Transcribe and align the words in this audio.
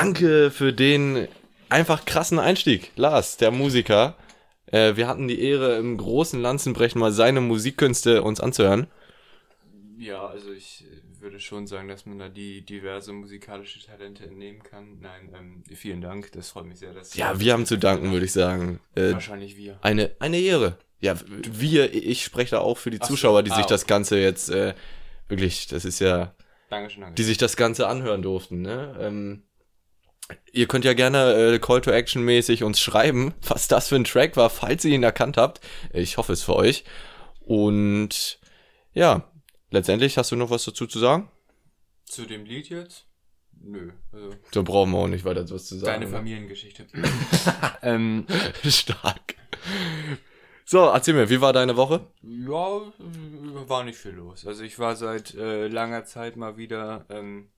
Danke 0.00 0.50
für 0.50 0.72
den 0.72 1.28
einfach 1.68 2.06
krassen 2.06 2.38
Einstieg. 2.38 2.90
Lars, 2.96 3.36
der 3.36 3.50
Musiker. 3.50 4.16
Äh, 4.64 4.96
wir 4.96 5.06
hatten 5.06 5.28
die 5.28 5.38
Ehre, 5.38 5.76
im 5.76 5.98
großen 5.98 6.40
Lanzenbrechen 6.40 6.98
mal 6.98 7.12
seine 7.12 7.42
Musikkünste 7.42 8.22
uns 8.22 8.40
anzuhören. 8.40 8.86
Ja, 9.98 10.26
also 10.26 10.52
ich 10.52 10.86
äh, 10.90 11.20
würde 11.20 11.38
schon 11.38 11.66
sagen, 11.66 11.88
dass 11.88 12.06
man 12.06 12.18
da 12.18 12.30
die 12.30 12.62
diverse 12.62 13.12
musikalische 13.12 13.84
Talente 13.84 14.24
entnehmen 14.24 14.62
kann. 14.62 15.00
Nein, 15.02 15.34
ähm, 15.38 15.64
vielen 15.76 16.00
Dank, 16.00 16.32
das 16.32 16.48
freut 16.48 16.64
mich 16.64 16.78
sehr. 16.78 16.94
Dass 16.94 17.14
Ja, 17.14 17.38
wir 17.38 17.52
haben 17.52 17.66
zu 17.66 17.76
danken, 17.76 18.10
würde 18.10 18.24
ich 18.24 18.32
sagen. 18.32 18.80
Äh, 18.94 19.12
Wahrscheinlich 19.12 19.58
wir. 19.58 19.78
eine, 19.82 20.12
eine 20.18 20.38
Ehre. 20.38 20.78
Ja, 21.00 21.14
wir, 21.28 21.92
ich 21.92 22.24
spreche 22.24 22.52
da 22.52 22.60
auch 22.60 22.78
für 22.78 22.90
die 22.90 23.02
Ach 23.02 23.06
Zuschauer, 23.06 23.42
die 23.42 23.50
ah, 23.50 23.56
sich 23.56 23.66
das 23.66 23.82
okay. 23.82 23.90
Ganze 23.90 24.18
jetzt 24.18 24.48
äh, 24.48 24.72
wirklich, 25.28 25.66
das 25.66 25.84
ist 25.84 25.98
ja, 25.98 26.34
Dankeschön, 26.70 27.02
danke. 27.02 27.16
die 27.16 27.24
sich 27.24 27.36
das 27.36 27.58
Ganze 27.58 27.86
anhören 27.86 28.22
durften. 28.22 28.62
Ne? 28.62 28.96
Ähm, 28.98 29.42
ihr 30.52 30.66
könnt 30.66 30.84
ja 30.84 30.94
gerne 30.94 31.34
äh, 31.54 31.58
Call 31.58 31.80
to 31.80 31.90
Action 31.90 32.22
mäßig 32.24 32.62
uns 32.62 32.80
schreiben, 32.80 33.34
was 33.46 33.68
das 33.68 33.88
für 33.88 33.96
ein 33.96 34.04
Track 34.04 34.36
war, 34.36 34.50
falls 34.50 34.84
ihr 34.84 34.94
ihn 34.94 35.02
erkannt 35.02 35.36
habt. 35.36 35.60
Ich 35.92 36.16
hoffe 36.16 36.32
es 36.32 36.42
für 36.42 36.56
euch. 36.56 36.84
Und 37.40 38.38
ja, 38.92 39.30
letztendlich 39.70 40.18
hast 40.18 40.30
du 40.32 40.36
noch 40.36 40.50
was 40.50 40.64
dazu 40.64 40.86
zu 40.86 40.98
sagen? 40.98 41.28
Zu 42.04 42.26
dem 42.26 42.44
Lied 42.44 42.68
jetzt? 42.68 43.06
Nö. 43.62 43.92
Also 44.12 44.30
Da 44.52 44.62
brauchen 44.62 44.92
wir 44.92 44.98
auch 44.98 45.06
nicht 45.08 45.24
weiter 45.24 45.48
was 45.50 45.66
zu 45.66 45.76
sagen. 45.76 46.00
deine 46.00 46.06
Familiengeschichte. 46.10 46.86
ähm, 47.82 48.26
Stark. 48.64 49.34
So, 50.64 50.86
erzähl 50.86 51.14
mir, 51.14 51.28
wie 51.28 51.40
war 51.40 51.52
deine 51.52 51.76
Woche? 51.76 52.06
ja, 52.22 52.80
war 53.68 53.84
nicht 53.84 53.98
viel 53.98 54.12
los. 54.12 54.46
Also 54.46 54.62
ich 54.62 54.78
war 54.78 54.94
seit 54.96 55.34
äh, 55.34 55.66
langer 55.66 56.04
Zeit 56.04 56.36
mal 56.36 56.56
wieder 56.56 57.04
ähm, 57.10 57.48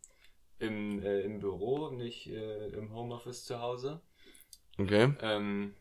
im, 0.62 1.02
äh, 1.02 1.20
im 1.20 1.40
Büro, 1.40 1.90
nicht 1.90 2.28
äh, 2.28 2.68
im 2.68 2.94
Homeoffice 2.94 3.44
zu 3.44 3.60
Hause. 3.60 4.00
Okay. 4.78 5.12
Ähm, 5.20 5.74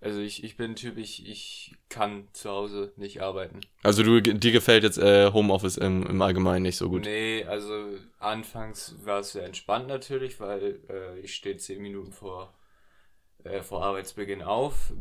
also 0.00 0.20
ich, 0.20 0.44
ich 0.44 0.56
bin 0.56 0.76
Typ, 0.76 0.98
ich, 0.98 1.26
ich 1.28 1.74
kann 1.88 2.28
zu 2.32 2.50
Hause 2.50 2.92
nicht 2.96 3.22
arbeiten. 3.22 3.60
Also 3.82 4.02
du, 4.02 4.20
dir 4.20 4.52
gefällt 4.52 4.84
jetzt 4.84 4.98
äh, 4.98 5.32
Homeoffice 5.32 5.78
im, 5.78 6.06
im 6.06 6.22
Allgemeinen 6.22 6.62
nicht 6.62 6.76
so 6.76 6.88
gut. 6.88 7.04
Nee, 7.04 7.44
also 7.44 7.96
anfangs 8.18 8.94
war 9.04 9.20
es 9.20 9.32
sehr 9.32 9.44
entspannt 9.44 9.88
natürlich, 9.88 10.38
weil 10.38 10.80
äh, 10.88 11.18
ich 11.20 11.34
stehe 11.34 11.56
zehn 11.56 11.80
Minuten 11.80 12.12
vor, 12.12 12.54
äh, 13.46 13.62
vor 13.62 13.84
Arbeitsbeginn 13.84 14.42
auf, 14.42 14.92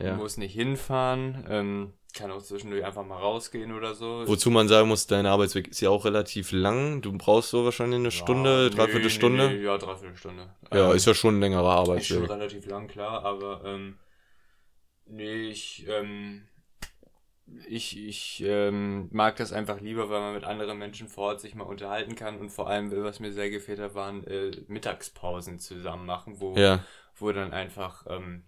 Ja. 0.00 0.16
muss 0.16 0.36
nicht 0.36 0.54
hinfahren, 0.54 1.44
ähm, 1.48 1.92
kann 2.14 2.30
auch 2.30 2.42
zwischendurch 2.42 2.84
einfach 2.84 3.06
mal 3.06 3.16
rausgehen 3.18 3.72
oder 3.72 3.94
so. 3.94 4.24
Wozu 4.26 4.50
man 4.50 4.68
sagen 4.68 4.88
muss, 4.88 5.06
dein 5.06 5.24
Arbeitsweg 5.24 5.68
ist 5.68 5.80
ja 5.80 5.88
auch 5.88 6.04
relativ 6.04 6.52
lang. 6.52 7.00
Du 7.00 7.12
brauchst 7.16 7.48
so 7.50 7.64
wahrscheinlich 7.64 8.00
eine 8.00 8.10
Stunde, 8.10 8.64
Ja, 8.64 8.68
dreiviertel 8.68 9.04
nee, 9.04 9.08
Stunde. 9.10 9.48
Nee, 9.48 9.54
nee, 9.58 9.64
ja, 9.64 9.78
dreiviertel 9.78 10.16
Stunde. 10.16 10.54
Ja, 10.72 10.90
Ähm, 10.90 10.96
ist 10.96 11.06
ja 11.06 11.14
schon 11.14 11.36
ein 11.38 11.40
längerer 11.40 11.60
Ist 11.96 12.06
schon 12.08 12.18
Arbeitsweg. 12.18 12.30
relativ 12.30 12.66
lang, 12.66 12.86
klar, 12.88 13.24
aber 13.24 13.62
ähm, 13.64 13.98
nee, 15.06 15.48
ich, 15.48 15.86
ähm, 15.88 16.42
ich, 17.68 17.98
ich 17.98 18.42
ähm, 18.46 19.08
mag 19.12 19.36
das 19.36 19.52
einfach 19.52 19.80
lieber, 19.80 20.08
weil 20.08 20.20
man 20.20 20.34
mit 20.34 20.44
anderen 20.44 20.78
Menschen 20.78 21.08
vor 21.08 21.28
Ort 21.28 21.40
sich 21.40 21.54
mal 21.54 21.64
unterhalten 21.64 22.14
kann 22.14 22.38
und 22.38 22.50
vor 22.50 22.68
allem, 22.68 22.90
was 23.02 23.20
mir 23.20 23.32
sehr 23.32 23.50
gefehlt 23.50 23.78
hat, 23.78 23.94
waren 23.94 24.24
äh, 24.24 24.52
Mittagspausen 24.68 25.58
zusammen 25.58 26.06
machen, 26.06 26.40
wo, 26.40 26.56
Ja, 26.56 26.84
wo 27.16 27.32
dann 27.32 27.52
einfach 27.52 28.06
ähm, 28.08 28.44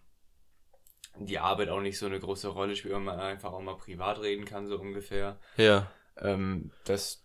die 1.19 1.39
Arbeit 1.39 1.69
auch 1.69 1.81
nicht 1.81 1.99
so 1.99 2.07
eine 2.07 2.21
große 2.21 2.49
Rolle 2.49 2.77
spielt, 2.77 2.95
und 2.95 3.05
man 3.05 3.21
einfach 3.21 3.53
auch 3.53 3.61
mal 3.61 3.77
privat 3.77 4.21
reden 4.21 4.45
kann, 4.45 4.67
so 4.67 4.79
ungefähr. 4.79 5.39
ja. 5.57 5.91
Ähm, 6.17 6.71
das, 6.85 7.25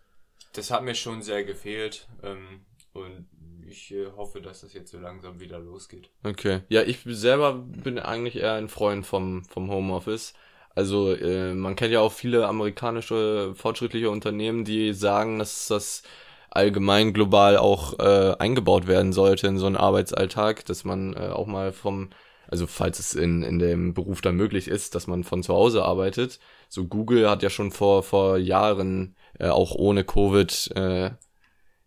das 0.54 0.72
hat 0.72 0.83
mir 0.83 0.95
schon 0.95 1.22
sehr 1.22 1.44
gefehlt 1.44 2.08
ähm, 2.23 2.66
und 2.94 3.28
ich 3.67 3.94
äh, 3.94 4.08
hoffe, 4.16 4.42
dass 4.42 4.61
das 4.61 4.73
jetzt 4.73 4.89
so 4.89 4.98
langsam 4.98 5.39
wieder 5.39 5.59
losgeht. 5.59 6.09
Okay. 6.23 6.61
Ja, 6.70 6.81
ich 6.81 7.02
selber 7.05 7.54
bin 7.54 7.99
eigentlich 7.99 8.38
eher 8.38 8.54
ein 8.54 8.67
Freund 8.67 9.05
vom, 9.05 9.45
vom 9.45 9.70
Homeoffice. 9.70 10.33
Also 10.76 11.14
äh, 11.14 11.54
man 11.54 11.76
kennt 11.76 11.92
ja 11.92 12.00
auch 12.00 12.14
viele 12.14 12.48
amerikanische 12.48 13.54
fortschrittliche 13.56 14.10
Unternehmen, 14.10 14.66
die 14.66 14.94
sagen, 14.94 15.40
dass 15.40 15.68
das 15.68 16.04
allgemein 16.52 17.14
global 17.14 17.58
auch 17.58 18.00
äh, 18.00 18.36
eingebaut 18.40 18.88
werden 18.88 19.14
sollte 19.14 19.48
in 19.48 19.58
so 19.58 19.66
einen 19.66 19.78
Arbeitsalltag, 19.78 20.66
dass 20.66 20.84
man 20.84 21.14
äh, 21.14 21.30
auch 21.30 21.48
mal 21.48 21.72
vom, 21.72 22.10
also 22.48 22.68
falls 22.68 23.00
es 23.00 23.14
in, 23.14 23.44
in 23.44 23.60
dem 23.60 23.94
Beruf 23.94 24.22
dann 24.22 24.36
möglich 24.36 24.68
ist, 24.68 24.96
dass 24.96 25.08
man 25.08 25.24
von 25.24 25.44
zu 25.44 25.54
Hause 25.54 25.84
arbeitet. 25.84 26.40
So 26.70 26.86
Google 26.86 27.30
hat 27.30 27.44
ja 27.44 27.50
schon 27.50 27.72
vor, 27.72 28.04
vor 28.04 28.38
Jahren, 28.38 29.16
äh, 29.40 29.50
auch 29.50 29.76
ohne 29.76 30.04
Covid, 30.04 30.72
äh, 30.76 31.12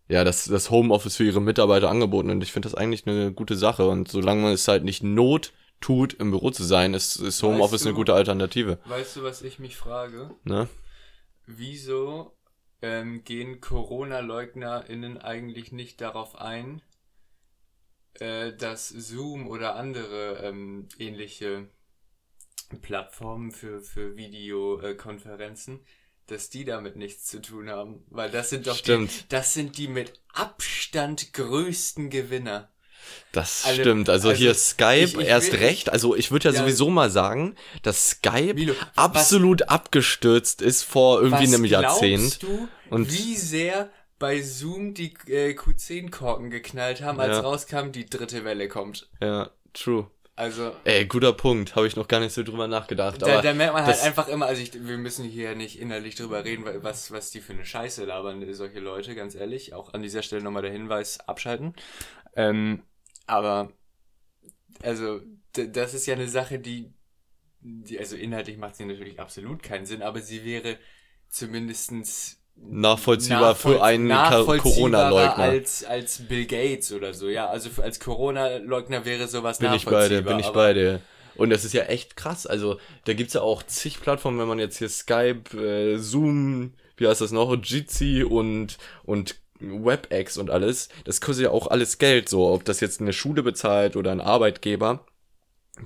ja, 0.09 0.25
das, 0.25 0.45
das 0.45 0.71
Homeoffice 0.71 1.17
für 1.17 1.25
ihre 1.25 1.41
Mitarbeiter 1.41 1.91
angeboten 1.91 2.31
und 2.31 2.43
ich 2.43 2.53
finde 2.53 2.69
das 2.69 2.77
eigentlich 2.77 3.07
eine 3.07 3.33
gute 3.33 3.57
Sache 3.57 3.89
und 3.89 4.09
solange 4.09 4.43
man 4.43 4.53
es 4.53 4.69
halt 4.69 4.85
nicht 4.85 5.03
not 5.03 5.53
tut, 5.83 6.15
im 6.15 6.31
Büro 6.31 6.51
zu 6.51 6.65
sein, 6.65 6.95
ist, 6.95 7.17
ist 7.17 7.43
Homeoffice 7.43 7.73
Weißt 7.81 7.85
du- 7.85 7.89
eine 7.91 7.97
gute 7.97 8.15
Alternative, 8.15 8.79
Weißt 8.87 9.17
du, 9.17 9.23
was 9.23 9.43
ich 9.43 9.59
mich 9.59 9.77
frage? 9.77 10.35
ne? 10.45 10.69
Wieso 11.47 12.37
ähm, 12.81 13.23
gehen 13.25 13.61
Corona-LeugnerInnen 13.61 15.19
eigentlich 15.19 15.73
nicht 15.73 16.01
darauf 16.01 16.37
ein, 16.37 16.81
äh, 18.15 18.53
dass 18.53 18.89
Zoom 18.89 19.47
oder 19.49 19.77
andere 19.77 20.39
ähm, 20.45 20.89
ähnliche 20.99 21.69
Plattformen 22.81 23.51
für, 23.53 23.81
für 23.83 24.17
Videokonferenzen, 24.17 25.81
dass 26.27 26.49
die 26.51 26.65
damit 26.65 26.97
nichts 26.97 27.27
zu 27.27 27.41
tun 27.43 27.69
haben? 27.71 28.05
Weil 28.09 28.31
das 28.31 28.51
sind 28.51 28.67
doch 28.67 28.77
Stimmt. 28.77 29.11
die, 29.25 29.29
das 29.29 29.53
sind 29.55 29.77
die 29.79 29.89
mit 29.89 30.13
Abstand 30.33 31.33
größten 31.33 32.09
Gewinner. 32.11 32.71
Das 33.33 33.65
Alle- 33.65 33.81
stimmt. 33.81 34.09
Also, 34.11 34.29
also 34.29 34.39
hier 34.39 34.55
Skype 34.55 35.05
ich- 35.05 35.19
ich 35.19 35.27
erst 35.27 35.53
will- 35.53 35.59
recht. 35.61 35.91
Also 35.91 36.15
ich 36.15 36.31
würde 36.31 36.49
ja, 36.49 36.55
Ja. 36.55 36.61
sowieso 36.61 36.91
mal 36.91 37.11
sagen, 37.11 37.55
dass 37.83 38.11
Skype 38.11 38.55
Milo, 38.55 38.75
was- 38.95 39.05
absolut 39.05 39.69
abgestürzt 39.69 40.61
ist 40.63 40.83
vor 40.83 41.21
irgendwie 41.23 41.45
Was 41.47 41.55
einem 41.55 41.65
Jahrzehnt. 41.65 42.43
du, 42.43 42.69
Und- 42.91 43.11
wie 43.13 43.37
sehr 43.37 43.91
bei 44.19 44.41
Zoom 44.43 44.95
die 44.95 45.15
äh, 45.27 45.55
Q10-Korken 45.55 46.51
geknallt 46.51 47.03
haben, 47.03 47.19
als 47.21 47.37
Ja. 47.39 47.41
rauskam, 47.41 47.91
die 47.91 48.07
dritte 48.07 48.45
Welle 48.45 48.69
kommt? 48.69 49.09
Ja, 49.21 49.51
true. 49.73 50.09
Also, 50.35 50.73
Ey, 50.85 51.05
guter 51.07 51.35
Punkt. 51.35 51.77
Habe 51.77 51.87
ich 51.87 51.95
noch 51.95 52.09
gar 52.09 52.19
nicht 52.21 52.33
so 52.33 52.43
drüber 52.43 52.67
nachgedacht. 52.67 53.21
da, 53.21 53.27
aber 53.27 53.43
da 53.43 53.53
merkt 53.53 53.75
man 53.75 53.85
halt 53.85 54.01
einfach 54.03 54.29
immer, 54.29 54.47
also 54.47 54.63
ich, 54.63 54.73
wir 54.75 54.97
müssen 54.97 55.25
hier 55.27 55.55
nicht 55.55 55.79
innerlich 55.79 56.15
drüber 56.15 56.45
reden, 56.45 56.65
was, 56.83 57.11
was 57.13 57.31
die 57.31 57.41
für 57.41 57.53
eine 57.53 57.67
Scheiße 57.67 58.05
labern, 58.07 58.43
solche 58.55 58.81
Leute, 58.81 59.15
ganz 59.15 59.35
ehrlich. 59.35 59.75
Auch 59.75 59.93
an 59.93 60.03
dieser 60.03 60.23
Stelle 60.23 60.43
nochmal 60.43 60.63
der 60.63 60.73
Hinweis, 60.73 61.21
abschalten. 61.21 61.75
Ähm, 62.35 62.83
aber, 63.33 63.73
also, 64.83 65.21
das 65.53 65.95
ist 65.95 66.07
ja 66.07 66.15
eine 66.15 66.29
Sache, 66.29 66.59
die, 66.59 66.91
die 67.61 67.99
also 67.99 68.17
inhaltlich 68.17 68.57
macht 68.59 68.77
sie 68.77 68.85
natürlich 68.87 69.21
absolut 69.21 69.63
keinen 69.63 69.87
Sinn, 69.87 70.03
aber 70.03 70.21
sie 70.21 70.45
wäre 70.45 70.79
zumindestens 71.29 72.39
nachvollziehbar 72.57 73.55
für 73.55 73.69
nachvoll- 73.77 73.81
einen 73.81 74.09
Ka- 74.09 74.31
nachvollziehbarer 74.31 74.75
Corona-Leugner. 74.75 75.45
als, 75.45 75.85
als 75.85 76.19
Bill 76.29 76.47
Gates 76.47 76.93
oder 76.93 77.15
so, 77.15 77.29
ja. 77.29 77.49
Also 77.49 77.71
für, 77.71 77.83
als 77.83 77.99
Corona-Leugner 78.01 79.05
wäre 79.05 79.27
sowas 79.29 79.59
Bin 79.59 79.73
ich 79.75 79.85
dir, 79.85 80.23
bin 80.23 80.39
ich 80.39 80.47
aber- 80.47 80.55
bei 80.55 80.73
dir. 80.75 81.01
Und 81.35 81.49
das 81.49 81.65
ist 81.65 81.73
ja 81.73 81.85
echt 81.85 82.15
krass. 82.17 82.47
Also, 82.47 82.79
da 83.07 83.15
gibt's 83.15 83.33
ja 83.33 83.41
auch 83.41 83.63
zig 83.63 84.01
Plattformen, 84.03 84.39
wenn 84.39 84.49
man 84.49 84.59
jetzt 84.59 84.77
hier 84.77 84.91
Skype, 84.91 85.57
äh, 85.57 85.97
Zoom, 85.99 86.75
wie 86.99 87.09
heißt 87.09 87.23
das 87.23 87.33
noch, 87.33 87.57
Jitsi 87.57 88.23
und, 88.23 88.77
und 89.05 89.37
WebEx 89.63 90.37
und 90.39 90.51
alles. 90.51 90.89
Das 91.05 91.21
kostet 91.21 91.45
ja 91.45 91.51
auch 91.51 91.67
alles 91.69 91.99
Geld, 91.99 92.29
so. 92.29 92.49
Ob 92.49 92.65
das 92.65 92.81
jetzt 92.81 93.01
eine 93.01 93.13
Schule 93.13 93.43
bezahlt 93.43 93.97
oder 93.97 94.11
ein 94.13 94.21
Arbeitgeber. 94.21 95.05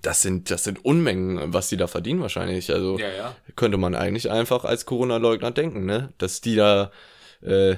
Das 0.02 0.20
sind, 0.20 0.50
das 0.50 0.64
sind 0.64 0.84
Unmengen, 0.84 1.54
was 1.54 1.68
die 1.68 1.76
da 1.76 1.86
verdienen 1.86 2.20
wahrscheinlich. 2.20 2.72
Also, 2.72 2.98
Ja, 2.98 3.08
ja. 3.08 3.36
könnte 3.54 3.78
man 3.78 3.94
eigentlich 3.94 4.30
einfach 4.30 4.64
als 4.64 4.84
Corona-Leugner 4.84 5.52
denken, 5.52 5.84
ne? 5.84 6.12
Dass 6.18 6.40
die 6.40 6.56
da, 6.56 6.90
äh, 7.40 7.76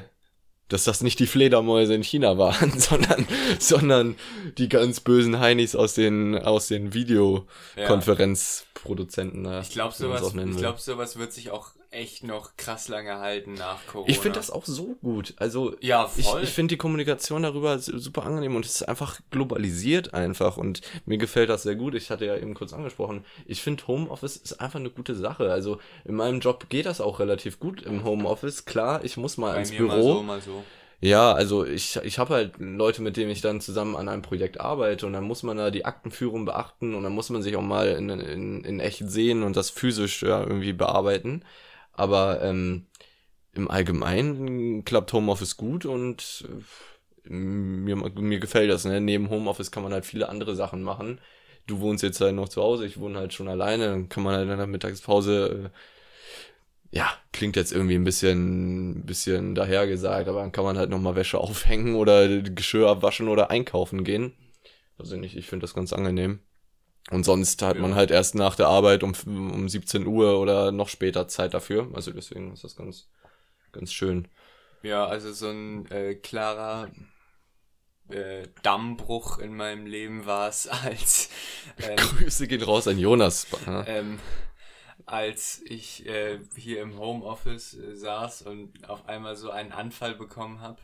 dass 0.69 0.85
das 0.85 1.03
nicht 1.03 1.19
die 1.19 1.27
Fledermäuse 1.27 1.95
in 1.95 2.03
China 2.03 2.39
waren, 2.39 2.73
sondern, 2.79 3.27
sondern 3.59 4.17
die 4.57 4.71
ganz 4.71 5.01
bösen 5.01 5.39
Heinis 5.39 5.77
aus 5.77 5.95
den, 5.95 6.37
aus 6.39 6.69
den 6.69 6.95
Videokonferenzproduzenten. 6.95 9.45
da, 9.45 9.61
Ich 9.61 9.71
glaube, 9.71 9.95
sowas, 9.95 10.29
ich 10.29 10.35
will. 10.35 10.55
glaub, 10.55 10.81
sowas 10.81 11.19
wird 11.19 11.33
sich 11.33 11.51
auch 11.51 11.73
echt 11.91 12.23
noch 12.23 12.57
krass 12.57 12.89
lange 12.89 13.19
halten 13.19 13.55
nach 13.55 13.87
Corona. 13.87 14.11
Ich 14.11 14.19
finde 14.19 14.39
das 14.39 14.51
auch 14.51 14.67
so 14.67 14.97
gut. 15.03 15.35
Also, 15.39 15.75
Ja, 15.81 16.11
ich, 16.17 16.27
voll. 16.27 16.43
ich 16.43 16.51
finde 16.51 16.75
die 16.75 16.77
Kommunikation 16.79 17.43
darüber 17.43 17.79
su- 17.79 17.99
super 17.99 18.25
angenehm 18.25 18.57
und 18.57 18.65
es 18.67 18.77
ist 18.77 18.89
einfach 18.89 19.21
globalisiert 19.31 20.13
einfach 20.15 20.57
und 20.57 20.81
mir 21.07 21.19
gefällt 21.19 21.49
das 21.49 21.63
sehr 21.63 21.77
gut. 21.77 21.95
Ich 21.95 22.11
hatte 22.11 22.27
ja 22.27 22.37
eben 22.37 22.55
kurz 22.55 22.73
angesprochen, 22.73 23.25
ich 23.47 23.63
finde 23.63 23.87
Homeoffice 23.87 24.37
ist 24.37 24.61
einfach 24.61 24.81
eine 24.81 24.91
gute 24.91 25.15
Sache. 25.15 25.51
Also 25.51 25.79
in 26.05 26.15
meinem 26.15 26.41
Job 26.41 26.67
geht 26.69 26.87
das 26.87 27.01
auch 27.01 27.21
relativ 27.21 27.59
gut 27.59 27.83
im 27.83 28.05
Homeoffice. 28.05 28.65
Klar, 28.65 29.05
ich 29.05 29.17
muss 29.17 29.37
mal 29.39 29.55
Bei 29.55 29.61
ins 29.61 29.71
Büro. 29.71 29.87
mal 29.89 30.03
so, 30.03 30.23
mal 30.23 30.41
so. 30.43 30.65
Ja, 31.01 31.33
also 31.33 31.65
ich, 31.65 31.95
ich 32.03 32.19
habe 32.19 32.35
halt 32.35 32.55
Leute, 32.59 33.03
mit 33.03 33.17
denen 33.17 33.31
ich 33.31 33.41
dann 33.41 33.61
zusammen 33.61 33.95
an 33.95 34.09
einem 34.09 34.23
Projekt 34.23 34.61
arbeite 34.61 35.07
und 35.07 35.13
dann 35.13 35.23
muss 35.23 35.45
man 35.45 35.57
da 35.57 35.71
die 35.71 35.85
Aktenführung 35.85 36.45
beachten 36.45 36.95
und 36.97 37.05
dann 37.05 37.13
muss 37.13 37.31
man 37.31 37.41
sich 37.41 37.55
auch 37.55 37.63
mal 37.63 37.87
in, 37.91 38.11
in, 38.11 38.65
in 38.65 38.81
echt 38.81 39.09
sehen 39.09 39.45
und 39.45 39.57
das 39.57 39.71
physisch 39.71 40.23
ja, 40.25 40.41
irgendwie 40.43 40.73
bearbeiten. 40.73 41.45
Aber 41.99 42.41
ähm, 42.43 42.87
im 43.55 43.69
Allgemeinen 43.71 44.85
klappt 44.85 45.13
Homeoffice 45.13 45.57
gut 45.57 45.85
und 45.85 46.49
äh, 47.29 47.33
mir, 47.33 47.97
mir 47.97 48.39
gefällt 48.39 48.71
das, 48.71 48.85
ne? 48.85 49.01
Neben 49.01 49.31
Homeoffice 49.31 49.73
kann 49.73 49.83
man 49.83 49.93
halt 49.93 50.07
viele 50.07 50.29
andere 50.29 50.55
Sachen 50.55 50.83
machen. 50.83 51.21
Du 51.67 51.81
wohnst 51.81 52.05
jetzt 52.05 52.21
halt 52.21 52.37
noch 52.37 52.49
zu 52.49 52.63
Hause, 52.63 52.87
ich 52.87 53.01
wohne 53.01 53.19
halt 53.19 53.35
schon 53.35 53.49
alleine, 53.49 53.89
dann 53.89 54.09
kann 54.09 54.23
man 54.23 54.37
halt 54.37 54.49
in 54.49 54.57
der 54.57 54.67
Mittagspause, 54.69 55.71
äh, 56.93 56.97
ja, 56.97 57.11
klingt 57.33 57.57
jetzt 57.57 57.73
irgendwie 57.73 57.97
ein 57.97 58.05
bisschen, 58.05 59.05
bisschen 59.05 59.55
dahergesagt, 59.55 60.29
aber 60.29 60.41
dann 60.41 60.53
kann 60.53 60.65
man 60.65 60.79
halt 60.79 60.91
nochmal 60.91 61.17
Wäsche 61.17 61.39
aufhängen 61.41 61.97
oder 61.97 62.29
Geschirr 62.43 62.89
abwaschen 62.89 63.29
oder 63.29 63.51
einkaufen 63.51 64.05
gehen. 64.05 64.33
Also 64.99 65.17
nicht, 65.17 65.37
ich 65.37 65.47
finde 65.47 65.65
das 65.65 65.75
ganz 65.75 65.93
angenehm. 65.93 66.41
Und 67.11 67.25
sonst 67.25 67.63
hat 67.63 67.77
ja. 67.77 67.83
man 67.83 67.95
halt 67.95 68.11
erst 68.11 68.35
nach 68.35 68.55
der 68.55 68.69
Arbeit 68.69 69.03
um, 69.03 69.15
um 69.27 69.69
17 69.69 70.07
Uhr 70.07 70.39
oder 70.39 70.73
noch 70.73 70.89
später 70.89 71.27
Zeit 71.29 71.55
dafür. 71.55 71.89
Also 71.95 72.13
deswegen 72.13 72.53
ist 72.53 72.65
das 72.65 72.77
ganz, 72.77 73.09
ganz 73.73 73.93
schön. 73.93 74.29
Ja, 74.83 75.07
also 75.07 75.33
so 75.33 75.49
ein 75.49 75.91
äh, 75.91 76.15
klarer 76.15 76.91
äh, 78.11 78.47
Dammbruch 78.63 79.39
in 79.39 79.57
meinem 79.57 79.87
Leben 79.87 80.27
war 80.27 80.49
es, 80.49 80.69
als. 80.85 81.31
Ähm, 81.79 81.97
Grüße 81.97 82.47
gehen 82.47 82.63
raus 82.63 82.87
an 82.87 82.99
Jonas. 82.99 83.47
Ähm, 83.87 84.19
als 85.07 85.63
ich 85.65 86.07
äh, 86.07 86.41
hier 86.57 86.83
im 86.83 86.99
Homeoffice 86.99 87.75
äh, 87.75 87.95
saß 87.95 88.43
und 88.43 88.89
auf 88.89 89.09
einmal 89.09 89.37
so 89.37 89.51
einen 89.51 89.73
Anfall 89.73 90.15
bekommen 90.15 90.61
habe 90.61 90.79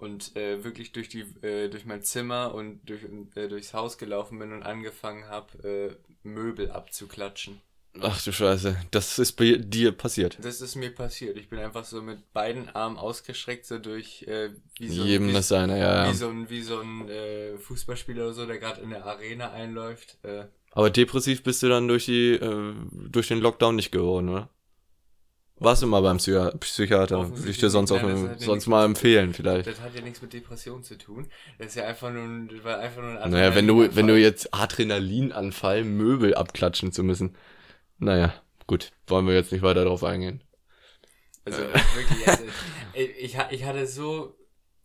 und 0.00 0.34
äh, 0.36 0.64
wirklich 0.64 0.92
durch 0.92 1.08
die 1.08 1.20
äh, 1.42 1.68
durch 1.68 1.84
mein 1.84 2.02
Zimmer 2.02 2.54
und 2.54 2.80
durch, 2.88 3.02
äh, 3.34 3.48
durchs 3.48 3.74
Haus 3.74 3.98
gelaufen 3.98 4.38
bin 4.38 4.52
und 4.52 4.62
angefangen 4.62 5.28
habe 5.28 5.68
äh, 5.68 5.96
Möbel 6.22 6.70
abzuklatschen. 6.70 7.60
Ach 8.00 8.22
du 8.22 8.32
Scheiße, 8.32 8.76
das 8.92 9.18
ist 9.18 9.32
bei 9.32 9.56
dir 9.56 9.90
passiert. 9.92 10.38
Das 10.42 10.60
ist 10.60 10.76
mir 10.76 10.94
passiert. 10.94 11.36
Ich 11.36 11.48
bin 11.48 11.58
einfach 11.58 11.84
so 11.84 12.00
mit 12.00 12.32
beiden 12.32 12.68
Armen 12.68 12.96
ausgestreckt, 12.96 13.66
so 13.66 13.78
durch 13.78 14.22
äh, 14.22 14.50
wie 14.78 14.88
so 14.88 15.04
jedem 15.04 15.28
wie, 15.28 15.32
das 15.32 15.48
seine, 15.48 15.78
ja, 15.78 16.04
ja. 16.04 16.10
Wie 16.10 16.16
so 16.16 16.28
ein, 16.28 16.48
wie 16.48 16.62
so 16.62 16.78
ein 16.78 17.08
äh, 17.08 17.58
Fußballspieler 17.58 18.26
oder 18.26 18.32
so, 18.32 18.46
der 18.46 18.58
gerade 18.58 18.80
in 18.80 18.90
der 18.90 19.04
Arena 19.04 19.50
einläuft. 19.50 20.18
Aber 20.70 20.88
depressiv 20.88 21.42
bist 21.42 21.64
du 21.64 21.68
dann 21.68 21.88
durch 21.88 22.06
die 22.06 22.38
durch 23.10 23.26
den 23.28 23.40
Lockdown 23.40 23.74
nicht 23.74 23.90
geworden, 23.90 24.28
oder? 24.28 24.48
Warst 25.60 25.82
du 25.82 25.86
mal 25.86 26.00
beim 26.00 26.16
Psychi 26.16 26.56
Psychiater? 26.58 27.36
Würde 27.36 27.50
ich 27.50 27.58
dir 27.58 27.68
sonst 27.68 27.92
auch 27.92 28.00
nein, 28.00 28.34
sonst 28.38 28.66
mal 28.66 28.86
empfehlen, 28.86 29.34
vielleicht. 29.34 29.66
Das 29.66 29.78
hat 29.82 29.94
ja 29.94 30.00
nichts 30.00 30.22
mit 30.22 30.32
Depression 30.32 30.82
zu 30.82 30.96
tun. 30.96 31.28
Das 31.58 31.68
ist 31.68 31.74
ja 31.74 31.84
einfach 31.84 32.10
nur, 32.10 32.48
war 32.64 32.78
einfach 32.78 33.02
nur 33.02 33.20
ein 33.20 33.30
Naja, 33.30 33.54
wenn 33.54 33.66
du, 33.66 33.94
wenn 33.94 34.06
du 34.06 34.18
jetzt 34.18 34.54
Adrenalinanfall, 34.54 35.84
Möbel 35.84 36.34
abklatschen 36.34 36.92
zu 36.92 37.02
müssen. 37.02 37.36
Naja, 37.98 38.32
gut, 38.66 38.90
wollen 39.06 39.26
wir 39.26 39.34
jetzt 39.34 39.52
nicht 39.52 39.60
weiter 39.60 39.84
drauf 39.84 40.02
eingehen. 40.02 40.42
Also 41.44 41.58
wirklich, 41.58 42.26
also, 42.26 42.44
ich, 42.94 43.36
ich 43.50 43.64
hatte 43.64 43.86
so, 43.86 44.38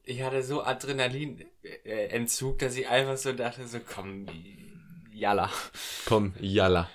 ich 0.03 0.23
hatte 0.23 0.43
so 0.43 0.61
Adrenalinentzug, 0.61 2.59
dass 2.59 2.75
ich 2.75 2.89
einfach 2.89 3.15
so 3.15 3.31
dachte, 3.31 3.65
so 3.65 3.79
komm, 3.79 4.25
jalla. 5.13 5.49
Komm, 6.05 6.33
jalla. 6.41 6.89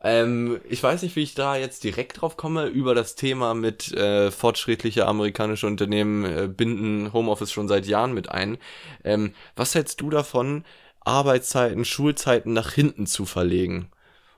Ähm, 0.00 0.60
ich 0.68 0.82
weiß 0.82 1.02
nicht, 1.02 1.16
wie 1.16 1.22
ich 1.22 1.34
da 1.34 1.56
jetzt 1.56 1.82
direkt 1.82 2.20
drauf 2.20 2.36
komme, 2.36 2.66
über 2.66 2.94
das 2.94 3.16
Thema 3.16 3.54
mit 3.54 3.92
äh, 3.92 4.30
fortschrittliche 4.30 5.06
amerikanische 5.06 5.66
Unternehmen 5.66 6.24
äh, 6.24 6.48
binden 6.48 7.12
Homeoffice 7.12 7.50
schon 7.50 7.68
seit 7.68 7.86
Jahren 7.86 8.14
mit 8.14 8.30
ein. 8.30 8.58
Ähm, 9.02 9.34
was 9.56 9.74
hältst 9.74 10.00
du 10.00 10.10
davon, 10.10 10.64
Arbeitszeiten, 11.00 11.84
Schulzeiten 11.84 12.52
nach 12.52 12.72
hinten 12.72 13.06
zu 13.06 13.24
verlegen? 13.24 13.90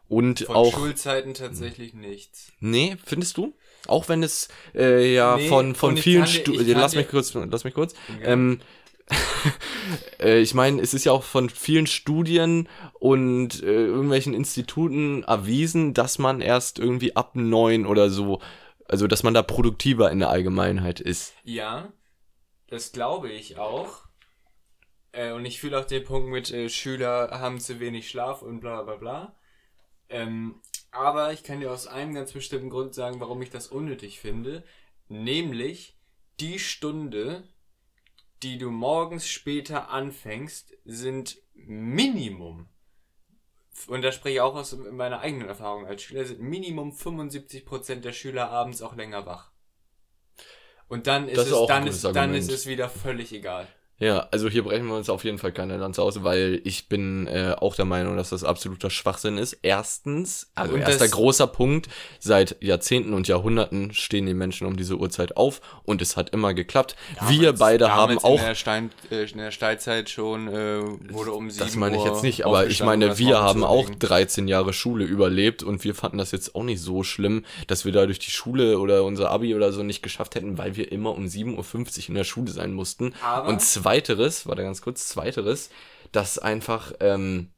Und 0.08 0.40
von 0.40 0.56
auch. 0.56 0.72
Schulzeiten 0.72 1.34
tatsächlich 1.34 1.94
nichts. 1.94 2.52
Nee, 2.58 2.96
findest 3.04 3.36
du? 3.36 3.54
Auch 3.86 4.08
wenn 4.08 4.22
es 4.22 4.48
äh, 4.74 5.14
ja 5.14 5.36
nee, 5.36 5.48
von, 5.48 5.74
von 5.74 5.96
vielen 5.96 6.26
Studien. 6.26 6.78
Lass 6.78 6.94
mich 6.94 7.08
kurz, 7.08 7.34
lass 7.34 7.64
mich 7.64 7.74
kurz. 7.74 7.94
Ja. 8.20 8.28
Ähm, 8.28 8.60
äh, 10.20 10.40
ich 10.40 10.54
meine, 10.54 10.80
es 10.80 10.94
ist 10.94 11.04
ja 11.04 11.12
auch 11.12 11.22
von 11.22 11.50
vielen 11.50 11.86
Studien 11.86 12.68
und 12.98 13.62
äh, 13.62 13.86
irgendwelchen 13.86 14.34
Instituten 14.34 15.22
erwiesen, 15.24 15.94
dass 15.94 16.18
man 16.18 16.40
erst 16.40 16.78
irgendwie 16.78 17.16
ab 17.16 17.34
neun 17.34 17.86
oder 17.86 18.10
so, 18.10 18.40
also 18.84 19.06
dass 19.06 19.22
man 19.22 19.34
da 19.34 19.42
produktiver 19.42 20.10
in 20.10 20.18
der 20.18 20.30
Allgemeinheit 20.30 21.00
ist. 21.00 21.34
Ja, 21.44 21.92
das 22.68 22.92
glaube 22.92 23.30
ich 23.30 23.58
auch. 23.58 24.04
Äh, 25.12 25.32
und 25.32 25.44
ich 25.44 25.60
fühle 25.60 25.78
auch 25.78 25.84
den 25.84 26.04
Punkt 26.04 26.28
mit 26.28 26.50
äh, 26.50 26.68
Schüler 26.68 27.30
haben 27.32 27.60
zu 27.60 27.80
wenig 27.80 28.08
Schlaf 28.08 28.42
und 28.42 28.60
bla 28.60 28.82
bla 28.82 28.96
bla. 28.96 29.36
Ähm, 30.08 30.60
aber 30.90 31.32
ich 31.32 31.42
kann 31.44 31.60
dir 31.60 31.70
aus 31.70 31.86
einem 31.86 32.14
ganz 32.14 32.32
bestimmten 32.32 32.70
Grund 32.70 32.94
sagen, 32.94 33.20
warum 33.20 33.40
ich 33.42 33.50
das 33.50 33.68
unnötig 33.68 34.18
finde. 34.20 34.64
Nämlich 35.08 35.96
die 36.40 36.58
Stunde, 36.58 37.44
die 38.42 38.58
du 38.58 38.70
morgens 38.70 39.28
später 39.28 39.90
anfängst, 39.90 40.74
sind 40.84 41.38
Minimum. 41.54 42.68
Und 43.86 44.02
da 44.02 44.12
spreche 44.12 44.34
ich 44.34 44.40
auch 44.40 44.54
aus 44.54 44.76
meiner 44.76 45.20
eigenen 45.20 45.48
Erfahrung 45.48 45.86
als 45.86 46.02
Schüler, 46.02 46.24
sind 46.24 46.40
Minimum 46.40 46.92
75% 46.92 47.96
der 47.96 48.12
Schüler 48.12 48.50
abends 48.50 48.82
auch 48.82 48.94
länger 48.94 49.26
wach. 49.26 49.50
Und 50.88 51.06
dann 51.06 51.28
ist, 51.28 51.38
es, 51.38 51.66
dann, 51.66 51.86
ist, 51.86 52.04
dann 52.04 52.34
ist 52.34 52.50
es 52.50 52.66
wieder 52.66 52.88
völlig 52.88 53.32
egal. 53.32 53.68
Ja, 54.00 54.28
also 54.30 54.48
hier 54.48 54.64
brechen 54.64 54.86
wir 54.86 54.96
uns 54.96 55.10
auf 55.10 55.24
jeden 55.24 55.36
Fall 55.36 55.52
keine 55.52 55.76
Lanze 55.76 56.02
aus, 56.02 56.24
weil 56.24 56.62
ich 56.64 56.88
bin 56.88 57.26
äh, 57.26 57.54
auch 57.58 57.74
der 57.74 57.84
Meinung, 57.84 58.16
dass 58.16 58.30
das 58.30 58.44
absoluter 58.44 58.88
Schwachsinn 58.88 59.36
ist. 59.36 59.58
Erstens, 59.60 60.50
also 60.54 60.72
und 60.72 60.80
erster 60.80 61.06
großer 61.06 61.46
Punkt, 61.46 61.88
seit 62.18 62.56
Jahrzehnten 62.62 63.12
und 63.12 63.28
Jahrhunderten 63.28 63.92
stehen 63.92 64.24
die 64.24 64.32
Menschen 64.32 64.66
um 64.66 64.78
diese 64.78 64.96
Uhrzeit 64.96 65.36
auf 65.36 65.60
und 65.84 66.00
es 66.00 66.16
hat 66.16 66.30
immer 66.30 66.54
geklappt. 66.54 66.96
Damals, 67.16 67.38
wir 67.38 67.52
beide 67.52 67.92
haben 67.92 68.18
auch... 68.18 68.38
In 68.38 68.46
der, 68.46 68.54
Stein, 68.54 68.90
äh, 69.10 69.30
in 69.30 69.36
der 69.36 69.50
Steinzeit 69.50 70.08
schon 70.08 70.48
äh, 70.48 70.80
wurde 71.12 71.32
um 71.32 71.50
sieben 71.50 71.66
Das 71.66 71.76
meine 71.76 71.98
ich 71.98 72.04
jetzt 72.04 72.22
nicht, 72.22 72.46
aber 72.46 72.68
ich 72.68 72.82
meine, 72.82 73.18
wir 73.18 73.42
haben 73.42 73.62
auch 73.64 73.90
13 73.90 74.48
Jahre 74.48 74.72
Schule 74.72 75.04
überlebt 75.04 75.62
und 75.62 75.84
wir 75.84 75.94
fanden 75.94 76.16
das 76.16 76.32
jetzt 76.32 76.54
auch 76.54 76.64
nicht 76.64 76.80
so 76.80 77.02
schlimm, 77.02 77.44
dass 77.66 77.84
wir 77.84 77.92
da 77.92 78.06
durch 78.06 78.18
die 78.18 78.30
Schule 78.30 78.78
oder 78.78 79.04
unser 79.04 79.30
Abi 79.30 79.54
oder 79.54 79.72
so 79.72 79.82
nicht 79.82 80.02
geschafft 80.02 80.36
hätten, 80.36 80.56
weil 80.56 80.76
wir 80.76 80.90
immer 80.90 81.14
um 81.14 81.26
7.50 81.26 81.54
Uhr 82.04 82.08
in 82.08 82.14
der 82.14 82.24
Schule 82.24 82.50
sein 82.50 82.72
mussten. 82.72 83.12
Aber 83.22 83.48
und 83.48 83.60
zwei 83.60 83.89
Zweiteres, 83.90 84.46
warte 84.46 84.62
ganz 84.62 84.82
kurz, 84.82 85.08
Zweiteres, 85.08 85.68
dass 86.12 86.38
einfach, 86.38 86.92
ähm, 87.00 87.50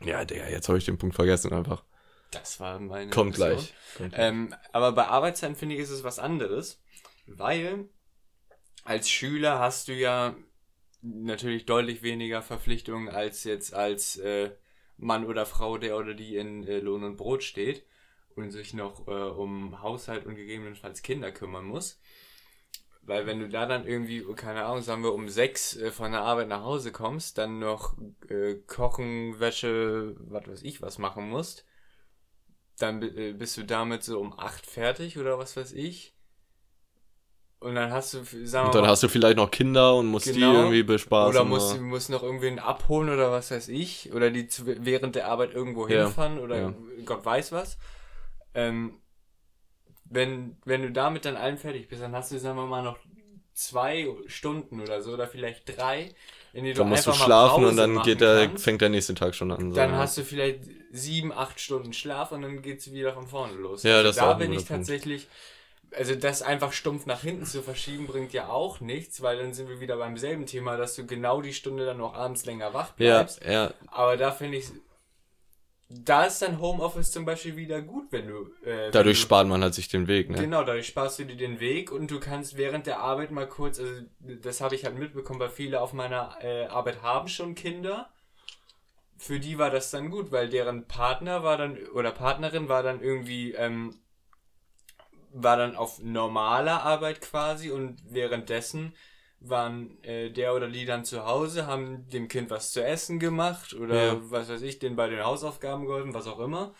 ja, 0.00 0.24
der, 0.24 0.48
jetzt 0.50 0.68
habe 0.68 0.78
ich 0.78 0.84
den 0.84 0.96
Punkt 0.96 1.16
vergessen 1.16 1.52
einfach. 1.52 1.82
Das 2.30 2.60
war 2.60 2.78
meine. 2.78 3.10
Kommt 3.10 3.34
gleich. 3.34 3.74
Kommt 3.96 4.14
Ähm, 4.16 4.54
aber 4.72 4.92
bei 4.92 5.08
Arbeitszeiten 5.08 5.56
finde 5.56 5.74
ich, 5.74 5.80
ist 5.80 5.90
es 5.90 6.04
was 6.04 6.20
anderes, 6.20 6.80
weil 7.26 7.88
als 8.84 9.10
Schüler 9.10 9.58
hast 9.58 9.88
du 9.88 9.94
ja 9.94 10.36
natürlich 11.02 11.66
deutlich 11.66 12.02
weniger 12.02 12.42
Verpflichtungen 12.42 13.08
als 13.08 13.42
jetzt 13.42 13.74
als 13.74 14.18
äh, 14.18 14.52
Mann 14.96 15.26
oder 15.26 15.46
Frau, 15.46 15.78
der 15.78 15.96
oder 15.96 16.14
die 16.14 16.36
in 16.36 16.64
äh, 16.68 16.78
Lohn 16.78 17.02
und 17.02 17.16
Brot 17.16 17.42
steht 17.42 17.84
und 18.36 18.52
sich 18.52 18.72
noch 18.72 19.08
äh, 19.08 19.10
um 19.10 19.82
Haushalt 19.82 20.26
und 20.26 20.36
gegebenenfalls 20.36 21.02
Kinder 21.02 21.32
kümmern 21.32 21.64
muss. 21.64 22.00
Weil 23.06 23.24
wenn 23.26 23.38
du 23.38 23.48
da 23.48 23.66
dann 23.66 23.86
irgendwie, 23.86 24.24
keine 24.34 24.64
Ahnung, 24.64 24.82
sagen 24.82 25.04
wir 25.04 25.14
um 25.14 25.28
sechs 25.28 25.76
äh, 25.76 25.92
von 25.92 26.10
der 26.10 26.22
Arbeit 26.22 26.48
nach 26.48 26.62
Hause 26.62 26.90
kommst, 26.90 27.38
dann 27.38 27.60
noch 27.60 27.94
äh, 28.28 28.56
Kochen, 28.66 29.38
Wäsche, 29.38 30.16
was 30.18 30.48
weiß 30.48 30.62
ich, 30.62 30.82
was 30.82 30.98
machen 30.98 31.30
musst, 31.30 31.64
dann 32.78 33.00
äh, 33.02 33.32
bist 33.32 33.56
du 33.56 33.64
damit 33.64 34.02
so 34.02 34.18
um 34.18 34.36
acht 34.36 34.66
fertig 34.66 35.18
oder 35.18 35.38
was 35.38 35.56
weiß 35.56 35.72
ich. 35.72 36.14
Und 37.60 37.76
dann 37.76 37.90
hast 37.92 38.12
du, 38.12 38.24
sagen 38.44 38.66
Und 38.66 38.74
dann 38.74 38.82
mal, 38.82 38.90
hast 38.90 39.04
du 39.04 39.08
vielleicht 39.08 39.36
noch 39.36 39.50
Kinder 39.50 39.94
und 39.94 40.06
musst 40.06 40.26
genau, 40.26 40.50
die 40.50 40.58
irgendwie 40.58 40.82
bespaßen. 40.82 41.34
Oder 41.34 41.44
musst, 41.44 41.74
oder? 41.74 41.82
musst 41.82 42.10
noch 42.10 42.22
irgendwen 42.22 42.58
abholen 42.58 43.08
oder 43.08 43.30
was 43.30 43.50
weiß 43.50 43.68
ich. 43.68 44.12
Oder 44.12 44.30
die 44.30 44.48
zu, 44.48 44.66
während 44.66 45.14
der 45.14 45.28
Arbeit 45.28 45.54
irgendwo 45.54 45.86
ja, 45.86 46.04
hinfahren 46.04 46.38
oder 46.38 46.58
ja. 46.58 46.74
Gott 47.04 47.24
weiß 47.24 47.52
was. 47.52 47.78
Ähm, 48.52 48.98
wenn, 50.10 50.56
wenn 50.64 50.82
du 50.82 50.92
damit 50.92 51.24
dann 51.24 51.36
allen 51.36 51.58
fertig 51.58 51.88
bist, 51.88 52.02
dann 52.02 52.14
hast 52.14 52.32
du, 52.32 52.38
sagen 52.38 52.56
wir 52.56 52.66
mal, 52.66 52.82
noch 52.82 52.98
zwei 53.56 54.06
Stunden 54.26 54.80
oder 54.80 55.02
so, 55.02 55.12
oder 55.12 55.26
vielleicht 55.26 55.76
drei, 55.76 56.14
in 56.52 56.64
die 56.64 56.72
du 56.72 56.80
dann 56.80 56.90
musst 56.90 57.06
du 57.06 57.12
schlafen 57.12 57.64
und 57.64 57.76
dann 57.76 58.02
geht 58.02 58.20
der, 58.20 58.48
kannst, 58.48 58.64
fängt 58.64 58.80
der 58.82 58.90
nächste 58.90 59.14
Tag 59.14 59.34
schon 59.34 59.50
an. 59.50 59.70
So. 59.70 59.76
Dann 59.76 59.92
hast 59.92 60.18
du 60.18 60.24
vielleicht 60.24 60.60
sieben, 60.92 61.32
acht 61.32 61.58
Stunden 61.58 61.92
Schlaf 61.92 62.32
und 62.32 62.42
dann 62.42 62.62
geht's 62.62 62.92
wieder 62.92 63.14
von 63.14 63.26
vorne 63.26 63.54
los. 63.54 63.82
Ja, 63.82 63.96
also 63.96 64.08
das 64.08 64.16
da 64.16 64.34
bin 64.34 64.52
ich 64.52 64.64
tatsächlich, 64.64 65.26
also 65.90 66.14
das 66.14 66.42
einfach 66.42 66.72
stumpf 66.72 67.06
nach 67.06 67.22
hinten 67.22 67.46
zu 67.46 67.62
verschieben, 67.62 68.06
bringt 68.06 68.32
ja 68.34 68.48
auch 68.48 68.80
nichts, 68.80 69.22
weil 69.22 69.38
dann 69.38 69.54
sind 69.54 69.68
wir 69.68 69.80
wieder 69.80 69.96
beim 69.96 70.18
selben 70.18 70.44
Thema, 70.44 70.76
dass 70.76 70.94
du 70.94 71.06
genau 71.06 71.40
die 71.40 71.54
Stunde 71.54 71.86
dann 71.86 71.98
noch 71.98 72.14
abends 72.14 72.44
länger 72.44 72.74
wach 72.74 72.92
bleibst. 72.92 73.42
Ja, 73.42 73.50
ja. 73.50 73.74
Aber 73.86 74.18
da 74.18 74.32
finde 74.32 74.58
ich 74.58 74.66
da 75.88 76.24
ist 76.24 76.42
dann 76.42 76.60
Homeoffice 76.60 77.12
zum 77.12 77.24
Beispiel 77.24 77.56
wieder 77.56 77.80
gut, 77.80 78.10
wenn 78.10 78.26
du. 78.26 78.50
Äh, 78.64 78.90
dadurch 78.90 79.18
du, 79.18 79.22
spart 79.22 79.46
man 79.46 79.62
halt 79.62 79.74
sich 79.74 79.88
den 79.88 80.08
Weg, 80.08 80.30
ne? 80.30 80.36
Genau, 80.36 80.64
dadurch 80.64 80.88
sparst 80.88 81.20
du 81.20 81.24
dir 81.24 81.36
den 81.36 81.60
Weg 81.60 81.92
und 81.92 82.10
du 82.10 82.18
kannst 82.18 82.56
während 82.56 82.86
der 82.86 82.98
Arbeit 82.98 83.30
mal 83.30 83.48
kurz, 83.48 83.78
also 83.78 84.02
das 84.18 84.60
habe 84.60 84.74
ich 84.74 84.84
halt 84.84 84.98
mitbekommen, 84.98 85.38
weil 85.38 85.48
viele 85.48 85.80
auf 85.80 85.92
meiner 85.92 86.38
äh, 86.42 86.66
Arbeit 86.66 87.02
haben 87.02 87.28
schon 87.28 87.54
Kinder. 87.54 88.10
Für 89.16 89.38
die 89.38 89.58
war 89.58 89.70
das 89.70 89.90
dann 89.90 90.10
gut, 90.10 90.32
weil 90.32 90.48
deren 90.48 90.86
Partner 90.88 91.44
war 91.44 91.56
dann, 91.56 91.78
oder 91.94 92.10
Partnerin 92.10 92.68
war 92.68 92.82
dann 92.82 93.00
irgendwie, 93.00 93.52
ähm, 93.52 93.94
war 95.32 95.56
dann 95.56 95.76
auf 95.76 96.02
normaler 96.02 96.82
Arbeit 96.82 97.20
quasi 97.20 97.70
und 97.70 98.02
währenddessen 98.10 98.92
waren 99.48 100.02
äh, 100.02 100.30
der 100.30 100.54
oder 100.54 100.68
die 100.68 100.84
dann 100.84 101.04
zu 101.04 101.24
Hause, 101.26 101.66
haben 101.66 102.08
dem 102.08 102.28
Kind 102.28 102.50
was 102.50 102.72
zu 102.72 102.84
essen 102.84 103.18
gemacht 103.18 103.74
oder 103.74 104.06
Ja. 104.06 104.16
was 104.30 104.48
weiß 104.48 104.62
ich, 104.62 104.78
denen 104.78 104.96
bei 104.96 105.08
den 105.08 105.24
Hausaufgaben 105.24 105.86
geholfen, 105.86 106.14
was 106.14 106.26
auch 106.26 106.38
immer. 106.40 106.74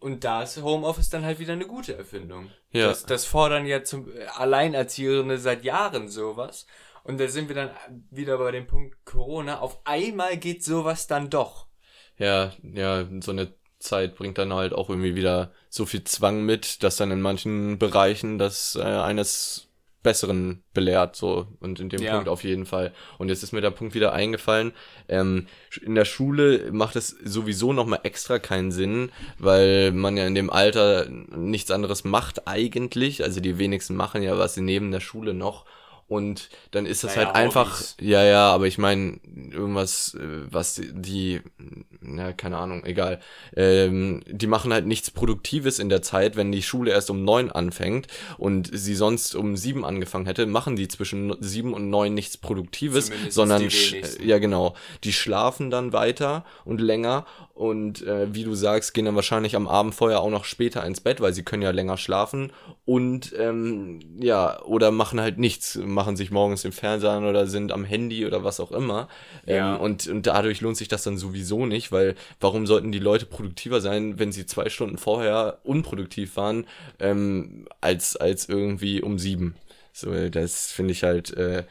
Und 0.00 0.24
da 0.24 0.42
ist 0.42 0.62
Homeoffice 0.62 1.08
dann 1.10 1.24
halt 1.24 1.38
wieder 1.38 1.54
eine 1.54 1.66
gute 1.66 1.96
Erfindung. 1.96 2.50
Ja. 2.70 2.88
Das, 2.88 3.04
das 3.06 3.24
fordern 3.24 3.66
ja 3.66 3.82
zum 3.82 4.08
Alleinerziehende 4.34 5.38
seit 5.38 5.64
Jahren 5.64 6.08
sowas. 6.08 6.66
Und 7.02 7.18
da 7.18 7.28
sind 7.28 7.48
wir 7.48 7.54
dann 7.54 7.70
wieder 8.10 8.36
bei 8.38 8.50
dem 8.50 8.66
Punkt 8.66 9.04
Corona. 9.04 9.60
Auf 9.60 9.80
einmal 9.84 10.36
geht 10.36 10.62
sowas 10.64 11.06
dann 11.06 11.30
doch. 11.30 11.66
Ja, 12.18 12.52
ja, 12.62 13.06
so 13.20 13.30
eine 13.30 13.54
Zeit 13.78 14.16
bringt 14.16 14.38
dann 14.38 14.52
halt 14.52 14.72
auch 14.72 14.88
irgendwie 14.88 15.14
wieder 15.14 15.52
so 15.68 15.86
viel 15.86 16.02
Zwang 16.04 16.44
mit, 16.44 16.82
dass 16.82 16.96
dann 16.96 17.10
in 17.10 17.20
manchen 17.20 17.78
Bereichen 17.78 18.38
das 18.38 18.74
äh, 18.74 18.82
eines 18.82 19.65
Besseren 20.06 20.62
belehrt, 20.72 21.16
so 21.16 21.48
und 21.60 21.80
in 21.80 21.88
dem 21.88 22.00
Ja. 22.00 22.12
Punkt 22.14 22.28
auf 22.28 22.44
jeden 22.44 22.64
Fall. 22.64 22.92
Und 23.18 23.28
jetzt 23.28 23.42
ist 23.42 23.52
mir 23.52 23.60
der 23.60 23.72
Punkt 23.72 23.94
wieder 23.94 24.12
eingefallen. 24.12 24.72
Ähm, 25.08 25.46
in 25.84 25.96
der 25.96 26.04
Schule 26.04 26.70
macht 26.70 26.94
es 26.94 27.08
sowieso 27.08 27.72
nochmal 27.72 28.00
extra 28.04 28.38
keinen 28.38 28.70
Sinn, 28.70 29.10
weil 29.38 29.90
man 29.90 30.16
ja 30.16 30.24
in 30.26 30.36
dem 30.36 30.48
Alter 30.48 31.08
nichts 31.10 31.70
anderes 31.72 32.04
macht 32.04 32.46
eigentlich. 32.46 33.24
Also 33.24 33.40
die 33.40 33.58
wenigsten 33.58 33.96
machen 33.96 34.22
ja 34.22 34.38
was 34.38 34.56
neben 34.56 34.92
der 34.92 35.00
Schule 35.00 35.34
noch. 35.34 35.64
Und 36.08 36.50
dann 36.70 36.86
ist 36.86 37.02
das 37.02 37.16
Naja, 37.16 37.26
halt 37.28 37.36
einfach, 37.36 37.74
Hobbys. 37.78 37.96
ja, 38.00 38.22
ja, 38.22 38.52
aber 38.52 38.66
ich 38.68 38.78
meine, 38.78 39.18
irgendwas, 39.50 40.14
äh, 40.14 40.20
was 40.48 40.80
die, 40.80 41.40
na, 42.00 42.32
keine 42.32 42.58
Ahnung, 42.58 42.84
egal. 42.84 43.18
Ähm, 43.56 44.22
die 44.28 44.46
machen 44.46 44.72
halt 44.72 44.86
nichts 44.86 45.10
Produktives 45.10 45.80
in 45.80 45.88
der 45.88 46.02
Zeit, 46.02 46.36
wenn 46.36 46.52
die 46.52 46.62
Schule 46.62 46.92
erst 46.92 47.10
um 47.10 47.24
neun 47.24 47.50
anfängt 47.50 48.06
und 48.38 48.70
sie 48.72 48.94
sonst 48.94 49.34
um 49.34 49.56
sieben 49.56 49.84
angefangen 49.84 50.26
hätte, 50.26 50.46
machen 50.46 50.76
die 50.76 50.86
zwischen 50.86 51.36
sieben 51.40 51.74
und 51.74 51.90
neun 51.90 52.14
nichts 52.14 52.36
Produktives, 52.36 53.06
Zumindest 53.06 53.32
sondern, 53.34 53.68
ja 54.24 54.38
genau, 54.38 54.76
die 55.02 55.12
schlafen 55.12 55.70
dann 55.70 55.92
weiter 55.92 56.44
und 56.64 56.80
länger 56.80 57.26
und 57.56 58.02
äh, 58.02 58.34
wie 58.34 58.44
du 58.44 58.54
sagst, 58.54 58.92
gehen 58.92 59.06
dann 59.06 59.14
wahrscheinlich 59.14 59.56
am 59.56 59.66
Abend 59.66 59.94
vorher 59.94 60.20
auch 60.20 60.28
noch 60.28 60.44
später 60.44 60.84
ins 60.84 61.00
Bett, 61.00 61.22
weil 61.22 61.32
sie 61.32 61.42
können 61.42 61.62
ja 61.62 61.70
länger 61.70 61.96
schlafen 61.96 62.52
und 62.84 63.34
ähm, 63.38 64.00
ja, 64.20 64.62
oder 64.64 64.90
machen 64.90 65.22
halt 65.22 65.38
nichts, 65.38 65.74
machen 65.76 66.16
sich 66.16 66.30
morgens 66.30 66.62
den 66.62 66.72
Fernseher 66.72 67.12
an 67.12 67.24
oder 67.24 67.46
sind 67.46 67.72
am 67.72 67.86
Handy 67.86 68.26
oder 68.26 68.44
was 68.44 68.60
auch 68.60 68.72
immer. 68.72 69.08
Ja. 69.46 69.76
Ähm, 69.76 69.80
und, 69.80 70.06
und 70.06 70.26
dadurch 70.26 70.60
lohnt 70.60 70.76
sich 70.76 70.88
das 70.88 71.02
dann 71.02 71.16
sowieso 71.16 71.64
nicht, 71.64 71.92
weil 71.92 72.14
warum 72.40 72.66
sollten 72.66 72.92
die 72.92 72.98
Leute 72.98 73.24
produktiver 73.24 73.80
sein, 73.80 74.18
wenn 74.18 74.32
sie 74.32 74.44
zwei 74.44 74.68
Stunden 74.68 74.98
vorher 74.98 75.60
unproduktiv 75.64 76.36
waren, 76.36 76.66
ähm, 77.00 77.66
als, 77.80 78.16
als 78.16 78.50
irgendwie 78.50 79.00
um 79.00 79.18
sieben. 79.18 79.54
So, 79.94 80.28
das 80.28 80.72
finde 80.72 80.92
ich 80.92 81.04
halt 81.04 81.34
äh, 81.38 81.64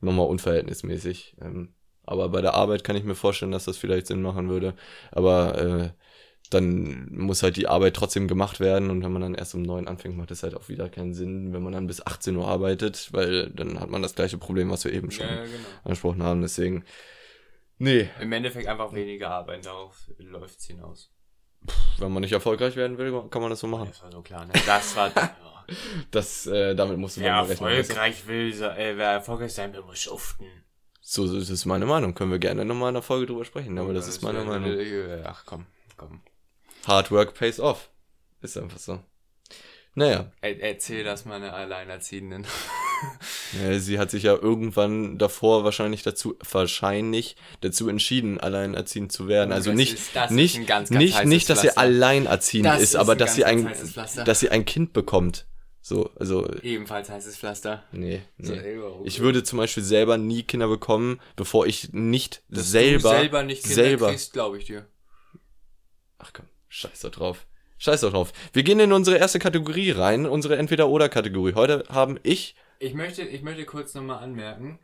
nochmal 0.00 0.28
unverhältnismäßig. 0.28 1.34
Ähm, 1.42 1.70
aber 2.04 2.28
bei 2.30 2.40
der 2.40 2.54
Arbeit 2.54 2.84
kann 2.84 2.96
ich 2.96 3.04
mir 3.04 3.14
vorstellen, 3.14 3.52
dass 3.52 3.64
das 3.64 3.76
vielleicht 3.76 4.06
Sinn 4.06 4.22
machen 4.22 4.48
würde. 4.48 4.74
Aber 5.10 5.58
äh, 5.58 5.90
dann 6.50 7.08
muss 7.14 7.42
halt 7.42 7.56
die 7.56 7.66
Arbeit 7.68 7.94
trotzdem 7.94 8.28
gemacht 8.28 8.60
werden 8.60 8.90
und 8.90 9.02
wenn 9.02 9.12
man 9.12 9.22
dann 9.22 9.34
erst 9.34 9.54
um 9.54 9.62
neun 9.62 9.88
anfängt, 9.88 10.16
macht 10.18 10.30
das 10.30 10.42
halt 10.42 10.54
auch 10.54 10.68
wieder 10.68 10.90
keinen 10.90 11.14
Sinn, 11.14 11.52
wenn 11.54 11.62
man 11.62 11.72
dann 11.72 11.86
bis 11.86 12.04
18 12.06 12.36
Uhr 12.36 12.46
arbeitet, 12.46 13.08
weil 13.12 13.48
dann 13.50 13.80
hat 13.80 13.88
man 13.88 14.02
das 14.02 14.14
gleiche 14.14 14.36
Problem, 14.36 14.70
was 14.70 14.84
wir 14.84 14.92
eben 14.92 15.10
schon 15.10 15.26
Ja, 15.26 15.36
genau. 15.44 15.68
angesprochen 15.84 16.22
haben. 16.22 16.42
Deswegen, 16.42 16.84
nee, 17.78 18.08
Im 18.20 18.32
Endeffekt 18.32 18.66
einfach 18.68 18.92
weniger 18.92 19.30
Arbeit, 19.30 19.64
darauf 19.64 19.96
läuft 20.18 20.58
es 20.58 20.66
hinaus. 20.66 21.10
wenn 21.98 22.12
man 22.12 22.20
nicht 22.20 22.32
erfolgreich 22.32 22.76
werden 22.76 22.98
will, 22.98 23.12
kann 23.30 23.40
man 23.40 23.50
das 23.50 23.60
so 23.60 23.66
machen. 23.66 23.88
Das 23.88 24.02
war 24.02 24.12
so 24.12 24.20
klar, 24.22 24.44
ne? 24.44 24.52
Das 24.66 24.94
war. 24.96 25.08
ja. 25.16 25.36
Das, 26.10 26.46
äh, 26.48 26.74
damit 26.74 26.98
musst 26.98 27.16
du 27.16 27.20
Wer 27.22 27.34
erfolgreich 27.34 28.26
will, 28.26 28.52
äh, 28.52 28.96
wer 28.98 29.12
erfolgreich 29.12 29.54
sein 29.54 29.72
will, 29.72 29.82
muss 29.82 30.00
schuften. 30.00 30.46
So, 31.14 31.26
das 31.38 31.50
ist 31.50 31.66
meine 31.66 31.84
Meinung. 31.84 32.14
Können 32.14 32.30
wir 32.30 32.38
gerne 32.38 32.64
nochmal 32.64 32.88
in 32.88 32.94
der 32.94 33.02
Folge 33.02 33.26
drüber 33.26 33.44
sprechen, 33.44 33.78
aber 33.78 33.92
das 33.92 34.08
ist 34.08 34.22
meine 34.22 34.44
Meinung. 34.44 34.70
äh, 34.70 35.22
Ach 35.26 35.42
komm, 35.44 35.66
komm. 35.98 36.22
Hard 36.86 37.10
work 37.10 37.34
pays 37.34 37.60
off. 37.60 37.90
Ist 38.40 38.56
einfach 38.56 38.78
so. 38.78 38.98
Naja, 39.94 40.32
Er, 40.40 40.58
erzähl 40.62 41.04
das 41.04 41.26
mal 41.26 41.34
einer 41.34 41.52
Alleinerziehenden. 41.52 42.46
äh, 43.62 43.78
sie 43.78 43.98
hat 43.98 44.10
sich 44.10 44.22
ja 44.22 44.32
irgendwann 44.34 45.18
davor 45.18 45.64
wahrscheinlich 45.64 46.02
dazu, 46.02 46.34
wahrscheinlich 46.50 47.36
dazu 47.60 47.90
entschieden, 47.90 48.40
alleinerziehend 48.40 49.12
zu 49.12 49.28
werden. 49.28 49.50
Oh, 49.52 49.56
Also 49.56 49.68
das 49.68 49.76
nicht, 49.76 49.92
ist- 49.92 50.30
nicht, 50.30 50.66
ganz, 50.66 50.88
ganz 50.88 50.98
nicht, 50.98 51.24
nicht, 51.26 51.50
dass 51.50 51.60
sie 51.60 51.76
alleinerziehend 51.76 52.64
Das 52.64 52.80
ist, 52.80 52.88
ist 52.90 52.96
aber 52.96 53.16
dass 53.16 53.34
sie 53.34 53.44
ein, 53.44 53.70
dass 54.24 54.40
sie 54.40 54.48
ein 54.48 54.64
Kind 54.64 54.94
bekommt. 54.94 55.44
So, 55.84 56.10
also, 56.14 56.48
Ebenfalls 56.62 57.10
heißes 57.10 57.36
Pflaster. 57.36 57.82
nee, 57.90 58.22
nee. 58.36 58.78
Ich 59.04 59.18
würde 59.18 59.42
zum 59.42 59.58
Beispiel 59.58 59.82
selber 59.82 60.16
nie 60.16 60.44
Kinder 60.44 60.68
bekommen, 60.68 61.20
bevor 61.34 61.66
ich 61.66 61.92
nicht 61.92 62.42
Dass 62.48 62.70
selber, 62.70 63.10
du 63.10 63.18
selber 63.18 63.42
nicht 63.42 63.62
Kinder 63.62 63.74
selber, 63.74 64.08
kriegst, 64.10 64.32
glaube 64.32 64.58
ich 64.58 64.64
dir. 64.66 64.86
ach 66.18 66.32
komm, 66.32 66.46
scheiß 66.68 67.00
doch 67.00 67.10
drauf. 67.10 67.46
Scheiß 67.78 68.02
doch 68.02 68.12
drauf. 68.12 68.32
Wir 68.52 68.62
gehen 68.62 68.78
in 68.78 68.92
unsere 68.92 69.16
erste 69.18 69.40
Kategorie 69.40 69.90
rein, 69.90 70.24
unsere 70.26 70.56
Entweder-Oder-Kategorie. 70.56 71.54
Heute 71.54 71.84
haben 71.88 72.16
ich, 72.22 72.54
Ich 72.78 72.94
möchte, 72.94 73.22
ich 73.22 73.42
möchte 73.42 73.64
kurz 73.64 73.92
nochmal 73.94 74.22
anmerken, 74.22 74.78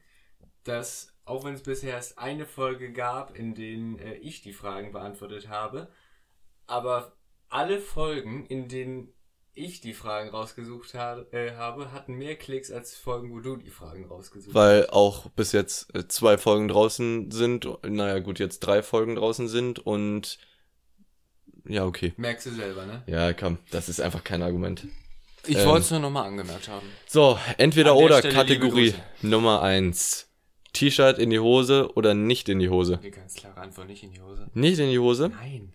dass, 0.64 1.14
auch 1.25 1.45
wenn 1.45 1.55
es 1.55 1.62
bisher 1.62 1.93
erst 1.93 2.19
eine 2.19 2.45
Folge 2.45 2.93
gab, 2.93 3.37
in 3.38 3.55
denen 3.55 4.00
äh, 4.00 4.14
ich 4.17 4.43
die 4.43 4.52
Fragen 4.52 4.90
beantwortet 4.90 5.49
habe, 5.49 5.93
aber 6.67 7.17
alle 7.49 7.78
Folgen, 7.78 8.47
in 8.47 8.67
denen 8.69 9.14
ich 9.58 9.80
die 9.80 9.92
Fragen 9.94 10.30
rausgesucht 10.30 10.94
ha 10.94 11.24
äh, 11.32 11.52
habe, 11.52 11.92
hatten 11.92 12.14
mehr 12.14 12.36
Klicks 12.36 12.70
als 12.70 12.96
Folgen, 12.96 13.32
wo 13.32 13.40
du 13.40 13.56
die 13.56 13.70
Fragen 13.70 14.04
rausgesucht 14.06 14.48
hast. 14.48 14.54
weil 14.54 14.86
auch 14.90 15.28
bis 15.30 15.52
jetzt 15.52 15.94
äh, 15.94 16.06
zwei 16.08 16.38
Folgen 16.38 16.68
draußen 16.68 17.30
sind, 17.30 17.68
naja 17.86 18.18
gut, 18.20 18.38
jetzt 18.38 18.60
drei 18.60 18.82
Folgen 18.82 19.16
draußen 19.16 19.48
sind 19.48 19.78
und 19.78 20.38
ja, 21.66 21.84
okay. 21.84 22.14
Merkst 22.16 22.46
du 22.46 22.50
selber, 22.50 22.86
ne? 22.86 23.02
Ja, 23.06 23.32
komm, 23.34 23.58
das 23.70 23.88
ist 23.88 24.00
einfach 24.00 24.24
kein 24.24 24.42
Argument. 24.42 24.86
Ich 25.46 25.56
Ähm, 25.58 25.66
wollte 25.66 25.82
es 25.82 25.90
nur 25.90 26.00
nochmal 26.00 26.26
angemerkt 26.26 26.68
haben. 26.68 26.86
So, 27.06 27.38
entweder 27.58 27.94
oder 27.96 28.18
Stelle 28.18 28.34
Kategorie 28.34 28.94
Nummer 29.22 29.62
eins. 29.62 30.24
T-Shirt 30.74 31.18
in 31.18 31.30
die 31.30 31.38
Hose 31.40 31.90
oder 31.94 32.14
nicht 32.14 32.48
in 32.48 32.58
die 32.58 32.68
Hose? 32.68 33.00
Die 33.02 33.10
ganz 33.10 33.34
klare 33.34 33.60
Antwort, 33.60 33.88
nicht 33.88 34.02
in 34.02 34.12
die 34.12 34.20
Hose. 34.20 34.48
Nicht 34.54 34.78
in 34.78 34.90
die 34.90 34.98
Hose? 34.98 35.30
Nein. 35.30 35.72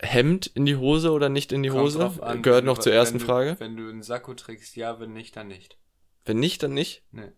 Hemd 0.00 0.46
in 0.46 0.64
die 0.64 0.76
Hose 0.76 1.10
oder 1.10 1.28
nicht 1.28 1.52
in 1.52 1.62
die 1.62 1.70
Kommt 1.70 1.82
Hose? 1.82 2.22
an, 2.22 2.42
Gehört 2.42 2.64
noch 2.64 2.78
zur 2.78 2.92
ersten 2.92 3.18
du, 3.18 3.24
Frage. 3.24 3.56
Wenn 3.58 3.76
du 3.76 3.88
einen 3.88 4.02
Sakko 4.02 4.34
trägst, 4.34 4.76
ja, 4.76 5.00
wenn 5.00 5.12
nicht, 5.12 5.36
dann 5.36 5.48
nicht. 5.48 5.78
Wenn 6.24 6.38
nicht, 6.38 6.62
dann 6.62 6.74
nicht. 6.74 7.04
Nee. 7.10 7.32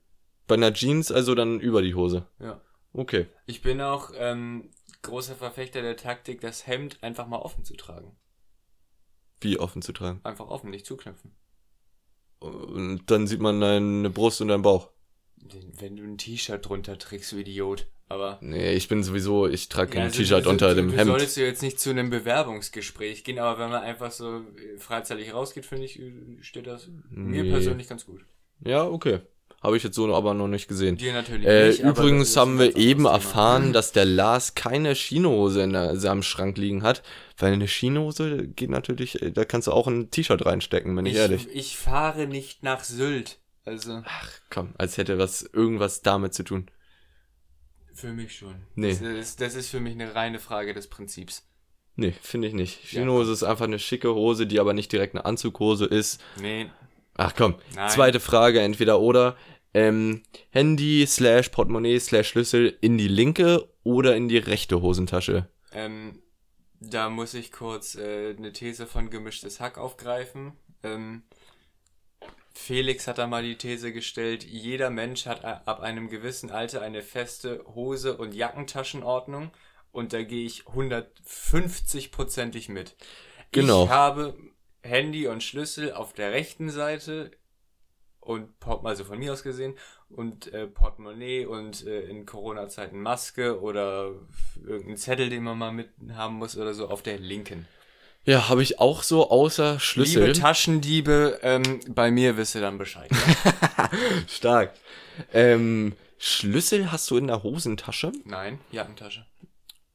Bei 0.47 0.57
einer 0.57 0.73
Jeans 0.73 1.11
also 1.11 1.35
dann 1.35 1.61
über 1.61 1.81
die 1.81 1.95
Hose. 1.95 2.27
Ja. 2.39 2.61
Okay. 2.93 3.29
Ich 3.47 3.63
bin 3.63 3.81
auch 3.81 4.11
ähm, 4.17 4.71
großer 5.03 5.37
Verfechter 5.37 5.81
der 5.81 5.97
Taktik, 5.97 6.41
das 6.41 6.67
Hemd 6.67 7.03
einfach 7.03 7.27
mal 7.27 7.39
offen 7.39 7.65
zu 7.65 7.77
tragen. 7.77 8.17
Wie 9.41 9.59
offen 9.59 9.81
zu 9.81 9.93
tragen. 9.93 10.21
Einfach 10.25 10.49
offen, 10.49 10.71
nicht 10.71 10.87
zuknöpfen. 10.87 11.35
Und 12.41 13.11
dann 13.11 13.27
sieht 13.27 13.41
man 13.41 13.61
deine 13.61 14.11
Brust 14.11 14.41
und 14.41 14.49
deinen 14.49 14.63
Bauch. 14.63 14.91
Wenn 15.79 15.97
du 15.97 16.03
ein 16.05 16.19
T-Shirt 16.19 16.69
drunter 16.69 16.99
trägst, 16.99 17.33
du 17.33 17.37
Idiot. 17.39 17.87
Aber. 18.09 18.39
Nee, 18.41 18.73
ich 18.75 18.89
bin 18.89 19.03
sowieso, 19.05 19.47
ich 19.47 19.69
trage 19.69 19.93
kein 19.93 19.99
Ja, 20.01 20.05
also 20.07 20.19
T-Shirt 20.19 20.47
unter 20.47 20.71
du, 20.71 20.75
dem 20.77 20.91
du 20.91 20.97
Hemd. 20.97 21.07
solltest 21.11 21.37
du 21.37 21.43
jetzt 21.43 21.63
nicht 21.63 21.79
zu 21.79 21.91
einem 21.91 22.11
Bewerbungsgespräch 22.11 23.23
gehen, 23.25 23.39
aber 23.39 23.59
wenn 23.63 23.71
man 23.71 23.83
einfach 23.83 24.11
so 24.11 24.39
äh, 24.39 24.79
freizeitig 24.79 25.33
rausgeht, 25.33 25.65
finde 25.65 25.85
ich, 25.85 25.99
äh, 26.01 26.13
steht 26.41 26.67
das 26.67 26.89
mir 27.11 27.45
Nee. 27.45 27.51
persönlich 27.51 27.89
ganz 27.89 28.05
gut. 28.07 28.23
Ja, 28.65 28.85
okay. 28.85 29.21
Habe 29.63 29.77
ich 29.77 29.83
jetzt 29.83 29.95
so 29.95 30.13
aber 30.15 30.33
noch 30.35 30.49
nicht 30.49 30.69
gesehen. 30.69 30.97
Dir 30.97 31.13
natürlich 31.13 31.47
Äh, 31.47 31.69
nicht. 31.69 31.81
übrigens 31.81 32.35
haben 32.37 32.59
wir 32.59 32.77
eben 32.77 33.05
erfahren, 33.05 33.73
dass 33.75 33.93
der 33.93 34.07
Lars 34.07 34.55
keine 34.55 34.95
Chinohose 34.95 35.63
in 35.63 35.73
der- 35.75 35.97
seinem 35.97 36.23
Schrank 36.23 36.57
liegen 36.59 36.83
hat, 36.83 37.03
weil 37.37 37.53
eine 37.53 37.67
Chinohose 37.67 38.49
geht 38.49 38.71
natürlich, 38.71 39.21
äh, 39.23 39.31
da 39.31 39.45
kannst 39.45 39.69
du 39.69 39.73
auch 39.73 39.87
ein 39.87 40.11
T-Shirt 40.11 40.45
reinstecken, 40.47 40.97
bin 40.97 41.05
ich, 41.07 41.15
ehrlich. 41.15 41.47
Ich, 41.49 41.55
ich 41.57 41.77
fahre 41.77 42.27
nicht 42.27 42.63
nach 42.63 42.83
Sylt. 42.85 43.39
Also, 43.71 44.03
Ach 44.05 44.29
komm, 44.51 44.75
als 44.79 44.97
hätte 44.97 45.17
was 45.19 45.43
irgendwas 45.43 46.03
damit 46.03 46.35
zu 46.35 46.43
tun. 46.43 46.67
für 47.95 48.13
mich 48.13 48.37
schon. 48.37 48.57
Nee. 48.75 48.91
Das 48.91 49.01
ist, 49.01 49.41
das 49.41 49.55
ist 49.55 49.69
für 49.71 49.79
mich 49.79 49.93
eine 49.93 50.13
reine 50.15 50.41
Frage 50.41 50.75
des 50.75 50.89
Prinzips. 50.89 51.47
Nee, 51.95 52.13
finde 52.21 52.49
ich 52.49 52.55
nicht. 52.55 52.93
Ja, 52.93 53.01
Chinohose 53.01 53.31
ist 53.33 53.45
einfach 53.45 53.67
eine 53.67 53.79
schicke 53.79 54.13
Hose, 54.13 54.47
die 54.49 54.59
aber 54.59 54.73
nicht 54.73 54.91
direkt 54.91 55.15
eine 55.15 55.25
Anzughose 55.25 55.85
ist. 55.85 56.21
Nee, 56.41 56.69
Ach 57.15 57.33
komm, 57.37 57.57
Nein. 57.77 57.91
zweite 57.91 58.19
Frage, 58.19 58.61
entweder 58.61 58.99
oder. 59.01 59.37
Ähm, 59.73 60.23
Handy 60.51 61.07
slash 61.07 61.51
Portemonnaie 61.51 62.01
slash 62.01 62.29
Schlüssel 62.31 62.77
in 62.81 62.99
die 62.99 63.07
linke 63.09 63.69
oder 63.85 64.17
in 64.17 64.29
die 64.29 64.39
rechte 64.39 64.83
Hosentasche. 64.83 65.49
Ähm, 65.73 66.23
da 66.81 67.09
muss 67.09 67.35
ich 67.35 67.53
kurz 67.53 67.95
äh, 67.95 68.35
eine 68.37 68.53
These 68.53 68.87
von 68.87 69.11
gemischtes 69.11 69.61
Hack 69.61 69.79
aufgreifen. 69.79 70.55
Ähm, 70.83 71.23
Felix 72.61 73.09
hat 73.09 73.19
da 73.19 73.27
mal 73.27 73.43
die 73.43 73.57
These 73.57 73.93
gestellt, 73.93 74.45
jeder 74.45 74.91
Mensch 74.91 75.27
hat 75.27 75.45
ab 75.45 75.81
einem 75.81 76.09
gewissen 76.09 76.51
Alter 76.51 76.83
eine 76.83 77.03
feste 77.03 77.65
Hose- 77.75 78.17
und 78.17 78.35
Jackentaschenordnung 78.35 79.51
und 79.93 80.13
da 80.13 80.23
gehe 80.23 80.47
ich 80.47 80.65
150-prozentig 80.65 82.71
mit. 82.71 82.95
Genau. 83.51 83.85
Ich 83.85 83.91
habe 83.91 84.37
Handy 84.83 85.27
und 85.27 85.43
Schlüssel 85.43 85.93
auf 85.93 86.13
der 86.13 86.33
rechten 86.33 86.71
Seite 86.71 87.33
und 88.21 88.61
Port 88.61 88.85
also 88.85 89.05
von 89.05 89.19
mir 89.19 89.33
aus 89.33 89.43
gesehen 89.43 89.75
und 90.11 90.53
äh, 90.53 90.67
Portemonnaie 90.67 91.47
und 91.47 91.87
äh, 91.87 92.03
in 92.03 92.27
Corona-Zeiten 92.27 93.01
Maske 93.01 93.59
oder 93.61 94.13
irgendein 94.65 94.99
Zettel, 94.99 95.31
den 95.31 95.45
man 95.45 95.59
mal 95.59 95.73
mit 95.73 95.89
haben 96.13 96.35
muss 96.35 96.59
oder 96.59 96.75
so 96.75 96.89
auf 96.89 97.03
der 97.03 97.19
linken. 97.19 97.67
Ja, 98.31 98.49
habe 98.49 98.63
ich 98.63 98.79
auch 98.79 99.03
so 99.03 99.29
außer 99.29 99.81
Schlüssel. 99.81 100.23
Liebe 100.27 100.39
Taschendiebe, 100.39 101.41
ähm, 101.43 101.81
bei 101.89 102.13
mir 102.13 102.37
wisst 102.37 102.55
ihr 102.55 102.61
dann 102.61 102.79
Bescheid. 102.79 103.11
Stark. 104.29 104.73
Ähm, 105.35 105.95
Schlüssel 106.17 106.93
hast 106.93 107.11
du 107.11 107.17
in 107.17 107.27
der 107.27 107.43
Hosentasche? 107.43 108.13
Nein, 108.25 108.61
Jackentasche. 108.71 109.27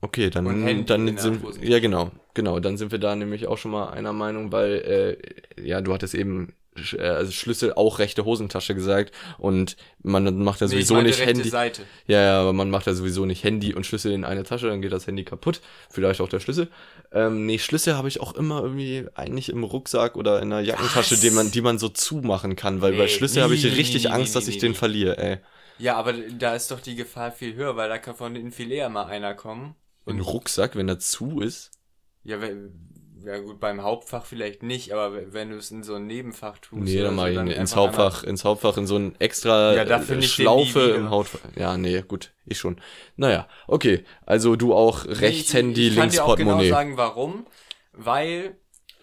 Okay, 0.02 0.30
dann, 0.30 0.48
Und 0.48 0.66
Handy 0.66 0.82
in 0.82 0.86
dann 0.86 1.06
der 1.06 1.18
sind 1.18 1.44
Hosentasche. 1.44 1.72
ja 1.72 1.80
genau, 1.80 2.12
genau, 2.34 2.60
dann 2.60 2.76
sind 2.76 2.92
wir 2.92 3.00
da 3.00 3.16
nämlich 3.16 3.48
auch 3.48 3.58
schon 3.58 3.72
mal 3.72 3.92
einer 3.92 4.12
Meinung, 4.12 4.52
weil 4.52 5.18
äh, 5.58 5.66
ja, 5.66 5.80
du 5.80 5.94
hattest 5.94 6.14
eben 6.14 6.54
also 7.00 7.32
Schlüssel 7.32 7.74
auch 7.74 8.00
rechte 8.00 8.26
Hosentasche 8.26 8.76
gesagt 8.76 9.14
und 9.38 9.78
man 10.04 10.38
macht 10.44 10.62
ja 10.62 10.68
Nee, 10.68 10.68
sowieso 10.68 10.94
meine 10.94 11.04
nicht 11.04 11.26
Handy. 11.26 11.50
Seite. 11.50 11.90
Ja, 12.08 12.22
ja, 12.22 12.42
aber 12.42 12.54
man 12.54 12.70
macht 12.70 12.86
ja 12.88 12.94
sowieso 12.94 13.26
nicht 13.26 13.44
Handy 13.44 13.74
und 13.74 13.86
Schlüssel 13.86 14.12
in 14.12 14.26
eine 14.26 14.44
Tasche, 14.44 14.68
dann 14.68 14.82
geht 14.82 14.92
das 14.92 15.08
Handy 15.08 15.24
kaputt. 15.24 15.62
Vielleicht 15.90 16.22
auch 16.22 16.30
der 16.30 16.40
Schlüssel. 16.40 16.70
Ähm, 17.12 17.46
nee, 17.46 17.60
Schlüssel 17.60 17.96
habe 17.98 18.08
ich 18.10 18.20
auch 18.22 18.34
immer 18.36 18.62
irgendwie 18.62 19.08
eigentlich 19.16 19.50
im 19.50 19.64
Rucksack 19.64 20.16
oder 20.18 20.42
in 20.42 20.52
einer 20.52 20.62
Jackentasche, 20.62 21.16
Was? 21.16 21.22
die 21.22 21.32
man, 21.32 21.52
die 21.52 21.62
man 21.62 21.80
so 21.80 21.90
zumachen 21.90 22.56
kann, 22.56 22.82
weil 22.82 22.94
bei 22.94 23.08
Nee, 23.08 23.08
Schlüssel 23.08 23.44
habe 23.44 23.56
ich 23.56 23.64
nie, 23.64 23.70
richtig 23.70 24.12
Angst, 24.12 24.36
dass 24.36 24.48
ich 24.48 24.58
den 24.58 24.76
verliere, 24.76 25.18
ey. 25.18 25.38
Ja, 25.78 25.96
aber 25.98 26.12
da 26.14 26.54
ist 26.56 26.72
doch 26.72 26.80
die 26.82 26.96
Gefahr 26.96 27.32
viel 27.32 27.54
höher, 27.56 27.76
weil 27.78 27.88
da 27.90 27.98
kann 27.98 28.16
von 28.16 28.36
innen 28.36 28.52
viel 28.52 28.72
eher 28.72 28.90
mal 28.90 29.06
einer 29.06 29.36
kommen. 29.36 29.76
Ein 30.08 30.20
Rucksack, 30.20 30.76
wenn 30.76 30.90
er 30.90 30.98
zu 30.98 31.42
ist. 31.42 31.70
Ja, 32.24 32.42
wenn, 32.42 32.90
ja 33.26 33.40
gut, 33.40 33.60
beim 33.60 33.82
Hauptfach 33.82 34.26
vielleicht 34.26 34.62
nicht, 34.62 34.94
aber 34.94 35.34
wenn 35.34 35.50
du 35.50 35.58
es 35.58 35.72
in 35.72 35.84
so 35.84 35.96
ein 35.96 36.06
Nebenfach 36.06 36.60
tust. 36.60 36.84
Nee, 36.84 37.02
dann 37.02 37.16
mache 37.16 37.34
so, 37.34 37.34
ich 37.34 37.40
einfach 37.40 37.60
ins 37.60 37.76
Hauptfach, 37.76 38.24
ins 38.24 38.46
Hauptfach, 38.46 38.78
in 38.78 38.88
so 38.88 38.98
ein 38.98 39.16
extra 39.20 39.74
Ja, 39.74 39.86
da 39.86 39.98
äh, 39.98 40.02
finde 40.02 40.26
ich 40.26 40.36
den 40.36 40.44
Schlaufe 40.44 40.82
im 40.92 41.10
Hautfach. 41.10 41.40
Ja, 41.56 41.78
nee, 41.78 42.02
gut, 42.02 42.34
ich 42.46 42.60
schon. 42.60 42.80
Naja, 43.16 43.48
okay. 43.68 44.04
Also 44.26 44.56
du 44.56 44.74
auch 44.74 45.06
Nee, 45.06 45.14
Handy, 45.16 45.88
ich, 45.88 45.88
ich 45.90 45.96
kann 45.96 46.04
links 46.04 46.16
dir 46.16 46.26
auch 46.26 46.36
genau 46.36 46.64
sagen, 46.64 46.98
warum. 46.98 47.48
Weil 47.94 48.58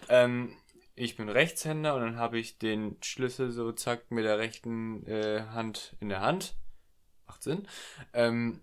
ähm, 0.09 0.53
ich 0.95 1.17
bin 1.17 1.29
Rechtshänder 1.29 1.95
und 1.95 2.01
dann 2.01 2.17
habe 2.17 2.39
ich 2.39 2.59
den 2.59 2.97
Schlüssel 3.01 3.51
so 3.51 3.71
zack 3.71 4.11
mit 4.11 4.25
der 4.25 4.37
rechten 4.37 5.05
äh, 5.07 5.43
Hand 5.51 5.95
in 5.99 6.09
der 6.09 6.21
Hand. 6.21 6.55
Macht 7.27 7.43
Sinn. 7.43 7.67
Ähm, 8.13 8.61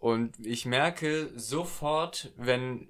und 0.00 0.38
ich 0.44 0.66
merke 0.66 1.30
sofort, 1.36 2.32
wenn 2.36 2.88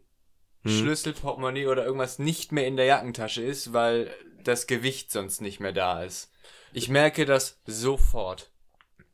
Hm. 0.65 0.71
Schlüssel, 0.71 1.13
Portemonnaie 1.13 1.67
oder 1.67 1.85
irgendwas 1.85 2.19
nicht 2.19 2.53
mehr 2.53 2.67
in 2.67 2.77
der 2.77 2.87
Jackentasche 2.87 3.43
ist, 3.43 3.73
weil 3.73 4.11
das 4.43 4.67
Gewicht 4.67 5.11
sonst 5.11 5.41
nicht 5.41 5.61
mehr 5.61 5.73
da 5.73 6.03
ist. 6.03 6.31
Ich 6.73 6.89
merke 6.89 7.25
das 7.25 7.61
sofort. 7.67 8.51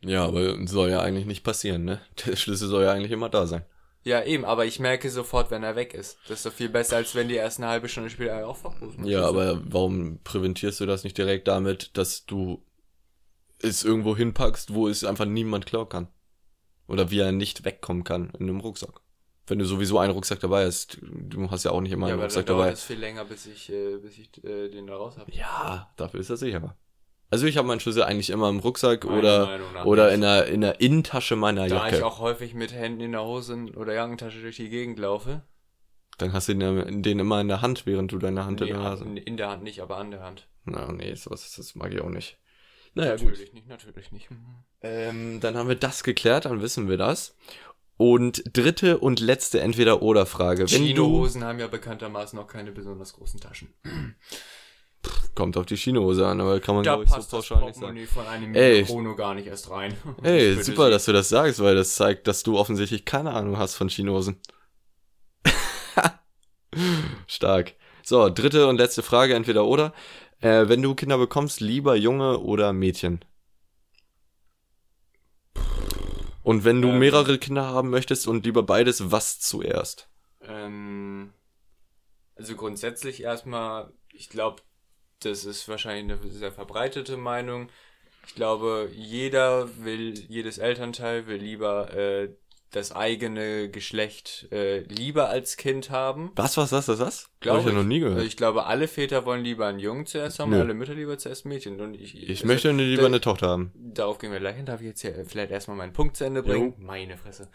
Ja, 0.03 0.25
aber 0.25 0.67
soll 0.67 0.91
ja 0.91 1.01
eigentlich 1.01 1.27
nicht 1.27 1.45
passieren, 1.45 1.85
ne? 1.85 2.01
Der 2.27 2.37
Schlüssel 2.37 2.69
soll 2.69 2.85
ja 2.85 2.93
eigentlich 2.93 3.13
immer 3.13 3.29
da 3.29 3.47
sein. 3.47 3.65
Ja, 4.03 4.25
eben, 4.25 4.47
aber 4.47 4.65
ich 4.65 4.81
merke 4.81 5.11
sofort, 5.11 5.51
wenn 5.51 5.63
er 5.63 5.77
weg 5.77 5.93
ist. 5.93 6.17
Das 6.27 6.39
ist 6.39 6.47
doch 6.47 6.53
viel 6.53 6.71
besser, 6.71 6.97
als 6.97 7.15
wenn 7.15 7.29
die 7.29 7.35
erst 7.35 7.59
eine 7.59 7.69
halbe 7.69 7.89
Stunde 7.89 8.09
später 8.09 8.47
aufwachen. 8.47 9.05
Ja, 9.05 9.27
aber 9.27 9.61
warum 9.65 10.21
präventierst 10.25 10.81
du 10.81 10.87
das 10.87 11.05
nicht 11.05 11.19
direkt 11.19 11.49
damit, 11.49 11.99
dass 11.99 12.25
du 12.25 12.65
es 13.59 13.85
irgendwo 13.85 14.17
hinpackst, 14.17 14.73
wo 14.73 14.89
es 14.89 15.05
einfach 15.05 15.27
niemand 15.27 15.67
klauen 15.67 15.91
kann? 15.91 16.09
Oder 16.89 17.11
wie 17.11 17.19
er 17.19 17.31
nicht 17.31 17.67
wegkommen 17.67 18.03
kann 18.03 18.33
in 18.39 18.49
einem 18.49 18.61
Rucksack? 18.61 19.03
Wenn 19.51 19.59
du 19.59 19.65
sowieso 19.65 19.99
einen 19.99 20.13
Rucksack 20.13 20.41
dabei 20.41 20.65
hast, 20.65 20.99
du 21.03 21.51
hast 21.51 21.65
ja 21.65 21.73
auch 21.73 21.81
nicht 21.81 21.93
immer 21.93 22.07
Ja, 22.07 22.15
einen 22.15 22.21
dann 22.21 22.27
Rucksack 22.29 22.47
dauert 22.47 22.61
dabei. 22.61 22.73
es 22.73 22.83
viel 22.85 22.99
länger, 22.99 23.25
bis 23.25 23.47
ich, 23.47 23.71
äh, 23.71 23.97
bis 23.99 24.17
ich 24.19 24.31
äh, 24.45 24.69
den 24.69 24.87
da 24.87 24.97
raus 24.97 25.19
habe. 25.19 25.31
Ja, 25.33 25.91
dafür 25.97 26.21
ist 26.21 26.31
er 26.31 26.37
sicherer. 26.37 26.77
Also 27.33 27.47
ich 27.47 27.57
habe 27.57 27.69
meinen 27.69 27.79
Schlüssel 27.81 28.03
eigentlich 28.03 28.31
immer 28.31 28.49
im 28.49 28.59
Rucksack 28.59 29.05
Meiner 29.05 29.19
oder 29.19 29.85
oder 29.87 30.05
nicht. 30.07 30.15
in 30.15 30.21
der 30.23 30.47
in 30.47 30.61
der 30.63 30.81
Innentasche 30.81 31.37
meiner 31.37 31.69
Da 31.69 31.77
Jacke. 31.85 31.99
ich 31.99 32.03
auch 32.03 32.19
häufig 32.19 32.55
mit 32.55 32.73
Händen 32.73 33.01
in 33.01 33.13
der 33.13 33.23
Hose 33.25 33.57
oder 33.77 33.93
Jackentasche 33.95 34.41
durch 34.41 34.57
die 34.57 34.69
Gegend 34.69 34.99
laufe. 34.99 35.43
Dann 36.19 36.33
hast 36.33 36.49
du 36.49 36.55
den, 36.55 37.03
den 37.03 37.19
immer 37.21 37.41
in 37.41 37.49
der 37.49 37.63
Hand, 37.63 37.87
während 37.87 38.11
du 38.13 38.19
deine 38.19 38.45
Hand 38.45 38.61
Nee, 38.61 38.67
in 38.69 38.73
der 38.75 38.83
Nase. 38.83 39.05
in, 39.05 39.17
in 39.17 39.37
der 39.37 39.49
Hand 39.49 39.63
nicht, 39.63 39.81
aber 39.81 39.97
an 39.99 40.11
der 40.11 40.23
Hand. 40.23 40.49
Na, 40.65 40.91
nee, 40.93 41.15
sowas 41.15 41.55
das 41.57 41.75
mag 41.77 41.95
ich 41.95 42.01
auch 42.01 42.09
nicht. 42.11 42.37
Naja, 42.95 43.13
gut. 43.15 43.27
natürlich 43.27 43.53
nicht, 43.53 43.69
natürlich 43.69 44.11
nicht. 44.13 44.31
Mhm. 44.31 44.65
Ähm, 44.83 45.41
dann 45.41 45.57
haben 45.57 45.69
wir 45.69 45.77
das 45.77 46.03
geklärt, 46.03 46.47
dann 46.47 46.61
wissen 46.61 46.89
wir 46.89 46.97
das. 46.99 47.37
Und 48.01 48.43
dritte 48.57 48.97
und 48.97 49.21
letzte 49.21 49.61
Entweder-Oder-Frage. 49.61 50.65
Chinohosen 50.65 51.45
haben 51.45 51.59
ja 51.59 51.67
bekanntermaßen 51.67 52.35
noch 52.35 52.47
keine 52.47 52.73
besonders 52.73 53.13
großen 53.13 53.39
Taschen. 53.41 53.75
kommt 55.35 55.59
auf 55.59 55.67
die 55.67 55.77
Chinohose 55.77 56.27
an, 56.27 56.41
aber 56.41 56.61
kann 56.61 56.77
man 56.77 56.85
Da 56.85 56.95
glaube 56.95 57.05
ich 57.05 57.11
so 57.11 57.37
pauschal 57.37 57.63
nicht 57.67 57.75
sagen. 57.75 58.07
Von 58.07 58.27
einem 58.27 58.55
Ey. 58.55 58.85
Chrono 58.85 59.15
gar 59.17 59.35
nicht 59.35 59.49
erst 59.49 59.69
rein. 59.69 59.93
Ey, 60.23 60.63
super, 60.63 60.89
dass 60.89 61.05
du 61.05 61.13
das 61.13 61.29
sagst, 61.29 61.63
weil 61.63 61.75
das 61.75 61.95
zeigt, 61.95 62.27
dass 62.27 62.43
du 62.43 62.59
offensichtlich 62.59 63.05
keine 63.05 63.33
Ahnung 63.33 63.59
hast 63.59 63.75
von 63.75 63.91
Chinosen. 63.91 64.41
Stark. 67.27 67.75
So, 68.03 68.31
dritte 68.31 68.67
und 68.67 68.79
letzte 68.79 69.03
Frage, 69.03 69.35
entweder 69.35 69.67
oder. 69.67 69.93
Äh, 70.41 70.71
wenn 70.71 70.81
du 70.81 70.95
Kinder 70.95 71.19
bekommst, 71.19 71.61
lieber 71.61 71.97
Junge 71.97 72.39
oder 72.39 72.73
Mädchen? 72.73 73.21
Und 76.43 76.65
wenn 76.65 76.81
du 76.81 76.89
Ähm. 76.89 76.99
mehrere 76.99 77.39
Kinder 77.39 77.67
haben 77.67 77.91
möchtest 77.91 78.27
und 78.27 78.45
lieber 78.45 78.63
beides, 78.63 79.11
was 79.11 79.41
zuerst? 79.41 80.09
Ähm, 80.43 81.33
also 82.35 82.57
grundsätzlich 82.57 83.23
erstmal, 83.23 83.93
ich 84.13 84.29
glaube, 84.31 84.63
das 85.21 85.45
ist 85.45 85.69
wahrscheinlich 85.69 86.19
eine 86.19 86.31
sehr 86.31 86.53
verbreitete 86.53 87.17
Meinung. 87.17 87.69
Ich 88.27 88.35
glaube, 88.35 88.91
jeder 88.93 89.69
will, 89.85 90.19
jedes 90.19 90.59
Elternteil 90.59 91.27
will 91.27 91.39
lieber 91.43 91.93
äh, 91.95 92.35
das 92.71 92.93
eigene 92.93 93.69
Geschlecht 93.69 94.47
äh, 94.53 94.81
lieber 94.81 95.29
als 95.29 95.57
Kind 95.57 95.91
haben. 95.91 96.31
Was, 96.37 96.57
was, 96.57 96.71
was, 96.71 96.87
was, 96.89 96.99
was? 97.01 97.31
Glaube 97.41 97.61
ich 97.61 97.67
ja 97.67 97.73
noch 97.73 97.83
nie 97.83 97.99
gehört. 98.01 98.17
Also 98.17 98.27
ich 98.29 98.37
glaube, 98.37 98.67
alle 98.67 98.87
Väter 98.87 99.25
wollen 99.25 99.43
lieber 99.43 99.67
einen 99.67 99.81
Jungen 99.81 100.07
zuerst 100.07 100.39
haben, 100.39 100.51
Nö. 100.53 100.61
alle 100.61 100.75
Mütter 100.75 100.95
lieber 100.95 101.19
zuerst 101.19 101.47
Mädchen. 101.47 101.81
Und 101.81 101.95
ich, 101.95 102.17
ich 102.17 102.29
also, 102.31 102.47
möchte 102.47 102.71
lieber 102.71 103.03
da- 103.03 103.09
eine 103.09 103.21
Tochter 103.21 103.49
haben. 103.49 103.73
Darauf 103.75 104.19
gehen 104.19 104.31
wir 104.31 104.39
gleich 104.39 104.57
hin. 104.57 104.67
Darf 104.67 104.81
ich 104.81 104.87
jetzt 104.87 105.01
hier 105.01 105.25
vielleicht 105.27 105.51
erstmal 105.51 105.77
meinen 105.77 105.93
Punkt 105.93 106.17
zu 106.17 106.25
Ende 106.25 106.43
bringen? 106.45 106.75
Meine 106.79 107.17
Fresse. 107.17 107.49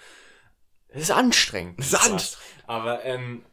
Das 0.89 1.01
ist 1.04 1.12
anstrengend. 1.12 1.80
Das 1.80 1.88
ist 1.88 1.95
anstrengend. 1.95 2.63
Aber 2.67 3.06
ähm, 3.06 3.43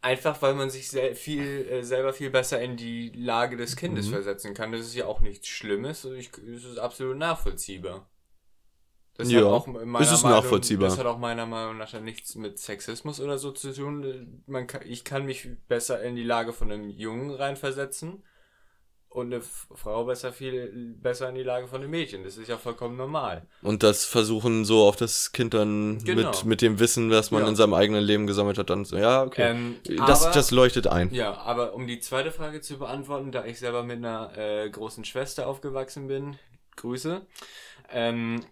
einfach, 0.00 0.42
weil 0.42 0.54
man 0.54 0.68
sich 0.70 0.88
sehr 0.88 1.14
viel, 1.16 1.66
äh, 1.70 1.82
selber 1.82 2.12
viel 2.12 2.30
besser 2.30 2.60
in 2.60 2.76
die 2.76 3.10
Lage 3.14 3.56
des 3.56 3.76
Kindes 3.76 4.06
Mhm. 4.08 4.12
versetzen 4.12 4.54
kann. 4.54 4.72
Das 4.72 4.80
ist 4.82 4.94
ja 4.94 5.06
auch 5.06 5.20
nichts 5.20 5.48
Schlimmes. 5.48 6.04
Ich, 6.04 6.30
das 6.30 6.64
ist 6.64 6.78
absolut 6.78 7.16
nachvollziehbar. 7.16 8.08
Das 9.16 9.30
Ja, 9.30 9.62
meiner 9.66 10.00
es 10.00 10.10
ist 10.12 10.22
Meinung- 10.24 10.38
nachvollziehbar. 10.40 10.88
Das 10.88 10.98
hat 10.98 11.06
auch 11.06 11.18
meiner 11.18 11.46
Meinung 11.46 11.78
nach 11.78 11.92
nichts 12.00 12.34
mit 12.34 12.58
Sexismus 12.58 13.20
oder 13.20 13.38
so 13.38 13.52
zu 13.52 13.72
tun. 13.72 14.42
Man 14.46 14.66
kann, 14.66 14.82
ich 14.84 15.04
kann 15.04 15.24
mich 15.24 15.48
besser 15.68 16.02
in 16.02 16.16
die 16.16 16.24
Lage 16.24 16.52
von 16.52 16.72
einem 16.72 16.90
Jungen 16.90 17.30
reinversetzen 17.30 18.24
und 19.08 19.32
eine 19.32 19.40
Frau 19.40 20.04
besser 20.06 20.32
viel 20.32 20.96
besser 21.00 21.28
in 21.28 21.36
die 21.36 21.44
Lage 21.44 21.68
von 21.68 21.80
einem 21.80 21.90
Mädchen. 21.92 22.24
Das 22.24 22.36
ist 22.36 22.48
ja 22.48 22.56
vollkommen 22.58 22.96
normal. 22.96 23.46
Und 23.62 23.84
das 23.84 24.04
versuchen 24.04 24.64
so 24.64 24.82
auf 24.84 24.96
das 24.96 25.30
Kind 25.30 25.54
dann 25.54 26.02
Genau. 26.02 26.30
mit, 26.30 26.44
mit 26.44 26.60
dem 26.62 26.80
Wissen, 26.80 27.08
was 27.12 27.30
man 27.30 27.42
Ja. 27.44 27.48
in 27.50 27.54
seinem 27.54 27.74
eigenen 27.74 28.02
Leben 28.02 28.26
gesammelt 28.26 28.58
hat, 28.58 28.70
dann 28.70 28.84
so, 28.84 28.96
ja, 28.96 29.22
okay. 29.22 29.52
Ähm, 29.52 29.76
das, 30.08 30.24
aber- 30.24 30.34
das 30.34 30.50
leuchtet 30.50 30.88
ein. 30.88 31.14
Ja, 31.14 31.34
aber 31.36 31.74
um 31.74 31.86
die 31.86 32.00
zweite 32.00 32.32
Frage 32.32 32.60
zu 32.62 32.78
beantworten, 32.80 33.30
da 33.30 33.44
ich 33.44 33.60
selber 33.60 33.84
mit 33.84 33.98
einer 33.98 34.36
äh, 34.36 34.68
großen 34.68 35.04
Schwester 35.04 35.46
aufgewachsen 35.46 36.08
bin, 36.08 36.36
Grüße. 36.74 37.24
Ähm, 37.92 38.44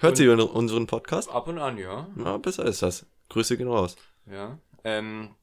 Hört 0.00 0.16
sie 0.16 0.28
unseren 0.28 0.86
Podcast? 0.86 1.30
ab 1.30 1.48
und 1.48 1.58
an, 1.58 1.78
ja. 1.78 2.08
Ja, 2.16 2.36
besser 2.38 2.64
ist 2.64 2.82
das. 2.82 3.06
Grüße 3.28 3.56
gehen 3.56 3.68
raus. 3.68 3.96
Ja. 4.30 4.58
Ähm, 4.84 5.34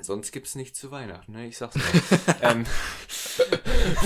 sonst 0.00 0.32
gibt's 0.32 0.54
nichts 0.54 0.78
zu 0.78 0.90
Weihnachten, 0.90 1.32
ne? 1.32 1.46
Ich 1.46 1.58
sag's 1.58 1.76
mal. 1.76 1.84
ähm, 2.42 2.64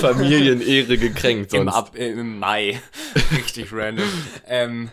Familienehre 0.00 0.98
gekränkt 0.98 1.52
im, 1.54 1.64
sonst. 1.64 1.74
Ab 1.74 1.96
äh, 1.96 2.10
Im 2.10 2.38
Mai. 2.38 2.80
Richtig 3.32 3.72
random. 3.72 4.08
Ähm, 4.46 4.90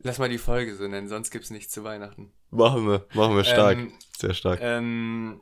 lass 0.00 0.18
mal 0.18 0.28
die 0.28 0.38
Folge 0.38 0.74
so 0.74 0.86
nennen, 0.88 1.08
sonst 1.08 1.30
gibt's 1.30 1.50
nichts 1.50 1.72
zu 1.72 1.84
Weihnachten. 1.84 2.32
Machen 2.50 2.88
wir, 2.88 3.06
machen 3.14 3.36
wir 3.36 3.44
stark. 3.44 3.78
Ähm, 3.78 3.92
Sehr 4.16 4.34
stark. 4.34 4.58
Ähm, 4.60 5.40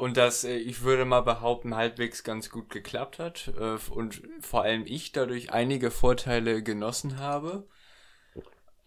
und 0.00 0.16
das, 0.16 0.44
äh, 0.44 0.56
ich 0.56 0.82
würde 0.82 1.04
mal 1.04 1.20
behaupten, 1.20 1.76
halbwegs 1.76 2.24
ganz 2.24 2.48
gut 2.48 2.70
geklappt 2.70 3.18
hat. 3.18 3.52
Äh, 3.60 3.76
und 3.92 4.22
vor 4.40 4.62
allem 4.62 4.84
ich 4.86 5.12
dadurch 5.12 5.52
einige 5.52 5.90
Vorteile 5.90 6.62
genossen 6.62 7.18
habe. 7.18 7.66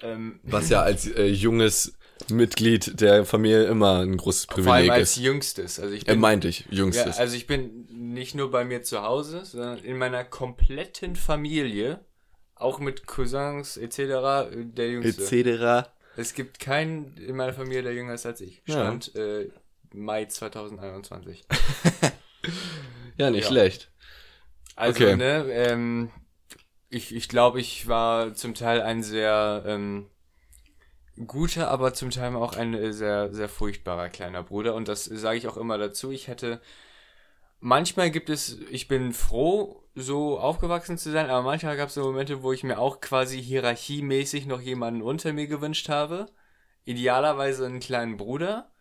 Ähm, 0.01 0.39
Was 0.43 0.69
ja 0.69 0.81
als 0.81 1.07
äh, 1.07 1.25
junges 1.27 1.93
Mitglied 2.29 2.99
der 2.99 3.25
Familie 3.25 3.65
immer 3.65 3.99
ein 3.99 4.17
großes 4.17 4.45
vor 4.45 4.57
allem 4.57 4.65
Privileg 4.65 4.91
als 4.91 5.11
ist. 5.11 5.23
jüngstes. 5.23 5.79
Also 5.79 5.93
ich 5.93 6.07
Er 6.07 6.13
bin, 6.15 6.21
meinte 6.21 6.47
ich, 6.47 6.61
ja, 6.61 6.77
jüngstes. 6.77 7.17
also 7.17 7.35
ich 7.35 7.45
bin 7.45 7.85
nicht 7.91 8.33
nur 8.33 8.49
bei 8.49 8.65
mir 8.65 8.81
zu 8.81 9.03
Hause, 9.03 9.45
sondern 9.45 9.77
in 9.79 9.97
meiner 9.97 10.23
kompletten 10.23 11.15
Familie, 11.15 11.99
auch 12.55 12.79
mit 12.79 13.05
Cousins 13.05 13.77
etc. 13.77 13.99
äh, 13.99 14.65
der 14.65 14.89
Jüngste. 14.89 15.23
Etc. 15.23 15.89
Es 16.17 16.33
gibt 16.33 16.59
keinen 16.59 17.15
in 17.17 17.35
meiner 17.35 17.53
Familie, 17.53 17.83
der 17.83 17.93
jünger 17.93 18.15
ist 18.15 18.25
als 18.25 18.41
ich. 18.41 18.61
Ja. 18.65 18.73
Stand 18.73 19.15
äh, 19.15 19.49
Mai 19.93 20.25
2021. 20.25 21.45
Ja, 23.17 23.29
nicht 23.29 23.43
Ja. 23.43 23.49
schlecht. 23.49 23.91
Also, 24.75 25.03
Okay. 25.03 25.15
ne, 25.15 25.45
ähm, 25.51 26.11
ich, 26.89 27.15
ich 27.15 27.29
glaube, 27.29 27.59
ich 27.61 27.87
war 27.87 28.33
zum 28.35 28.55
Teil 28.55 28.81
ein 28.81 29.03
sehr 29.03 29.63
ähm, 29.67 30.09
guter, 31.27 31.69
aber 31.69 31.93
zum 31.93 32.09
Teil 32.09 32.35
auch 32.35 32.55
ein 32.55 32.73
äh, 32.73 32.91
sehr, 32.93 33.33
sehr 33.33 33.49
furchtbarer 33.49 34.09
kleiner 34.09 34.43
Bruder. 34.43 34.75
Und 34.75 34.87
das 34.87 35.05
sage 35.05 35.37
ich 35.37 35.47
auch 35.47 35.57
immer 35.57 35.77
dazu. 35.77 36.11
Ich 36.11 36.27
hätte. 36.27 36.61
Manchmal 37.59 38.11
gibt 38.11 38.29
es, 38.29 38.59
ich 38.71 38.87
bin 38.89 39.13
froh, 39.13 39.83
so 39.95 40.37
aufgewachsen 40.39 40.97
zu 40.97 41.11
sein, 41.11 41.29
aber 41.29 41.43
manchmal 41.43 41.77
gab 41.77 41.87
es 41.89 41.95
so 41.95 42.03
Momente, 42.03 42.43
wo 42.43 42.51
ich 42.51 42.63
mir 42.63 42.77
auch 42.77 42.99
quasi 42.99 43.41
hierarchiemäßig 43.41 44.47
noch 44.47 44.59
jemanden 44.61 45.01
unter 45.01 45.31
mir 45.33 45.47
gewünscht 45.47 45.87
habe. 45.89 46.25
Idealerweise 46.85 47.65
einen 47.65 47.79
kleinen 47.79 48.17
Bruder. 48.17 48.72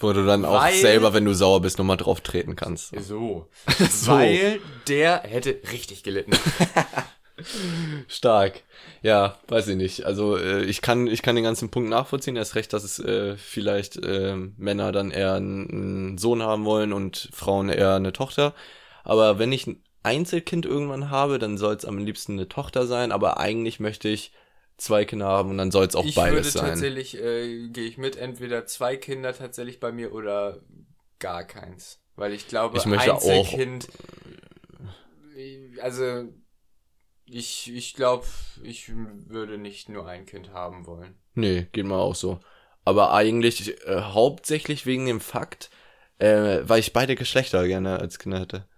Wo 0.00 0.12
du 0.12 0.24
dann 0.26 0.44
auch 0.44 0.60
Weil- 0.60 0.74
selber, 0.74 1.14
wenn 1.14 1.24
du 1.24 1.34
sauer 1.34 1.60
bist, 1.60 1.78
nochmal 1.78 1.96
drauf 1.96 2.20
treten 2.20 2.56
kannst. 2.56 2.94
So. 3.00 3.48
So. 3.90 4.12
Weil 4.12 4.60
der 4.88 5.20
hätte 5.22 5.56
richtig 5.72 6.02
gelitten. 6.02 6.32
Stark. 8.08 8.62
Ja, 9.02 9.38
weiß 9.48 9.68
ich 9.68 9.76
nicht. 9.76 10.04
Also 10.04 10.36
äh, 10.36 10.62
ich 10.64 10.82
kann 10.82 11.06
ich 11.06 11.22
kann 11.22 11.34
den 11.34 11.44
ganzen 11.44 11.70
Punkt 11.70 11.88
nachvollziehen. 11.90 12.36
Erst 12.36 12.54
recht, 12.54 12.72
dass 12.72 12.84
es 12.84 12.98
äh, 12.98 13.36
vielleicht 13.36 13.96
äh, 13.96 14.36
Männer 14.56 14.92
dann 14.92 15.10
eher 15.10 15.34
einen 15.34 16.16
Sohn 16.18 16.42
haben 16.42 16.64
wollen 16.64 16.92
und 16.92 17.28
Frauen 17.32 17.68
eher 17.68 17.94
eine 17.94 18.12
Tochter. 18.12 18.54
Aber 19.02 19.38
wenn 19.38 19.52
ich 19.52 19.66
ein 19.66 19.82
Einzelkind 20.02 20.64
irgendwann 20.66 21.10
habe, 21.10 21.38
dann 21.38 21.58
soll 21.58 21.74
es 21.74 21.84
am 21.84 21.98
liebsten 21.98 22.32
eine 22.34 22.48
Tochter 22.48 22.86
sein. 22.86 23.10
Aber 23.10 23.38
eigentlich 23.38 23.80
möchte 23.80 24.08
ich 24.08 24.32
zwei 24.76 25.04
Kinder 25.04 25.26
haben 25.26 25.50
und 25.50 25.58
dann 25.58 25.70
soll 25.70 25.86
es 25.86 25.94
auch 25.96 26.04
ich 26.04 26.16
würde 26.16 26.32
beides 26.32 26.52
sein. 26.52 26.66
tatsächlich, 26.70 27.16
äh, 27.20 27.68
gehe 27.68 27.84
ich 27.86 27.98
mit, 27.98 28.16
entweder 28.16 28.66
zwei 28.66 28.96
Kinder 28.96 29.32
tatsächlich 29.34 29.80
bei 29.80 29.92
mir 29.92 30.12
oder 30.12 30.60
gar 31.18 31.44
keins. 31.44 32.00
Weil 32.16 32.32
ich 32.32 32.48
glaube, 32.48 32.78
Ich 32.78 32.86
möchte 32.86 33.12
auch- 33.14 33.22
Einzelkind, 33.24 33.88
äh, 35.36 35.80
also 35.80 36.24
ich, 37.26 37.74
ich 37.74 37.94
glaube, 37.94 38.26
ich 38.62 38.92
würde 38.94 39.58
nicht 39.58 39.88
nur 39.88 40.06
ein 40.06 40.26
Kind 40.26 40.52
haben 40.52 40.86
wollen. 40.86 41.14
Nee, 41.34 41.66
geht 41.72 41.86
mir 41.86 41.96
auch 41.96 42.14
so. 42.14 42.40
Aber 42.84 43.12
eigentlich 43.14 43.80
äh, 43.86 44.00
hauptsächlich 44.02 44.84
wegen 44.86 45.06
dem 45.06 45.20
Fakt, 45.20 45.70
äh, 46.18 46.60
weil 46.64 46.80
ich 46.80 46.92
beide 46.92 47.16
Geschlechter 47.16 47.66
gerne 47.66 47.98
als 47.98 48.18
Kinder 48.18 48.40
hätte. 48.40 48.68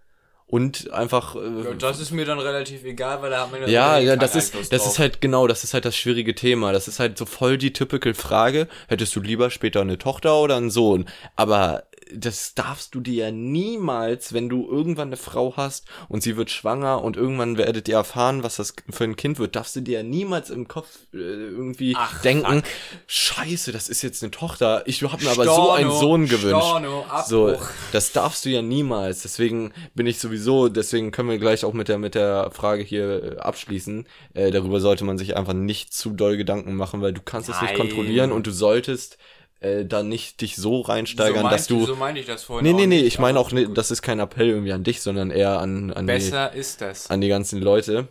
Und 0.49 0.93
einfach. 0.93 1.35
Äh, 1.35 1.39
Und 1.39 1.83
das 1.83 1.99
ist 1.99 2.13
mir 2.13 2.25
dann 2.25 2.39
relativ 2.39 2.85
egal, 2.85 3.21
weil 3.21 3.31
da 3.31 3.43
hat 3.43 3.51
man 3.51 3.69
ja, 3.69 3.99
eh 3.99 4.05
ja, 4.05 4.17
das 4.17 4.37
ist, 4.37 4.53
Einfluss 4.55 4.69
das 4.69 4.83
drauf. 4.83 4.93
ist 4.93 4.99
halt 5.01 5.21
genau, 5.21 5.47
das 5.49 5.65
ist 5.65 5.75
halt 5.75 5.85
das 5.85 5.97
schwierige 5.97 6.35
Thema. 6.37 6.73
Das 6.73 6.87
ist 6.87 7.01
halt 7.01 7.19
so 7.19 7.27
voll 7.27 7.59
die 7.59 7.73
typical 7.73 8.15
Frage. 8.15 8.69
Hättest 8.87 9.17
du 9.17 9.21
lieber 9.21 9.51
später 9.51 9.81
eine 9.81 9.99
Tochter 9.99 10.37
oder 10.41 10.57
einen 10.57 10.71
Sohn? 10.71 11.07
Aber 11.35 11.83
das 12.15 12.55
darfst 12.55 12.95
du 12.95 13.01
dir 13.01 13.27
ja 13.27 13.31
niemals, 13.33 14.33
wenn 14.33 14.49
du 14.49 14.69
irgendwann 14.71 15.09
eine 15.09 15.17
Frau 15.17 15.55
hast 15.57 15.87
und 16.09 16.23
sie 16.23 16.37
wird 16.37 16.51
schwanger 16.51 17.03
und 17.03 17.17
irgendwann 17.17 17.59
werdet 17.59 17.89
ihr 17.89 17.97
erfahren, 17.97 18.43
was 18.43 18.57
das 18.57 18.75
für 18.91 19.05
ein 19.05 19.17
Kind 19.17 19.39
wird, 19.39 19.57
darfst 19.57 19.75
du 19.77 19.81
dir 19.81 19.99
ja 19.99 20.03
niemals 20.03 20.51
im 20.51 20.69
Kopf 20.69 20.89
äh, 21.13 21.17
irgendwie 21.17 21.95
Ach, 21.97 22.23
denken, 22.23 22.63
fuck. 22.63 22.65
scheiße, 23.07 23.73
das 23.73 23.89
ist 23.89 24.03
jetzt 24.03 24.23
eine 24.23 24.31
Tochter. 24.31 24.83
Ich 24.87 25.03
habe 25.03 25.23
mir 25.23 25.31
aber 25.31 25.45
so 25.45 25.71
einen 25.71 25.91
Sohn 25.91 26.27
gewünscht. 26.29 26.67
Storno, 26.67 27.05
So, 27.27 27.57
das 27.93 28.13
darfst 28.13 28.45
du 28.45 28.51
ja 28.51 28.63
niemals. 28.63 29.23
Deswegen 29.23 29.73
bin 29.95 30.07
ich 30.07 30.19
sowieso, 30.19 30.69
deswegen 30.69 31.11
können 31.11 31.29
wir 31.29 31.39
gleich 31.39 31.65
auch 31.65 31.73
mit 31.73 31.89
der 31.89 31.99
mit 31.99 32.15
der 32.15 32.51
Frage 32.53 32.83
hier 32.83 33.23
äh, 33.23 33.39
abschließen. 33.39 34.07
Äh, 34.35 34.51
darüber 34.51 34.81
sollte 34.81 35.05
man 35.05 35.19
sich 35.19 35.37
einfach 35.37 35.55
nicht 35.55 35.93
zu 35.93 36.11
doll 36.11 36.37
Gedanken 36.37 36.75
machen, 36.75 37.03
weil 37.03 37.13
du 37.13 37.23
kannst 37.23 37.49
es 37.49 37.61
nicht 37.61 37.73
Nein. 37.73 37.81
kontrollieren 37.81 38.33
und 38.33 38.47
du 38.47 38.53
solltest 38.53 39.19
äh, 39.61 39.85
da 39.85 40.03
nicht 40.03 40.41
dich 40.41 40.57
so 40.57 40.81
reinsteigern, 40.81 41.45
so 41.45 41.49
dass 41.51 41.67
du 41.67 41.85
So 41.87 41.97
meine 41.97 42.21
ich 42.21 42.27
das 42.27 42.45
vorhin 42.45 42.65
Nee, 42.65 42.73
nee, 42.75 42.87
nee, 42.87 43.01
ich 43.01 43.19
meine 43.19 43.39
auch, 43.41 43.53
ne, 43.53 43.69
das 43.69 43.91
ist 43.91 44.03
kein 44.03 44.19
Appell 44.21 44.49
irgendwie 44.49 44.73
an 44.73 44.85
dich, 44.85 45.01
sondern 45.01 45.31
eher 45.31 45.59
an 45.61 45.93
an 45.93 46.07
die, 46.07 46.13
Besser 46.13 46.53
ist 46.53 46.81
das. 46.81 47.09
an 47.11 47.21
die 47.21 47.29
ganzen 47.29 47.61
Leute, 47.63 48.09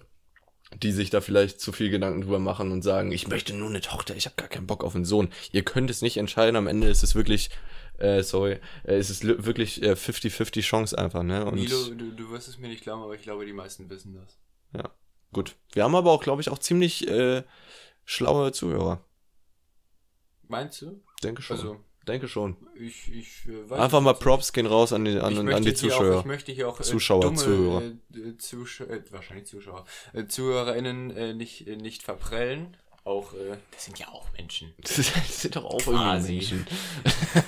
die 0.82 0.92
sich 0.92 1.10
da 1.12 1.22
vielleicht 1.22 1.62
zu 1.62 1.72
viel 1.72 1.90
Gedanken 1.90 2.22
drüber 2.22 2.40
machen 2.40 2.72
und 2.72 2.82
sagen, 2.82 3.12
ich 3.12 3.28
möchte 3.28 3.54
nur 3.54 3.70
eine 3.70 3.82
Tochter, 3.82 4.16
ich 4.16 4.26
habe 4.26 4.36
gar 4.36 4.48
keinen 4.50 4.68
Bock 4.68 4.84
auf 4.84 4.96
einen 4.96 5.06
Sohn. 5.06 5.30
Ihr 5.52 5.64
könnt 5.64 5.90
es 5.90 6.02
nicht 6.02 6.18
entscheiden, 6.18 6.56
am 6.56 6.68
Ende 6.68 6.88
ist 6.88 7.04
es 7.04 7.14
wirklich, 7.16 7.50
äh, 8.00 8.24
sorry, 8.24 8.60
äh, 8.84 8.96
es 8.96 9.10
ist 9.12 9.24
li- 9.24 9.46
wirklich 9.46 9.82
äh, 9.84 9.92
50-50 9.94 10.62
Chance 10.64 10.98
einfach, 10.98 11.24
ne? 11.24 11.46
Und 11.46 11.54
Milo, 11.56 11.78
du, 11.92 12.12
du 12.12 12.32
wirst 12.32 12.48
es 12.48 12.58
mir 12.58 12.68
nicht 12.68 12.82
glauben, 12.84 13.04
aber 13.04 13.14
ich 13.14 13.22
glaube, 13.22 13.46
die 13.46 13.54
meisten 13.54 13.90
wissen 13.90 14.16
das. 14.16 14.38
ja, 14.76 14.90
gut. 15.32 15.56
Wir 15.74 15.84
haben 15.84 15.96
aber 15.96 16.12
auch, 16.12 16.24
glaube 16.24 16.42
ich, 16.42 16.50
auch 16.50 16.58
ziemlich 16.60 17.08
äh, 17.08 17.44
schlaue 18.04 18.52
Zuhörer. 18.52 19.05
Meinst 20.48 20.82
du? 20.82 21.02
Denke 21.24 21.42
schon. 21.42 21.58
Also, 21.58 21.78
Denke 22.08 22.28
schon. 22.28 22.56
ich, 22.76 23.12
ich 23.12 23.48
äh, 23.48 23.68
weiß 23.70 23.80
Einfach 23.80 24.00
mal 24.02 24.12
also- 24.12 24.22
Props 24.22 24.54
gehen 24.54 24.68
raus 24.68 24.94
an 24.94 25.06
die, 25.06 25.18
an, 25.20 25.50
an 25.50 25.64
die 25.64 25.74
Zuschauer. 25.74 26.16
Auch, 26.18 26.20
ich 26.20 26.26
möchte 26.26 26.52
hier 26.52 26.70
auch 26.70 26.80
äh, 26.80 26.84
Zuschauer, 26.84 27.22
dumme, 27.22 27.38
Zuhörer. 27.38 27.82
Äh, 28.14 28.38
Zuschauer, 28.38 28.90
äh, 28.90 29.02
wahrscheinlich 29.12 29.48
Zuschauer, 29.48 29.86
äh, 30.14 30.28
ZuhörerInnen 30.28 31.12
äh, 31.12 31.34
nicht, 31.34 31.68
äh, 31.68 31.76
nicht 31.76 32.04
verprellen. 32.04 32.78
Auch, 33.06 33.34
äh, 33.34 33.58
das 33.72 33.86
sind 33.86 33.98
ja 34.00 34.08
auch 34.10 34.32
Menschen. 34.34 34.74
Das 34.82 35.42
sind 35.42 35.56
doch 35.56 35.66
auch 35.66 35.80
Quasi. 35.80 36.38
irgendwie 36.38 36.56
Menschen. 36.56 36.68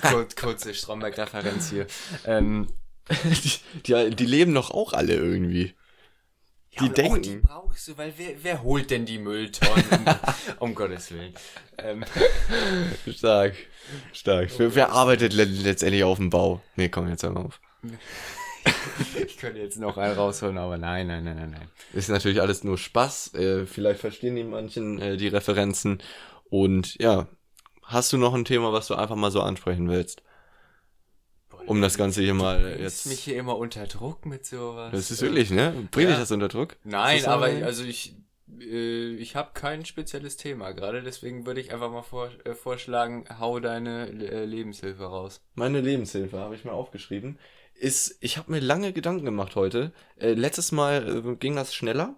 Kur 0.02 0.26
kurze 0.34 0.74
Stromberg-Referenz 0.74 1.70
hier. 1.70 1.86
Ähm, 2.24 2.66
Die, 3.32 3.52
die, 3.86 4.10
die 4.14 4.26
leben 4.26 4.52
doch 4.54 4.70
auch 4.70 4.92
alle 4.92 5.14
irgendwie. 5.14 5.74
Die 6.80 6.88
denken. 6.90 7.22
die 7.22 7.36
brauchst 7.36 7.88
du, 7.88 7.98
weil 7.98 8.12
wer, 8.16 8.34
wer 8.42 8.62
holt 8.62 8.90
denn 8.90 9.06
die 9.06 9.18
Mülltonnen? 9.18 10.06
um 10.58 10.74
Gottes 10.74 11.10
Willen. 11.12 11.34
Ähm, 11.78 12.04
Stark. 13.10 13.54
Stark. 14.12 14.50
Wer, 14.58 14.74
wer 14.74 14.92
arbeitet 14.92 15.32
le 15.32 15.44
letztendlich 15.44 16.04
auf 16.04 16.18
dem 16.18 16.30
Bau? 16.30 16.60
Nee, 16.76 16.88
komm, 16.88 17.08
jetzt 17.08 17.22
hör 17.22 17.30
mal 17.30 17.46
auf. 17.46 17.60
ich 19.26 19.38
könnte 19.38 19.60
jetzt 19.60 19.78
noch 19.78 19.96
einen 19.96 20.14
rausholen, 20.14 20.58
aber 20.58 20.78
nein, 20.78 21.06
nein, 21.06 21.24
nein, 21.24 21.36
nein, 21.36 21.50
nein. 21.50 21.68
Ist 21.92 22.08
natürlich 22.08 22.40
alles 22.40 22.64
nur 22.64 22.78
Spaß. 22.78 23.34
Äh, 23.34 23.66
vielleicht 23.66 24.00
verstehen 24.00 24.36
die 24.36 24.44
manchen 24.44 25.00
äh, 25.00 25.16
die 25.16 25.28
Referenzen. 25.28 26.02
Und 26.50 26.96
ja, 27.00 27.28
hast 27.82 28.12
du 28.12 28.18
noch 28.18 28.34
ein 28.34 28.44
Thema, 28.44 28.72
was 28.72 28.88
du 28.88 28.94
einfach 28.94 29.16
mal 29.16 29.30
so 29.30 29.40
ansprechen 29.40 29.88
willst? 29.88 30.22
Um 31.68 31.82
das 31.82 31.98
Ganze 31.98 32.22
hier 32.22 32.34
mal 32.34 32.76
Du 32.76 32.82
jetzt. 32.82 33.06
mich 33.06 33.20
hier 33.20 33.36
immer 33.36 33.58
unter 33.58 33.86
Druck 33.86 34.26
mit 34.26 34.46
sowas. 34.46 34.90
Das 34.92 35.10
ist 35.10 35.20
wirklich, 35.20 35.50
ne? 35.50 35.74
Bring 35.90 36.06
dich 36.06 36.14
ja. 36.14 36.20
das 36.20 36.30
unter 36.30 36.48
Druck? 36.48 36.76
Nein, 36.84 37.24
aber 37.26 37.50
so? 37.50 37.64
also 37.64 37.84
ich, 37.84 38.16
äh, 38.60 39.14
ich 39.14 39.36
habe 39.36 39.50
kein 39.54 39.84
spezielles 39.84 40.36
Thema 40.36 40.72
gerade, 40.72 41.02
deswegen 41.02 41.46
würde 41.46 41.60
ich 41.60 41.72
einfach 41.72 41.90
mal 41.90 42.02
vor, 42.02 42.30
äh, 42.44 42.54
vorschlagen, 42.54 43.24
hau 43.38 43.60
deine 43.60 44.08
äh, 44.08 44.44
Lebenshilfe 44.44 45.04
raus. 45.04 45.42
Meine 45.54 45.80
Lebenshilfe 45.80 46.38
habe 46.38 46.54
ich 46.54 46.64
mir 46.64 46.72
aufgeschrieben. 46.72 47.38
Ist, 47.74 48.16
ich 48.20 48.38
habe 48.38 48.50
mir 48.50 48.60
lange 48.60 48.92
Gedanken 48.92 49.24
gemacht 49.24 49.54
heute. 49.54 49.92
Äh, 50.16 50.32
letztes 50.32 50.72
Mal 50.72 51.24
äh, 51.26 51.36
ging 51.36 51.54
das 51.54 51.74
schneller. 51.74 52.16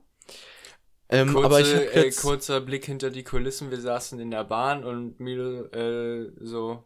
Ähm, 1.11 1.33
Kurze, 1.33 1.45
aber 1.45 1.61
ich 1.61 1.75
habe 1.75 1.93
äh, 1.93 2.05
jetzt, 2.05 2.23
kurzer 2.23 2.61
Blick 2.61 2.85
hinter 2.85 3.11
die 3.11 3.25
Kulissen, 3.25 3.71
wir 3.71 3.81
saßen 3.81 4.21
in 4.21 4.31
der 4.31 4.45
Bahn 4.45 4.85
und 4.85 5.19
Milo 5.19 5.65
äh, 5.73 6.31
so, 6.41 6.85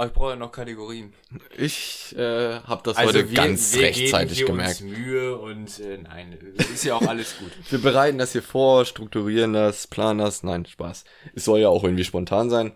aber 0.00 0.08
ich 0.08 0.14
brauche 0.14 0.30
ja 0.30 0.36
noch 0.36 0.50
Kategorien. 0.50 1.12
ich 1.58 2.16
äh, 2.16 2.60
habe 2.60 2.80
das 2.84 2.96
heute 2.96 3.26
ganz 3.26 3.76
rechtzeitig 3.76 4.38
geben 4.38 4.46
hier 4.46 4.46
gemerkt. 4.46 4.80
Uns 4.80 4.98
Mühe 4.98 5.36
und 5.36 5.78
äh, 5.80 5.98
nein, 5.98 6.38
ist 6.72 6.84
ja 6.84 6.94
auch 6.94 7.02
alles 7.02 7.36
gut. 7.38 7.50
Wir 7.70 7.80
bereiten 7.82 8.16
das 8.16 8.32
hier 8.32 8.42
vor, 8.42 8.86
strukturieren 8.86 9.52
das, 9.52 9.86
planen 9.86 10.20
das. 10.20 10.42
Nein, 10.42 10.64
Spaß. 10.64 11.04
Es 11.34 11.44
soll 11.44 11.60
ja 11.60 11.68
auch 11.68 11.84
irgendwie 11.84 12.04
spontan 12.04 12.48
sein. 12.48 12.72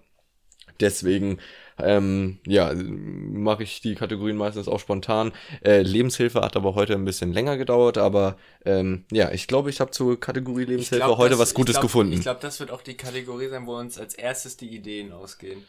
Deswegen, 0.80 1.38
ähm, 1.78 2.40
ja, 2.46 2.74
mache 2.74 3.62
ich 3.62 3.80
die 3.80 3.94
Kategorien 3.94 4.36
meistens 4.36 4.68
auch 4.68 4.80
spontan. 4.80 5.32
Äh, 5.64 5.80
Lebenshilfe 5.80 6.42
hat 6.42 6.56
aber 6.56 6.74
heute 6.74 6.92
ein 6.92 7.06
bisschen 7.06 7.32
länger 7.32 7.56
gedauert, 7.56 7.96
aber 7.96 8.36
ähm, 8.66 9.06
ja, 9.10 9.30
ich 9.30 9.46
glaube, 9.46 9.70
ich 9.70 9.80
habe 9.80 9.92
zur 9.92 10.20
Kategorie 10.20 10.64
Lebenshilfe 10.64 11.06
glaub, 11.06 11.16
heute 11.16 11.30
das- 11.30 11.38
was 11.38 11.54
Gutes 11.54 11.76
glaub, 11.76 11.84
gefunden. 11.84 12.12
Ich 12.12 12.20
glaube, 12.20 12.40
das 12.42 12.60
wird 12.60 12.70
auch 12.70 12.82
die 12.82 12.98
Kategorie 12.98 13.48
sein, 13.48 13.66
wo 13.66 13.78
uns 13.78 13.98
als 13.98 14.12
erstes 14.12 14.58
die 14.58 14.68
Ideen 14.74 15.10
ausgehen. 15.10 15.64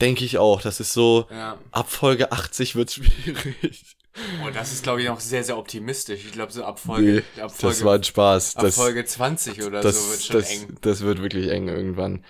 Denke 0.00 0.24
ich 0.24 0.38
auch. 0.38 0.62
Das 0.62 0.80
ist 0.80 0.92
so, 0.92 1.26
Ja. 1.30 1.58
ab 1.72 1.90
Folge 1.90 2.32
80 2.32 2.74
wird 2.76 2.90
schwierig. 2.92 3.96
Und 4.44 4.56
das 4.56 4.72
ist, 4.72 4.82
glaube 4.82 5.00
ich, 5.02 5.08
noch 5.08 5.20
sehr, 5.20 5.44
sehr 5.44 5.56
optimistisch. 5.56 6.24
Ich 6.26 6.32
glaube, 6.32 6.52
so 6.52 6.64
ab 6.64 6.80
Folge, 6.80 7.22
Nee, 7.36 7.42
ab 7.42 7.52
Folge, 7.52 7.76
das 7.76 7.84
war 7.84 7.94
ein 7.94 8.04
Spaß. 8.04 8.56
ab 8.56 8.62
Das, 8.64 8.74
Folge 8.74 9.04
20 9.04 9.62
oder 9.62 9.80
das, 9.80 10.04
so 10.04 10.10
wird 10.10 10.22
schon 10.22 10.36
das, 10.40 10.50
eng. 10.50 10.76
das 10.80 11.00
wird 11.02 11.22
wirklich 11.22 11.48
eng 11.50 11.68
irgendwann. 11.68 12.24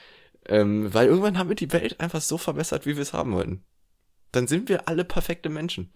Ähm, 0.47 0.93
weil 0.93 1.09
irgendwann 1.09 1.39
haben 1.39 1.49
wir 1.49 1.57
die 1.57 1.73
Welt 1.73 1.99
einfach 2.01 2.21
so 2.21 2.37
verbessert, 2.39 2.85
wie 2.87 2.97
wir 2.97 3.03
es 3.03 3.13
haben 3.13 3.33
wollten. 3.35 3.65
Dann 4.33 4.47
sind 4.47 4.69
wir 4.69 4.89
alle 4.89 5.05
perfekte 5.05 5.49
Menschen. 5.49 5.91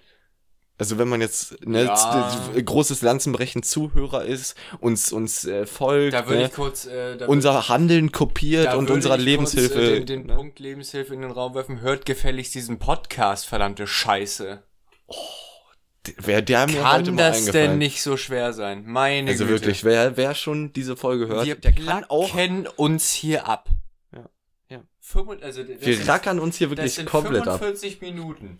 Also 0.76 0.98
wenn 0.98 1.06
man 1.08 1.20
jetzt 1.20 1.64
ne, 1.64 1.84
Ja. 1.84 2.40
großes 2.64 3.00
Lanzenbrechen 3.02 3.62
Zuhörer 3.62 4.24
ist, 4.24 4.56
uns 4.80 5.12
uns 5.12 5.44
äh, 5.44 5.66
folgt, 5.66 6.14
Da 6.14 6.26
würde 6.26 6.40
ne, 6.42 6.46
ich 6.48 6.52
kurz, 6.52 6.86
äh, 6.86 7.16
da 7.16 7.26
unser 7.26 7.68
Handeln 7.68 8.10
kopiert 8.10 8.74
und 8.74 8.90
unserer 8.90 9.16
ich 9.16 9.24
Lebenshilfe. 9.24 9.74
Kurz, 9.74 9.84
äh, 9.88 9.94
den 10.00 10.06
den 10.06 10.26
ne? 10.26 10.34
Punkt 10.34 10.58
Lebenshilfe 10.58 11.14
in 11.14 11.22
den 11.22 11.30
Raum 11.30 11.54
werfen. 11.54 11.80
Hört 11.80 12.06
gefälligst 12.06 12.54
diesen 12.56 12.80
Podcast, 12.80 13.46
verdammte 13.46 13.86
Scheiße. 13.86 14.62
Wer 16.18 16.42
der 16.42 16.66
mir 16.66 16.74
heute 16.92 17.04
Kann 17.06 17.14
mal 17.14 17.28
das 17.28 17.36
eingefallen. 17.38 17.70
denn 17.70 17.78
nicht 17.78 18.02
so 18.02 18.16
schwer 18.18 18.52
sein? 18.52 18.82
Meine 18.84 19.30
Also 19.30 19.44
Güte. 19.46 19.60
wirklich, 19.60 19.84
wer 19.84 20.16
wer 20.18 20.34
schon 20.34 20.72
diese 20.74 20.96
Folge 20.96 21.28
hört, 21.28 21.46
Wir 21.46 21.54
der 21.54 21.72
kann 21.72 22.04
auch. 22.04 22.30
placken 22.30 22.66
uns 22.76 23.10
hier 23.12 23.48
ab. 23.48 23.70
Ja, 24.12 24.28
ja. 24.68 24.82
Fünfund- 25.00 25.42
also 25.42 25.62
das 25.62 25.80
Wir 25.80 26.06
rackern 26.08 26.40
uns 26.40 26.56
hier 26.58 26.68
wirklich 26.68 27.06
komplett 27.06 27.48
ab. 27.48 27.58
45 27.60 28.02
Minuten, 28.02 28.58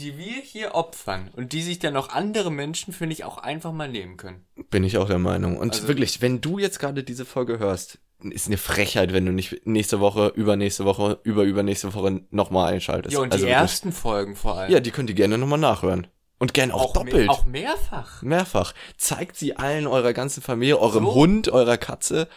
die 0.00 0.16
wir 0.18 0.40
hier 0.42 0.74
opfern 0.74 1.30
und 1.36 1.52
die 1.52 1.62
sich 1.62 1.78
dann 1.78 1.96
auch 1.96 2.08
andere 2.08 2.50
Menschen, 2.50 2.92
finde 2.92 3.12
ich, 3.12 3.24
auch 3.24 3.38
einfach 3.38 3.72
mal 3.72 3.88
nehmen 3.88 4.16
können. 4.16 4.44
Bin 4.70 4.82
ich 4.84 4.98
auch 4.98 5.06
der 5.08 5.18
Meinung. 5.18 5.56
Und 5.58 5.72
Also- 5.74 5.88
wirklich, 5.88 6.20
wenn 6.22 6.40
du 6.40 6.58
jetzt 6.58 6.78
gerade 6.78 7.04
diese 7.04 7.24
Folge 7.24 7.58
hörst, 7.58 7.98
ist 8.22 8.48
eine 8.48 8.58
Frechheit, 8.58 9.12
wenn 9.12 9.24
du 9.24 9.32
nicht 9.32 9.66
nächste 9.66 10.00
Woche, 10.00 10.28
übernächste 10.34 10.84
Woche, 10.84 11.20
über 11.22 11.44
übernächste 11.44 11.94
Woche 11.94 12.22
nochmal 12.30 12.72
einschaltest. 12.74 13.14
Ja, 13.14 13.20
und 13.20 13.32
Also 13.32 13.44
die 13.44 13.50
wirklich. 13.50 13.60
ersten 13.62 13.92
Folgen 13.92 14.36
vor 14.36 14.56
allem. 14.58 14.70
Ja, 14.72 14.80
die 14.80 14.90
könnt 14.90 15.08
ihr 15.10 15.16
gerne 15.16 15.38
nochmal 15.38 15.58
nachhören. 15.58 16.06
Und 16.38 16.54
gerne 16.54 16.72
auch, 16.74 16.94
auch, 16.96 17.04
mehr- 17.04 17.12
doppelt. 17.12 17.28
auch 17.30 17.44
mehrfach. 17.44 18.22
Mehrfach. 18.22 18.72
Zeigt 18.96 19.36
sie 19.36 19.56
allen 19.56 19.86
eurer 19.86 20.12
ganzen 20.14 20.42
Familie, 20.42 20.78
eurem 20.78 21.04
So. 21.04 21.14
Hund, 21.14 21.48
eurer 21.50 21.76
Katze, 21.76 22.28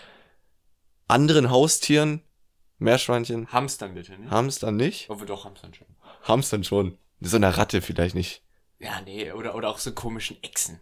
anderen 1.07 1.49
Haustieren, 1.49 2.21
Meerschweinchen, 2.79 3.47
Hamstern 3.51 3.93
bitte, 3.93 4.13
ne? 4.19 4.29
Hamstern 4.29 4.75
nicht. 4.75 5.09
Oh, 5.09 5.15
doch, 5.25 5.45
Hamstern 5.45 5.73
schon. 5.73 5.87
Hamstern 6.23 6.63
schon. 6.63 6.97
So 7.23 7.37
eine 7.37 7.57
Ratte 7.57 7.81
vielleicht 7.81 8.15
nicht. 8.15 8.41
Ja, 8.79 9.01
nee, 9.05 9.31
oder, 9.31 9.55
oder 9.55 9.69
auch 9.69 9.77
so 9.79 9.91
komischen 9.93 10.37
Echsen. 10.43 10.79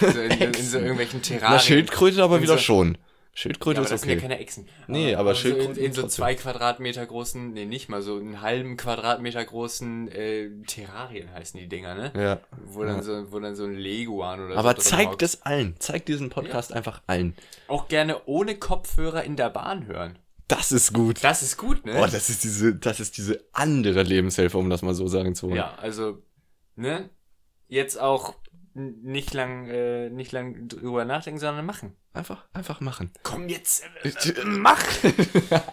so 0.00 0.20
in, 0.20 0.30
in 0.30 0.54
so 0.54 0.78
irgendwelchen 0.78 1.20
Terrarien. 1.22 1.52
Na, 1.54 1.58
Schildkröte 1.58 2.22
aber 2.22 2.36
In 2.36 2.42
wieder 2.42 2.54
so- 2.54 2.62
schon. 2.62 2.94
Ja, 2.94 3.00
Schildkröte 3.34 3.78
aber 3.80 3.88
das 3.88 3.94
ist 3.96 4.00
sind 4.00 4.10
ja 4.10 4.16
okay. 4.16 4.22
keine 4.22 4.38
Echsen. 4.40 4.68
Nee, 4.88 5.14
aber 5.14 5.32
so 5.34 5.48
in, 5.48 5.76
in 5.76 5.92
so 5.92 6.08
zwei 6.08 6.34
Quadratmeter 6.34 7.06
großen, 7.06 7.52
nee, 7.52 7.66
nicht 7.66 7.88
mal 7.88 8.02
so 8.02 8.16
einen 8.16 8.40
halben 8.40 8.76
Quadratmeter 8.76 9.44
großen 9.44 10.10
äh, 10.10 10.50
Terrarien 10.66 11.32
heißen 11.32 11.60
die 11.60 11.68
Dinger, 11.68 11.94
ne? 11.94 12.12
Ja. 12.16 12.40
Wo 12.64 12.82
dann 12.82 13.02
so, 13.02 13.30
wo 13.30 13.38
dann 13.38 13.54
so 13.54 13.64
ein 13.64 13.74
Leguan 13.74 14.44
oder 14.44 14.56
Aber 14.56 14.70
so 14.70 14.74
drin 14.76 14.82
zeigt 14.82 15.22
es 15.22 15.42
allen. 15.42 15.76
Zeigt 15.78 16.08
diesen 16.08 16.30
Podcast 16.30 16.72
einfach 16.72 17.00
allen. 17.06 17.36
Auch 17.68 17.86
gerne 17.86 18.22
ohne 18.26 18.56
Kopfhörer 18.56 19.22
in 19.22 19.36
der 19.36 19.50
Bahn 19.50 19.86
hören. 19.86 20.18
Das 20.48 20.72
ist 20.72 20.92
gut. 20.94 21.22
Das 21.22 21.42
ist 21.42 21.58
gut, 21.58 21.84
ne? 21.84 21.94
Oh, 21.98 22.06
das 22.06 22.30
ist 22.30 22.42
diese, 22.42 22.74
das 22.74 23.00
ist 23.00 23.16
diese 23.18 23.44
andere 23.52 24.02
Lebenshilfe, 24.02 24.56
um 24.58 24.70
das 24.70 24.82
mal 24.82 24.94
so 24.94 25.06
sagen 25.06 25.34
zu 25.34 25.48
wollen. 25.48 25.56
Ja, 25.58 25.74
also, 25.76 26.22
ne? 26.74 27.10
Jetzt 27.68 28.00
auch 28.00 28.34
nicht 28.74 29.34
lang, 29.34 29.66
äh, 29.68 30.08
nicht 30.08 30.32
lang 30.32 30.68
drüber 30.68 31.04
nachdenken, 31.04 31.38
sondern 31.40 31.66
machen. 31.66 31.94
Einfach, 32.14 32.46
einfach 32.52 32.80
machen. 32.80 33.12
Komm 33.22 33.48
jetzt, 33.48 33.82
äh, 34.04 34.08
Äh, 34.08 34.44
Mach! 34.44 34.82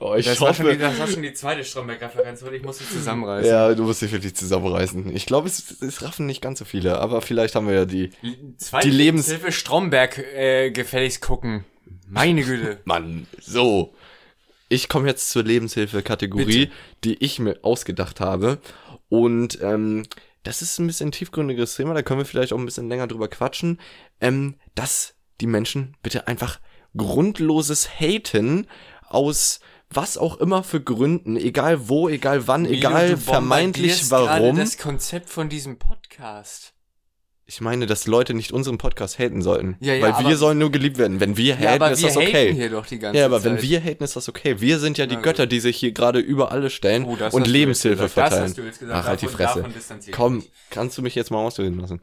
oh, 0.00 0.14
ich 0.16 0.26
das, 0.26 0.40
war 0.40 0.54
schon 0.54 0.66
die, 0.66 0.72
hoffe. 0.72 0.78
das 0.80 0.98
war 0.98 1.06
schon 1.06 1.22
die 1.22 1.32
zweite 1.32 1.64
Stromberg-Referenz, 1.64 2.42
ich 2.42 2.62
muss 2.62 2.80
mich 2.80 2.90
zusammenreißen. 2.90 3.50
Ja, 3.50 3.74
du 3.74 3.84
musst 3.84 4.02
dich 4.02 4.12
wirklich 4.12 4.34
zusammenreißen. 4.34 5.14
Ich 5.14 5.26
glaube, 5.26 5.48
es, 5.48 5.80
es 5.82 6.02
raffen 6.02 6.26
nicht 6.26 6.40
ganz 6.40 6.58
so 6.58 6.64
viele, 6.64 6.98
aber 6.98 7.20
vielleicht 7.22 7.54
haben 7.54 7.66
wir 7.68 7.74
ja 7.74 7.84
die. 7.84 8.10
Zweite 8.56 8.88
Die 8.88 8.94
Lebens- 8.96 9.28
Lebenshilfe 9.28 9.52
Stromberg 9.52 10.18
äh, 10.18 10.70
gefälligst 10.70 11.20
gucken. 11.22 11.64
Meine 12.12 12.42
Güte. 12.42 12.80
Mann, 12.84 13.26
so. 13.40 13.94
Ich 14.68 14.88
komme 14.88 15.08
jetzt 15.08 15.30
zur 15.30 15.44
Lebenshilfe-Kategorie, 15.44 16.70
die 17.04 17.14
ich 17.24 17.38
mir 17.38 17.58
ausgedacht 17.62 18.20
habe. 18.20 18.58
Und 19.08 19.58
ähm, 19.62 20.04
das 20.42 20.60
ist 20.60 20.78
ein 20.78 20.86
bisschen 20.86 21.10
tiefgründiges 21.10 21.76
Thema, 21.76 21.94
da 21.94 22.02
können 22.02 22.20
wir 22.20 22.26
vielleicht 22.26 22.52
auch 22.52 22.58
ein 22.58 22.66
bisschen 22.66 22.88
länger 22.88 23.06
drüber 23.06 23.28
quatschen. 23.28 23.80
Ähm, 24.20 24.56
dass 24.74 25.14
die 25.40 25.46
Menschen 25.46 25.96
bitte 26.02 26.28
einfach 26.28 26.60
grundloses 26.94 27.88
Haten 27.98 28.66
aus 29.08 29.60
was 29.94 30.16
auch 30.16 30.38
immer 30.38 30.62
für 30.62 30.82
Gründen, 30.82 31.36
egal 31.36 31.88
wo, 31.88 32.08
egal 32.08 32.46
wann, 32.46 32.62
Milo, 32.62 32.74
egal 32.74 33.16
vermeintlich 33.16 34.10
warum. 34.10 34.56
das 34.56 34.78
Konzept 34.78 35.28
von 35.28 35.48
diesem 35.48 35.78
Podcast. 35.78 36.71
Ich 37.54 37.60
meine, 37.60 37.84
dass 37.84 38.06
Leute 38.06 38.32
nicht 38.32 38.50
unseren 38.52 38.78
Podcast 38.78 39.18
haten 39.18 39.42
sollten. 39.42 39.76
Ja, 39.80 39.92
ja, 39.92 40.16
weil 40.16 40.26
wir 40.26 40.36
sollen 40.38 40.56
nur 40.56 40.72
geliebt 40.72 40.96
werden. 40.96 41.20
Wenn 41.20 41.36
wir 41.36 41.54
haten, 41.54 41.64
Ja, 41.64 41.74
aber 41.74 41.90
ist 41.90 42.00
wir 42.00 42.08
das 42.08 42.16
haten 42.16 42.26
okay. 42.28 42.54
hier 42.54 42.70
doch 42.70 42.86
die 42.86 42.98
ganze 42.98 43.18
Ja, 43.20 43.26
aber 43.26 43.42
Zeit. 43.42 43.52
wenn 43.52 43.62
wir 43.62 43.80
haten, 43.82 44.02
ist 44.04 44.16
das 44.16 44.28
okay. 44.30 44.60
Wir 44.60 44.78
sind 44.78 44.96
ja 44.96 45.04
die. 45.04 45.16
Götter, 45.16 45.46
die 45.46 45.60
sich 45.60 45.76
hier 45.76 45.92
gerade 45.92 46.18
über 46.18 46.50
alle 46.50 46.70
stellen 46.70 47.04
Oh, 47.04 47.18
und 47.32 47.46
Lebenshilfe 47.46 48.04
gesagt. 48.04 48.16
Das 48.16 48.22
verteilen. 48.30 48.44
hast 48.44 48.56
du 48.58 48.62
jetzt 48.62 48.80
gesagt. 48.80 48.98
Ach, 49.02 49.06
halt 49.06 49.20
die 49.20 49.26
Fresse. 49.28 49.64
Komm, 50.12 50.44
kannst 50.70 50.96
du 50.96 51.02
mich 51.02 51.14
jetzt 51.14 51.30
mal 51.30 51.38
ausreden 51.38 51.78
lassen? 51.78 52.00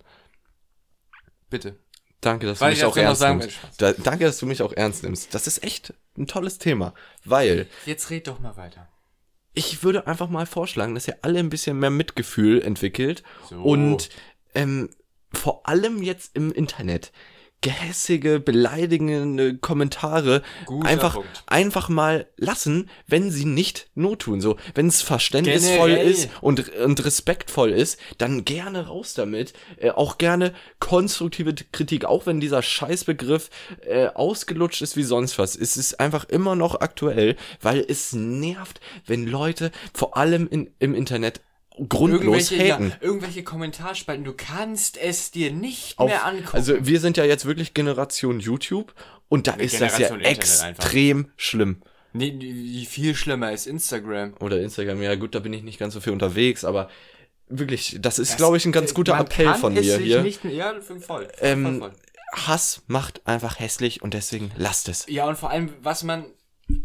Bitte. 1.50 1.78
Danke, 2.22 2.46
dass 2.48 2.62
Weil 2.62 2.72
du 2.72 2.78
ich 2.78 2.84
mich 2.84 2.92
auch 2.92 2.98
ernst 2.98 3.22
nimmst. 3.22 3.50
Da, 3.78 3.94
danke, 3.94 4.26
dass 4.26 4.38
du 4.40 4.46
mich 4.46 4.62
auch 4.62 4.74
ernst 4.74 5.04
nimmst. 5.04 5.34
Das 5.34 5.48
ist 5.48 5.64
echt 5.64 5.94
ein 6.18 6.28
tolles 6.28 6.58
Thema, 6.58 6.94
weil 7.24 7.66
Jetzt 7.86 8.10
red 8.10 8.28
doch 8.28 8.40
mal 8.40 8.56
weiter. 8.58 8.88
ich 9.54 9.84
würde 9.84 10.06
einfach 10.06 10.30
mal 10.30 10.46
vorschlagen, 10.46 10.94
dass 10.96 11.08
ihr 11.08 11.18
alle 11.22 11.40
ein 11.40 11.50
bisschen 11.50 11.80
mehr 11.80 11.90
Mitgefühl 11.90 12.62
entwickelt 12.62 13.24
So. 13.50 13.56
und 13.64 14.10
ähm, 14.54 14.90
vor 15.34 15.68
allem 15.68 16.02
jetzt 16.02 16.36
im 16.36 16.52
Internet 16.52 17.12
gehässige, 17.62 18.40
beleidigende 18.40 19.58
Kommentare 19.58 20.42
Guter 20.66 20.88
einfach 20.88 21.14
Punkt. 21.16 21.44
einfach 21.48 21.90
mal 21.90 22.28
lassen, 22.38 22.90
wenn 23.08 23.32
sie 23.32 23.46
nicht 23.46 23.90
not 23.96 24.20
tun. 24.20 24.40
So, 24.40 24.56
wenn 24.76 24.88
es 24.88 25.02
verständnisvoll 25.02 25.90
Generell. 25.90 26.10
ist 26.10 26.30
und, 26.42 26.70
und 26.70 27.04
respektvoll 27.04 27.72
ist, 27.72 28.00
dann 28.18 28.46
gerne 28.46 28.88
raus 28.88 29.14
damit. 29.14 29.54
Äh, 29.78 29.92
auch 29.92 30.18
gerne 30.18 30.54
konstruktive 30.80 31.54
Kritik, 31.72 32.06
auch 32.06 32.26
wenn 32.26 32.40
dieser 32.40 32.62
Scheißbegriff 32.62 33.50
äh, 33.86 34.08
ausgelutscht 34.08 34.82
ist 34.82 34.96
wie 34.96 35.04
sonst 35.04 35.38
was. 35.38 35.56
Es 35.56 35.76
ist 35.76 36.00
einfach 36.00 36.26
immer 36.26 36.56
noch 36.56 36.80
aktuell, 36.80 37.36
weil 37.62 37.86
es 37.86 38.14
nervt, 38.14 38.80
wenn 39.06 39.28
Leute 39.28 39.72
vor 39.94 40.16
allem 40.16 40.48
in, 40.50 40.72
im 40.80 40.96
Internet 40.96 41.42
grundlos 41.88 42.52
Irgendwelche, 42.52 42.68
ja, 42.68 42.76
haten. 42.76 42.94
irgendwelche 43.02 43.44
Kommentarspalten, 43.44 44.24
du 44.26 44.34
kannst 44.34 44.98
es 44.98 45.32
dir 45.32 45.52
nicht 45.52 45.98
Auf- 46.00 46.10
mehr 46.10 46.26
angucken. 46.26 46.50
Also 46.58 46.86
wir 46.86 47.00
sind 47.00 47.18
ja 47.18 47.24
jetzt 47.26 47.46
wirklich 47.46 47.74
Generation 47.74 48.40
YouTube 48.40 48.94
und 49.30 49.48
da 49.48 49.54
ist 49.54 49.80
das 49.80 49.98
ja 50.00 50.08
Generation 50.10 50.20
Internet 50.20 50.62
einfach. 50.64 50.84
extrem 50.84 51.32
schlimm. 51.38 51.82
nee, 52.14 52.86
viel 52.90 53.16
schlimmer 53.16 53.52
ist 53.52 53.68
Instagram. 53.68 54.34
Oder 54.40 54.60
Instagram, 54.62 55.02
ja 55.02 55.16
gut, 55.16 55.36
da 55.36 55.40
bin 55.40 55.54
ich 55.54 55.64
nicht 55.64 55.80
ganz 55.80 55.94
so 55.94 56.02
viel 56.02 56.14
unterwegs, 56.14 56.66
aber 56.66 56.90
wirklich, 57.48 57.98
das 58.00 58.20
ist, 58.20 58.38
glaube 58.38 58.58
ich, 58.58 58.66
ein 58.66 58.72
ganz 58.72 58.94
guter 58.94 59.14
man 59.14 59.26
Appell 59.26 59.54
von 59.56 59.74
mir 59.74 59.98
hier. 59.98 60.22
Nicht, 60.22 60.44
ja, 60.46 60.74
voll, 61.06 61.28
Ähm, 61.42 61.64
voll, 61.66 61.80
voll. 61.80 61.92
Hass 62.32 62.84
macht 62.88 63.26
einfach 63.26 63.60
hässlich 63.60 64.04
und 64.04 64.14
deswegen 64.14 64.52
lasst 64.56 64.88
es. 64.88 65.06
Ja, 65.10 65.26
und 65.28 65.36
vor 65.38 65.50
allem, 65.50 65.74
was 65.82 66.04
man, 66.04 66.26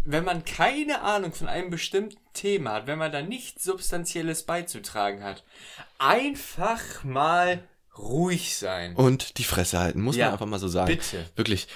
wenn 0.05 0.25
man 0.25 0.45
keine 0.45 1.03
Ahnung 1.03 1.33
von 1.33 1.49
einem 1.49 1.71
bestimmten 1.71 2.17
Thema 2.33 2.73
hat, 2.73 2.87
wenn 2.87 2.99
man 2.99 3.13
da 3.13 3.23
nichts 3.23 3.65
Substanzielles 3.65 4.45
beizutragen 4.45 5.23
hat, 5.23 5.45
einfach 5.99 7.05
mal 7.05 7.63
ruhig 7.97 8.57
sein. 8.57 8.97
Und 8.97 9.39
die 9.39 9.45
Fresse 9.45 9.79
halten, 9.79 10.01
muss 10.01 10.17
Ja, 10.17 10.27
man 10.27 10.33
einfach 10.35 10.47
mal 10.47 10.59
so 10.59 10.69
sagen. 10.69 10.89
bitte. 10.89 11.25
Wirklich. 11.37 11.69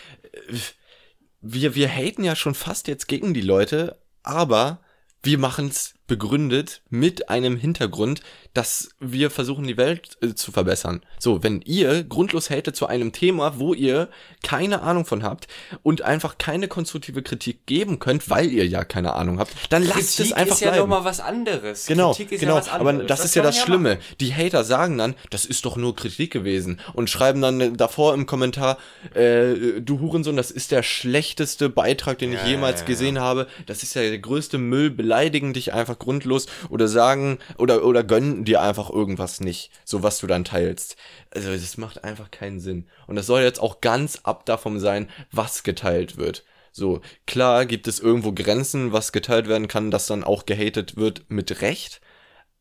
Wir, 1.41 1.75
wir 1.75 1.89
haten 1.89 2.25
ja 2.25 2.35
schon 2.35 2.55
fast 2.55 2.89
jetzt 2.89 3.07
gegen 3.07 3.35
die 3.35 3.41
Leute, 3.41 3.99
aber 4.23 4.81
wir 5.23 5.39
machen 5.39 5.69
es 5.69 5.95
begründet 6.09 6.83
mit 6.91 7.29
einem 7.29 7.57
Hintergrund, 7.57 8.23
dass 8.55 8.89
wir 8.99 9.31
versuchen, 9.31 9.67
die 9.67 9.77
Welt 9.77 10.17
äh, 10.21 10.35
zu 10.35 10.51
verbessern. 10.51 11.03
So, 11.21 11.45
wenn 11.45 11.61
ihr 11.63 12.03
grundlos 12.03 12.51
hatet 12.51 12.75
zu 12.75 12.87
einem 12.87 13.13
Thema, 13.13 13.59
wo 13.61 13.75
ihr 13.75 14.09
keine 14.43 14.83
Ahnung 14.83 15.05
von 15.05 15.23
habt 15.23 15.47
und 15.85 16.03
einfach 16.03 16.39
keine 16.39 16.67
konstruktive 16.67 17.23
Kritik 17.23 17.67
geben 17.67 18.01
könnt, 18.01 18.29
weil 18.31 18.51
ihr 18.51 18.67
ja 18.67 18.85
keine 18.85 19.13
Ahnung 19.15 19.39
habt, 19.39 19.53
dann 19.71 19.85
lasst 19.85 20.19
es 20.19 20.33
einfach 20.33 20.57
ist 20.57 20.61
ja 20.63 20.71
bleiben. 20.71 20.89
nochmal 20.89 21.05
was 21.05 21.21
anderes. 21.21 21.87
Genau, 21.87 22.13
Kritik 22.13 22.33
ist 22.33 22.41
genau. 22.41 22.55
ja 22.55 22.61
was 22.61 22.69
aber 22.69 22.91
anderes. 22.91 23.09
das, 23.09 23.25
ist 23.25 23.35
ja 23.37 23.43
das 23.43 23.59
Schlimme. 23.59 23.91
machen. 23.97 24.03
Die 24.21 24.35
Hater 24.35 24.65
sagen 24.65 24.99
dann, 24.99 25.15
das 25.31 25.45
ist 25.45 25.65
doch 25.65 25.77
nur 25.77 25.95
Kritik 25.95 26.33
gewesen 26.33 26.81
und 26.95 27.11
schreiben 27.11 27.41
dann 27.41 27.77
davor 27.77 28.15
im 28.15 28.27
Kommentar, 28.27 28.79
äh, 29.15 29.81
du 29.81 30.01
Hurensohn, 30.01 30.37
das 30.37 30.51
ist 30.51 30.73
der 30.73 30.83
schlechteste 30.83 31.69
Beitrag, 31.69 32.19
den 32.19 32.33
ich 32.33 32.41
Ja, 32.41 32.47
jemals 32.47 32.81
ja, 32.81 32.85
ja. 32.85 32.87
gesehen 32.87 33.21
habe. 33.21 33.47
Das 33.67 33.83
ist 33.83 33.95
ja 33.95 34.03
der 34.03 34.19
größte 34.19 34.59
Müll, 34.59 34.91
beleidigen 34.91 35.53
dich 35.53 35.73
einfach 35.75 35.98
grundlos 35.99 36.47
oder 36.69 36.89
sagen 36.89 37.39
oder 37.57 37.85
oder 37.85 38.05
gönnen 38.05 38.45
dir 38.45 38.61
einfach 38.63 38.91
irgendwas 38.91 39.41
nicht, 39.41 39.71
so 39.85 40.03
was 40.03 40.19
du 40.19 40.27
dann 40.27 40.45
teilst. 40.45 40.97
Also 41.31 41.51
das 41.53 41.77
macht 41.79 42.05
einfach 42.05 42.31
keinen 42.31 42.61
Sinn. 42.61 42.87
Und 43.07 43.17
das 43.17 43.27
soll 43.27 43.43
jetzt 43.43 43.61
auch 43.61 43.81
ganz 43.81 44.21
ab 44.23 44.47
davon 44.47 44.81
sein, 44.81 45.09
was 45.33 45.63
geteilt 45.63 46.17
wird. 46.17 46.45
So, 46.73 47.01
klar 47.27 47.67
gibt 47.67 47.89
es 47.89 47.99
irgendwo 47.99 48.33
Grenzen, 48.33 48.93
was 48.93 49.13
geteilt 49.13 49.49
werden 49.49 49.69
kann, 49.69 49.91
das 49.91 50.07
dann 50.07 50.23
auch 50.23 50.47
gehatet 50.47 50.97
wird 50.97 51.25
mit 51.29 51.61
Recht. 51.63 52.01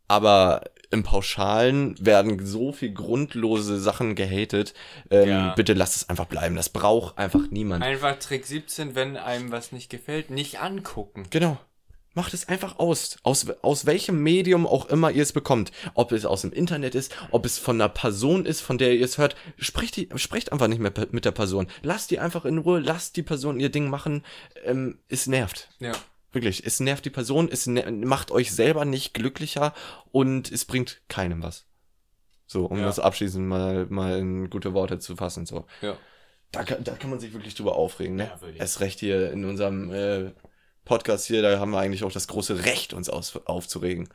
Aber 0.08 0.62
im 0.89 1.04
Pauschalen 1.04 1.95
werden 2.00 2.45
so 2.45 2.71
viel 2.71 2.93
grundlose 2.93 3.78
Sachen 3.80 4.15
gehatet. 4.15 4.73
Ähm, 5.12 5.30
Ja. 5.30 5.54
Bitte 5.54 5.73
lasst 5.73 5.97
es 5.97 6.10
einfach 6.10 6.26
bleiben. 6.26 6.56
Das 6.56 6.69
braucht 6.69 7.17
einfach 7.17 7.41
niemand. 7.50 7.84
Einfach 7.84 8.17
Trick 8.17 8.45
17, 8.45 8.95
wenn 8.95 9.17
einem 9.17 9.52
was 9.52 9.71
nicht 9.71 9.89
gefällt, 9.89 10.30
nicht 10.30 10.60
angucken. 10.62 11.26
Genau. 11.30 11.58
Macht 12.17 12.34
es 12.34 12.47
einfach 12.47 12.80
aus. 12.80 13.17
aus. 13.21 13.45
Aus 13.62 13.86
welchem 13.86 14.23
Medium 14.23 14.65
auch 14.65 14.88
immer 14.88 15.12
ihr 15.12 15.21
es 15.21 15.34
bekommt. 15.34 15.71
Ob 15.93 16.12
es 16.12 16.25
aus 16.25 16.41
dem 16.41 16.51
Internet 16.51 16.95
ist, 16.95 17.15
ob 17.30 17.45
es 17.45 17.60
von 17.60 17.77
einer 17.80 17.89
Person 17.89 18.47
ist, 18.47 18.62
von 18.62 18.80
der 18.80 18.95
ihr 18.95 19.06
es 19.06 19.19
hört. 19.19 19.36
Sprecht, 19.58 19.95
die, 19.97 20.10
sprecht 20.15 20.51
einfach 20.51 20.67
nicht 20.67 20.80
mehr 20.80 20.91
mit 21.12 21.25
der 21.25 21.32
Person. 21.32 21.67
Lasst 21.84 22.10
die 22.10 22.17
einfach 22.17 22.43
in 22.45 22.58
Ruhe. 22.58 22.80
Lasst 22.80 23.17
die 23.17 23.21
Person 23.21 23.60
ihr 23.60 23.69
Ding 23.69 23.88
machen. 23.91 24.25
Ähm, 24.65 24.97
es 25.10 25.27
nervt. 25.27 25.69
Ja. 25.77 25.91
Wirklich. 26.32 26.65
Es 26.65 26.80
nervt 26.80 27.06
die 27.06 27.12
Person. 27.12 27.49
Es 27.51 27.67
macht 27.67 28.32
euch 28.32 28.51
selber 28.51 28.84
nicht 28.84 29.13
glücklicher. 29.13 29.75
Und 30.12 30.51
es 30.51 30.65
bringt 30.65 31.01
keinem 31.10 31.43
was. 31.43 31.67
So, 32.47 32.65
um 32.65 32.80
Ja. 32.80 32.86
das 32.86 32.97
abschließend 32.97 33.45
mal, 33.47 33.86
mal 33.89 34.17
in 34.17 34.49
gute 34.49 34.73
Worte 34.73 34.97
zu 34.97 35.15
fassen. 35.15 35.45
So. 35.45 35.67
Ja. 35.84 35.95
Da 36.51 36.63
kann, 36.63 36.84
da 36.84 36.93
kann 36.95 37.12
man 37.12 37.19
sich 37.19 37.34
wirklich 37.34 37.53
drüber 37.53 37.75
aufregen, 37.75 38.15
ne? 38.15 38.32
Ja, 38.34 38.41
wirklich. 38.41 38.60
Erst 38.60 38.80
recht 38.80 38.99
hier 39.01 39.32
in 39.32 39.45
unserem 39.45 39.91
äh, 39.93 40.32
Podcast 40.88 41.26
hier, 41.28 41.41
da 41.41 41.60
haben 41.60 41.71
wir 41.71 41.80
eigentlich 41.80 42.04
auch 42.04 42.12
das 42.12 42.28
große 42.28 42.65
Recht, 42.65 42.93
uns 42.93 43.10
aus, 43.10 43.36
aufzuregen. 43.45 44.10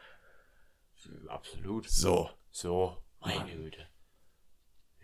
Absolut. 1.28 1.88
So. 1.88 2.28
So, 2.50 2.96
meine 3.20 3.50
Güte. 3.50 3.78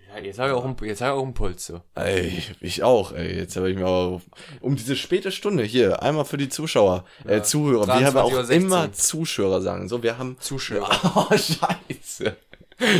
Ja, 0.09 0.19
jetzt 0.23 0.39
habe 0.39 0.51
ich, 0.51 0.55
auch 0.55 0.65
einen- 0.65 0.77
jetzt 0.83 1.01
hab 1.03 1.09
ich 1.15 1.19
auch 1.19 1.23
einen 1.23 1.35
Puls 1.35 1.67
so. 1.67 1.83
Ey, 1.95 2.43
ich 2.61 2.83
auch, 2.83 3.13
ey. 3.13 3.37
Jetzt 3.37 3.57
habe 3.57 3.71
ich 3.71 3.77
mir 3.77 3.87
aber 3.87 4.23
um 4.61 4.75
diese 4.75 4.97
späte 4.97 5.31
Stunde 5.31 5.65
hier, 5.65 6.03
einmal 6.03 6.25
für 6.25 6.39
die 6.39 6.49
Zuschauer, 6.49 7.05
äh, 7.27 7.43
Zuhörer. 7.43 7.87
Wir 8.01 8.07
haben 8.07 8.17
auch 8.17 8.33
23:16. 8.33 8.51
immer 8.57 8.93
Zuschauer 8.93 9.61
sagen. 9.61 9.89
So, 9.89 10.03
wir 10.03 10.17
haben. 10.17 10.37
Zuschauer. 10.41 10.89
Oh, 11.15 11.27
scheiße. 11.37 12.37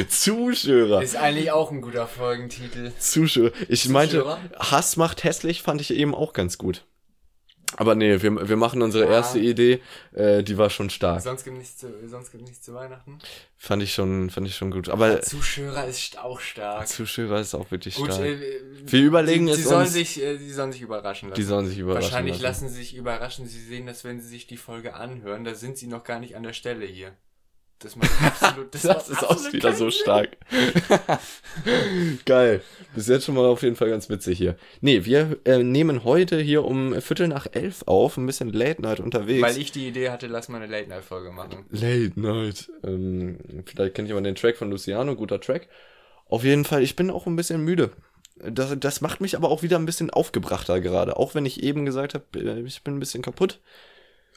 Zuschauer. 0.09 1.03
Ist 1.03 1.17
eigentlich 1.17 1.51
auch 1.53 1.71
ein 1.71 1.81
guter 1.81 2.07
Folgentitel. 2.07 2.93
Zuschauer. 2.99 3.53
Ich 3.69 3.89
meinte, 3.89 4.19
Zuschauer? 4.19 4.39
Hass 4.59 4.97
macht 4.97 5.25
hässlich, 5.25 5.63
fand 5.63 5.81
ich 5.81 5.93
eben 5.93 6.15
auch 6.15 6.33
ganz 6.33 6.59
gut. 6.59 6.85
Aber 7.77 7.95
nee, 7.95 8.21
wir, 8.23 8.49
wir 8.49 8.57
machen 8.57 8.81
unsere 8.83 9.05
Ja. 9.05 9.11
erste 9.11 9.39
Idee, 9.39 9.81
äh, 10.13 10.43
die 10.43 10.57
war 10.57 10.71
schon 10.71 10.89
stark. 10.91 11.21
Sonst 11.21 11.45
gibt 11.45 11.59
nichts 11.59 11.77
zu, 11.77 11.87
sonst 12.09 12.33
gibt 12.33 12.45
nichts 12.45 12.63
zu 12.63 12.75
Weihnachten. 12.75 13.19
Fand 13.57 13.83
ich 13.83 13.93
schon, 13.93 14.31
fand 14.31 14.47
ich 14.49 14.57
schon 14.57 14.71
gut. 14.71 14.89
Aber 14.89 15.21
Zuschauer 15.23 15.85
ist 15.85 16.19
auch 16.19 16.41
stark. 16.41 16.89
Zuschauer 16.89 17.39
ist 17.39 17.55
auch 17.55 17.71
wirklich 17.71 17.97
Gut, 17.97 18.07
stark. 18.13 18.25
äh, 18.27 18.61
Wir 18.85 19.03
überlegen 19.03 19.47
die, 19.47 19.53
es 19.53 19.59
die 19.59 19.65
sollen 19.65 19.83
uns. 19.83 19.93
sich, 19.93 20.21
äh, 20.23 20.39
die 20.39 20.51
sollen 20.51 20.73
sich 20.73 20.81
überraschen 20.81 21.29
lassen. 21.29 21.41
die 21.41 21.47
sollen 21.47 21.67
sich 21.67 21.79
überraschen 21.79 22.05
Wahrscheinlich 22.11 22.41
lassen. 22.41 22.65
lassen 22.65 22.69
sie 22.75 22.81
sich 22.81 22.97
überraschen. 22.97 23.47
Sie 23.47 23.61
sehen 23.61 23.87
das, 23.87 24.03
wenn 24.03 24.21
sie 24.21 24.29
sich 24.29 24.47
die 24.47 24.57
Folge 24.57 24.95
anhören. 24.95 25.45
Da 25.45 25.55
sind 25.55 25.77
sie 25.77 25.87
noch 25.89 26.05
gar 26.05 26.21
nicht 26.21 26.37
an 26.37 26.43
der 26.45 26.55
Stelle 26.55 26.87
hier. 26.87 27.13
Das 27.81 27.95
macht 27.95 28.11
absolut. 28.21 28.75
Das, 28.75 28.85
macht 28.85 29.09
ist 29.09 29.25
auch 29.25 29.53
wieder 29.53 29.73
so 29.73 29.89
Sinn. 29.91 30.01
stark. 30.01 30.37
Geil. 32.25 32.63
Bis 32.95 33.07
jetzt 33.07 33.25
schon 33.25 33.37
mal 33.37 33.47
auf 33.47 33.63
jeden 33.63 33.77
Fall 33.77 33.89
ganz 33.91 34.09
witzig 34.09 34.39
hier. 34.39 34.57
Nee, 34.81 35.05
wir 35.05 35.39
äh, 35.45 35.63
nehmen 35.63 36.03
heute 36.03 36.41
hier 36.41 36.65
um 36.65 37.01
Viertel 37.01 37.29
nach 37.29 37.47
elf 37.53 37.85
auf, 37.87 38.17
ein 38.17 38.27
bisschen 38.27 38.53
Late 38.53 38.83
Night 38.83 38.99
unterwegs. 38.99 39.43
Weil 39.43 39.59
ich 39.59 39.71
die 39.71 39.87
Idee 39.87 40.11
hatte, 40.11 40.27
lass 40.27 40.49
mal 40.49 40.61
eine 40.61 40.67
Late-Night-Folge 40.67 41.31
machen. 41.31 41.67
Late 41.71 42.13
Night. 42.17 42.69
Ähm, 42.83 43.39
vielleicht 43.67 43.95
kennt 43.95 44.09
jemand 44.09 44.27
den 44.27 44.35
Track 44.35 44.57
von 44.57 44.71
Luciano, 44.71 45.15
guter 45.15 45.41
Track. 45.41 45.69
Auf 46.29 46.43
jeden 46.43 46.65
Fall, 46.65 46.83
ich 46.83 46.97
bin 46.97 47.11
auch 47.11 47.27
ein 47.27 47.37
bisschen 47.37 47.65
müde. 47.65 47.91
Das, 48.37 48.75
das 48.79 49.01
macht 49.01 49.21
mich 49.21 49.37
aber 49.37 49.51
auch 49.51 49.63
wieder 49.63 49.79
ein 49.79 49.87
bisschen 49.87 50.11
aufgebrachter 50.11 50.81
gerade. 50.81 51.17
Auch 51.17 51.35
wenn 51.35 51.47
ich 51.47 51.63
eben 51.63 51.85
gesagt 51.85 52.15
habe, 52.15 52.25
äh, 52.35 52.61
ich 52.61 52.83
bin 52.83 52.97
ein 52.97 53.01
bisschen 53.01 53.23
kaputt. 53.23 53.61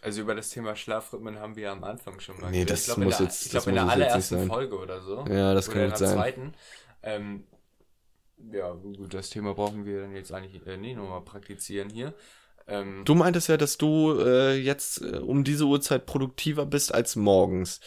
Also 0.02 0.22
über 0.22 0.34
das 0.34 0.50
Thema 0.50 0.76
Schlafrhythmen 0.76 1.38
haben 1.40 1.56
wir 1.56 1.72
am 1.72 1.84
Anfang 1.84 2.20
schon 2.20 2.40
mal 2.42 2.50
Nee, 2.50 2.66
das 2.66 2.82
ich 2.82 2.86
glaube, 2.88 3.02
muss 3.04 3.18
der, 3.18 3.26
jetzt- 3.28 3.46
ich 3.46 3.52
glaube, 3.52 3.70
in 3.70 3.76
der 3.76 3.84
nicht 3.86 3.94
allerersten. 3.94 4.48
Folge 4.48 4.78
oder 4.80 5.02
so. 5.02 5.26
Ja, 5.30 5.54
das 5.54 5.68
oder 5.68 5.74
kann 5.76 5.84
in 5.84 5.90
der 5.90 5.98
sein. 5.98 6.16
zweiten. 6.18 6.54
Ähm, 7.04 7.44
ja, 8.52 8.72
gut, 8.74 9.14
das 9.14 9.30
Thema 9.30 9.54
brauchen 9.54 9.86
wir 9.86 10.02
dann 10.02 10.16
jetzt 10.16 10.32
eigentlich 10.34 10.66
äh, 10.66 10.78
nie 10.78 10.96
nochmal 10.96 11.22
praktizieren 11.22 11.90
hier. 11.90 12.14
Ähm, 12.68 13.04
Du 13.06 13.16
meintest 13.16 13.50
ja, 13.50 13.58
dass 13.58 13.78
du 13.78 14.20
äh, 14.20 14.56
jetzt 14.56 15.02
äh, 15.02 15.18
um 15.18 15.44
diese 15.44 15.66
Uhrzeit 15.66 16.06
produktiver 16.06 16.66
bist 16.66 16.94
als 16.94 17.16
morgens. 17.16 17.80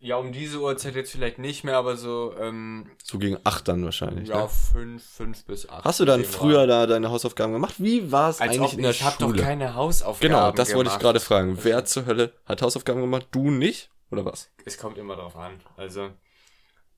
Ja, 0.00 0.16
um 0.16 0.30
diese 0.32 0.60
Uhrzeit 0.60 0.94
jetzt 0.94 1.10
vielleicht 1.12 1.38
nicht 1.38 1.64
mehr, 1.64 1.76
aber 1.76 1.96
so, 1.96 2.34
ähm, 2.38 2.90
So 3.02 3.18
gegen 3.18 3.38
acht 3.44 3.66
dann 3.68 3.84
wahrscheinlich. 3.84 4.28
ja, 4.28 4.42
ne? 4.42 4.48
fünf, 4.48 5.04
fünf 5.04 5.44
bis 5.44 5.68
acht. 5.68 5.84
Hast 5.84 6.00
du 6.00 6.04
dann 6.04 6.24
früher 6.24 6.66
da 6.66 6.86
deine 6.86 7.10
Hausaufgaben 7.10 7.52
gemacht? 7.52 7.74
Wie 7.78 8.12
war 8.12 8.30
es 8.30 8.40
eigentlich 8.40 8.60
ob, 8.60 8.72
in 8.74 8.82
der 8.82 8.90
ich 8.92 9.02
habe 9.02 9.16
doch 9.18 9.28
Schule? 9.30 9.42
keine 9.42 9.74
Hausaufgaben 9.74 10.20
genau, 10.32 10.52
das 10.52 10.68
wollte 10.74 10.88
ich 10.88 10.98
gemacht. 10.98 11.00
gerade 11.00 11.20
fragen. 11.20 11.58
Wer 11.62 11.84
zur 11.84 12.06
Hölle 12.06 12.32
hat 12.46 12.62
Hausaufgaben 12.62 13.00
gemacht? 13.00 13.26
Du 13.32 13.50
nicht? 13.50 13.90
Oder 14.10 14.24
was? 14.24 14.50
Es 14.64 14.78
kommt 14.78 14.96
immer 14.98 15.16
drauf 15.16 15.36
an. 15.36 15.60
Also, 15.76 16.10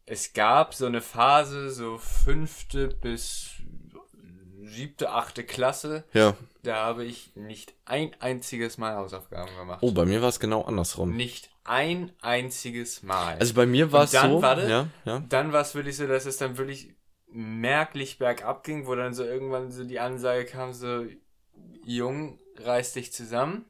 es 0.06 0.32
gab 0.32 0.74
so 0.74 0.86
eine 0.86 1.00
Phase, 1.00 1.70
so 1.70 1.98
fünfte 1.98 2.88
bis 2.88 3.50
siebte, 4.62 5.10
achte 5.10 5.42
Klasse, 5.42 6.04
Ja. 6.12 6.36
da 6.62 6.76
habe 6.76 7.04
ich 7.04 7.34
nicht 7.34 7.74
ein 7.86 8.14
einziges 8.20 8.78
Mal 8.78 8.94
Hausaufgaben 8.94 9.54
gemacht. 9.56 9.78
Oh, 9.82 9.90
bei 9.92 10.04
mir 10.04 10.22
war 10.22 10.28
es 10.28 10.38
genau 10.38 10.62
andersrum. 10.62 11.16
Nicht 11.16 11.49
ein 11.64 12.12
einziges 12.20 13.02
Mal. 13.02 13.36
Also 13.38 13.54
bei 13.54 13.66
mir 13.66 13.92
war 13.92 14.04
es 14.04 14.12
so. 14.12 14.42
warte. 14.42 14.68
Ja, 14.68 14.88
ja. 15.04 15.22
dann 15.28 15.52
war 15.52 15.62
es 15.62 15.74
wirklich 15.74 15.96
so, 15.96 16.06
dass 16.06 16.26
es 16.26 16.36
dann 16.36 16.58
wirklich 16.58 16.94
merklich 17.28 18.18
bergab 18.18 18.64
ging, 18.64 18.86
wo 18.86 18.94
dann 18.94 19.14
so 19.14 19.24
irgendwann 19.24 19.70
so 19.70 19.84
die 19.84 20.00
Ansage 20.00 20.44
kam, 20.46 20.72
so, 20.72 21.06
Jung, 21.84 22.38
reiß 22.58 22.94
dich 22.94 23.12
zusammen. 23.12 23.66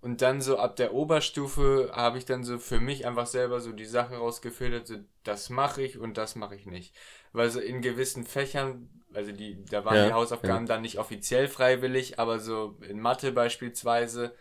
Und 0.00 0.22
dann 0.22 0.40
so 0.40 0.58
ab 0.58 0.76
der 0.76 0.94
Oberstufe 0.94 1.90
habe 1.92 2.18
ich 2.18 2.24
dann 2.24 2.44
so 2.44 2.58
für 2.58 2.78
mich 2.78 3.06
einfach 3.06 3.26
selber 3.26 3.60
so 3.60 3.72
die 3.72 3.86
Sachen 3.86 4.16
rausgefiltert, 4.16 4.86
so 4.86 4.96
das 5.24 5.50
mache 5.50 5.82
ich 5.82 5.98
und 5.98 6.16
das 6.16 6.36
mache 6.36 6.54
ich 6.54 6.66
nicht. 6.66 6.94
Weil 7.32 7.50
so 7.50 7.58
in 7.58 7.82
gewissen 7.82 8.24
Fächern, 8.24 8.88
also 9.12 9.32
die, 9.32 9.64
da 9.64 9.84
waren 9.84 9.96
Ja, 9.96 10.06
die 10.06 10.12
Hausaufgaben 10.12 10.66
dann 10.66 10.82
nicht 10.82 10.98
offiziell 10.98 11.48
freiwillig, 11.48 12.20
aber 12.20 12.38
so 12.38 12.78
in 12.88 13.00
Mathe 13.00 13.32
beispielsweise 13.32 14.34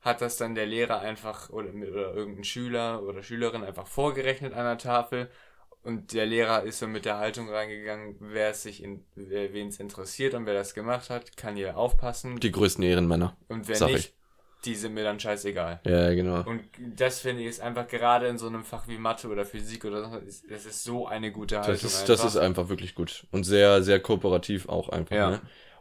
hat 0.00 0.20
das 0.20 0.36
dann 0.36 0.54
der 0.54 0.66
Lehrer 0.66 1.00
einfach 1.00 1.50
oder, 1.50 1.68
oder 1.70 2.14
irgendein 2.14 2.44
Schüler 2.44 3.02
oder 3.02 3.22
Schülerin 3.22 3.64
einfach 3.64 3.86
vorgerechnet 3.86 4.54
an 4.54 4.64
der 4.64 4.78
Tafel 4.78 5.28
und 5.82 6.12
der 6.12 6.26
Lehrer 6.26 6.62
ist 6.62 6.78
so 6.78 6.86
mit 6.86 7.04
der 7.04 7.18
Haltung 7.18 7.48
reingegangen, 7.50 8.16
wer 8.20 8.50
es 8.50 8.62
sich 8.62 8.82
in, 8.82 9.04
wen 9.14 9.68
es 9.68 9.80
interessiert 9.80 10.34
und 10.34 10.46
wer 10.46 10.54
das 10.54 10.74
gemacht 10.74 11.08
hat, 11.10 11.36
kann 11.36 11.56
hier 11.56 11.76
aufpassen 11.76 12.38
Die 12.40 12.50
größten 12.52 12.84
Ehrenmänner. 12.84 13.36
und 13.48 13.66
wer 13.68 13.76
sag 13.76 13.90
nicht, 13.92 14.12
die 14.66 14.74
sind 14.74 14.92
mir 14.92 15.04
dann 15.04 15.18
scheißegal. 15.18 15.80
Ja, 15.86 16.12
genau. 16.14 16.42
Und 16.44 16.62
das 16.96 17.20
finde 17.20 17.42
ich 17.42 17.48
ist 17.48 17.60
einfach 17.62 17.86
gerade 17.88 18.26
in 18.26 18.36
so 18.36 18.46
einem 18.46 18.62
Fach 18.62 18.86
wie 18.88 18.98
Mathe 18.98 19.28
oder 19.28 19.46
Physik 19.46 19.86
oder 19.86 20.10
so, 20.10 20.16
ist- 20.18 20.50
das 20.50 20.66
ist 20.66 20.84
so 20.84 21.06
eine 21.06 21.32
gute 21.32 21.58
Haltung. 21.60 21.72
Das 21.74 21.82
ist, 21.84 22.08
das 22.10 22.24
ist 22.24 22.36
einfach 22.36 22.68
wirklich 22.68 22.94
gut. 22.94 23.26
Und 23.30 23.44
sehr, 23.44 23.82
sehr 23.82 24.00
kooperativ 24.00 24.68
auch 24.68 24.90
einfach. 24.90 25.16
Ja. 25.16 25.30
Ne? 25.30 25.40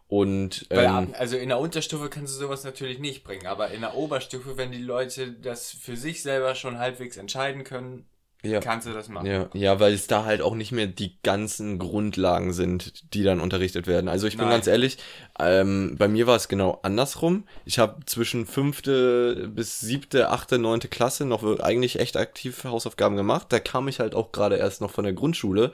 Und 0.10 0.66
ähm, 0.72 1.14
also 1.20 1.38
in 1.38 1.50
der 1.50 1.60
Unterstufe 1.60 2.10
kannst 2.10 2.34
du 2.34 2.40
sowas 2.40 2.64
natürlich 2.64 2.98
nicht 2.98 3.24
bringen, 3.24 3.46
aber 3.46 3.70
in 3.70 3.82
der 3.82 3.96
Oberstufe, 3.96 4.58
wenn 4.58 4.72
die 4.72 4.82
Leute 4.82 5.32
das 5.34 5.70
für 5.70 5.96
sich 5.96 6.24
selber 6.24 6.56
schon 6.56 6.80
halbwegs 6.80 7.16
entscheiden 7.16 7.64
können, 7.64 8.06
ja. 8.42 8.60
kannst 8.60 8.88
du 8.88 8.92
das 8.92 9.08
machen. 9.08 9.28
Ja, 9.28 9.50
ja, 9.54 9.80
weil 9.80 9.94
es 9.94 10.08
da 10.08 10.26
halt 10.26 10.42
auch 10.42 10.56
nicht 10.56 10.72
mehr 10.72 10.88
die 10.88 11.22
ganzen 11.22 11.78
Grundlagen 11.78 12.54
sind, 12.54 13.14
die 13.14 13.22
dann 13.22 13.40
unterrichtet 13.40 13.86
werden. 13.86 14.08
Also 14.08 14.26
ich 14.26 14.36
bin 14.36 14.46
Nein. 14.48 14.56
ganz 14.56 14.66
ehrlich, 14.66 14.98
ähm, 15.38 15.96
bei 15.96 16.08
mir 16.08 16.26
war 16.26 16.38
es 16.38 16.48
genau 16.48 16.80
andersrum. 16.82 17.44
Ich 17.66 17.78
habe 17.78 18.04
zwischen 18.08 18.48
fünfte 18.48 19.48
bis 19.54 19.80
siebte, 19.80 20.30
achte, 20.30 20.58
neunte 20.58 20.88
Klasse 20.88 21.26
noch 21.26 21.60
eigentlich 21.60 22.00
echt 22.00 22.18
aktiv 22.18 22.64
Hausaufgaben 22.64 23.16
gemacht. 23.16 23.46
Da 23.50 23.60
kam 23.60 23.88
ich 23.88 24.00
halt 24.00 24.16
auch 24.16 24.32
gerade 24.32 24.56
erst 24.56 24.82
noch 24.82 24.90
von 24.90 25.04
der 25.04 25.14
Grundschule. 25.14 25.72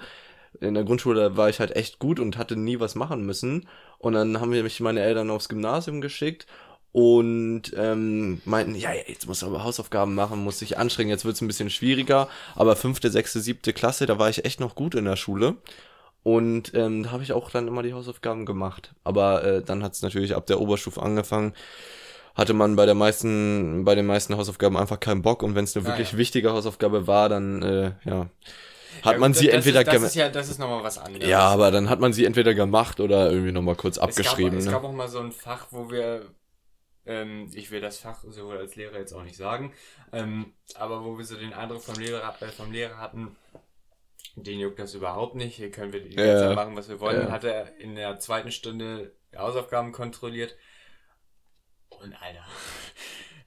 In 0.59 0.73
der 0.73 0.83
Grundschule 0.83 1.37
war 1.37 1.49
ich 1.49 1.61
halt 1.61 1.75
echt 1.75 1.99
gut 1.99 2.19
und 2.19 2.37
hatte 2.37 2.57
nie 2.57 2.81
was 2.81 2.95
machen 2.95 3.25
müssen. 3.25 3.67
Und 4.05 4.13
dann 4.13 4.39
haben 4.39 4.51
wir 4.51 4.61
mich 4.61 4.79
meine 4.81 5.01
Eltern 5.01 5.31
aufs 5.31 5.49
Gymnasium 5.49 5.99
geschickt 5.99 6.45
und 6.91 7.63
ähm, 7.75 8.39
meinten, 8.45 8.75
ja, 8.75 8.93
ja, 8.93 9.01
jetzt 9.07 9.27
musst 9.27 9.41
du 9.41 9.47
aber 9.47 9.63
Hausaufgaben 9.63 10.13
machen, 10.13 10.43
musst 10.43 10.61
dich 10.61 10.77
anstrengen, 10.77 11.09
jetzt 11.09 11.25
wird's 11.25 11.41
ein 11.41 11.47
bisschen 11.47 11.71
schwieriger. 11.71 12.29
Aber 12.55 12.75
fünfte, 12.75 13.09
sechste, 13.09 13.39
siebte 13.39 13.73
Klasse, 13.73 14.05
da 14.05 14.19
war 14.19 14.29
ich 14.29 14.45
echt 14.45 14.59
noch 14.59 14.75
gut 14.75 14.93
in 14.93 15.05
der 15.05 15.15
Schule. 15.15 15.55
Und 16.21 16.71
ähm, 16.75 17.01
da 17.01 17.11
habe 17.13 17.23
ich 17.23 17.33
auch 17.33 17.49
dann 17.49 17.67
immer 17.67 17.81
die 17.81 17.93
Hausaufgaben 17.93 18.45
gemacht. 18.45 18.93
Aber 19.03 19.43
äh, 19.43 19.63
dann 19.63 19.81
hat's 19.81 20.03
natürlich 20.03 20.35
ab 20.35 20.45
der 20.45 20.61
Oberstufe 20.61 21.01
angefangen. 21.01 21.53
Hatte 22.35 22.53
man 22.53 22.75
bei 22.75 22.85
der 22.85 22.93
meisten, 22.93 23.85
bei 23.85 23.95
den 23.95 24.05
meisten 24.05 24.37
Hausaufgaben 24.37 24.77
einfach 24.77 24.99
keinen 24.99 25.23
Bock 25.23 25.41
und 25.41 25.55
wenn 25.55 25.63
es 25.63 25.75
eine 25.75 25.83
Ah, 25.85 25.89
wirklich 25.89 26.11
ja. 26.11 26.17
wichtige 26.19 26.51
Hausaufgabe 26.51 27.07
war, 27.07 27.27
dann 27.27 27.63
äh, 27.63 27.91
ja, 28.05 28.27
hat 29.05 29.13
Ja, 29.13 29.19
man 29.19 29.31
gut, 29.31 29.39
sie 29.39 29.49
entweder 29.49 29.81
ist, 29.81 29.87
das 29.87 30.01
ist 30.03 30.15
ja, 30.15 30.29
das 30.29 30.49
ist 30.49 30.59
nochmal 30.59 30.83
was 30.83 30.97
anderes. 30.97 31.27
ja, 31.27 31.41
aber 31.47 31.71
dann 31.71 31.89
hat 31.89 31.99
man 31.99 32.13
sie 32.13 32.25
entweder 32.25 32.53
gemacht 32.53 32.99
oder 32.99 33.31
irgendwie 33.31 33.51
nochmal 33.51 33.75
kurz 33.75 33.97
abgeschrieben. 33.97 34.57
Es 34.59 34.65
gab, 34.65 34.65
es 34.65 34.65
ne? 34.65 34.71
gab 34.71 34.83
auch 34.83 34.93
mal 34.93 35.07
so 35.07 35.19
ein 35.19 35.31
Fach, 35.31 35.67
wo 35.71 35.89
wir, 35.91 36.33
ähm, 37.05 37.49
ich 37.53 37.71
will 37.71 37.81
das 37.81 37.99
Fach 37.99 38.23
sowohl 38.27 38.57
als 38.57 38.75
Lehrer 38.75 38.97
jetzt 38.99 39.13
auch 39.13 39.23
nicht 39.23 39.37
sagen, 39.37 39.73
ähm, 40.11 40.53
aber 40.75 41.03
wo 41.05 41.17
wir 41.17 41.25
so 41.25 41.35
den 41.35 41.53
Eindruck 41.53 41.83
vom 41.83 41.95
Lehrer, 41.99 42.35
äh, 42.41 42.47
vom 42.47 42.71
Lehrer 42.71 42.97
hatten, 42.97 43.35
den 44.35 44.59
juckt 44.59 44.79
das 44.79 44.93
überhaupt 44.93 45.35
nicht, 45.35 45.55
hier 45.55 45.71
können 45.71 45.93
wir 45.93 46.01
die 46.01 46.15
ganze 46.15 46.31
Ja. 46.33 46.39
Zeit 46.47 46.55
machen, 46.55 46.75
was 46.75 46.89
wir 46.89 46.99
wollen. 46.99 47.17
Ja. 47.17 47.23
Dann 47.23 47.31
hat 47.31 47.43
er 47.45 47.77
in 47.79 47.95
der 47.95 48.19
zweiten 48.19 48.51
Stunde 48.51 49.13
Hausaufgaben 49.35 49.91
kontrolliert 49.91 50.55
und 51.89 52.13
Alter, 52.21 52.45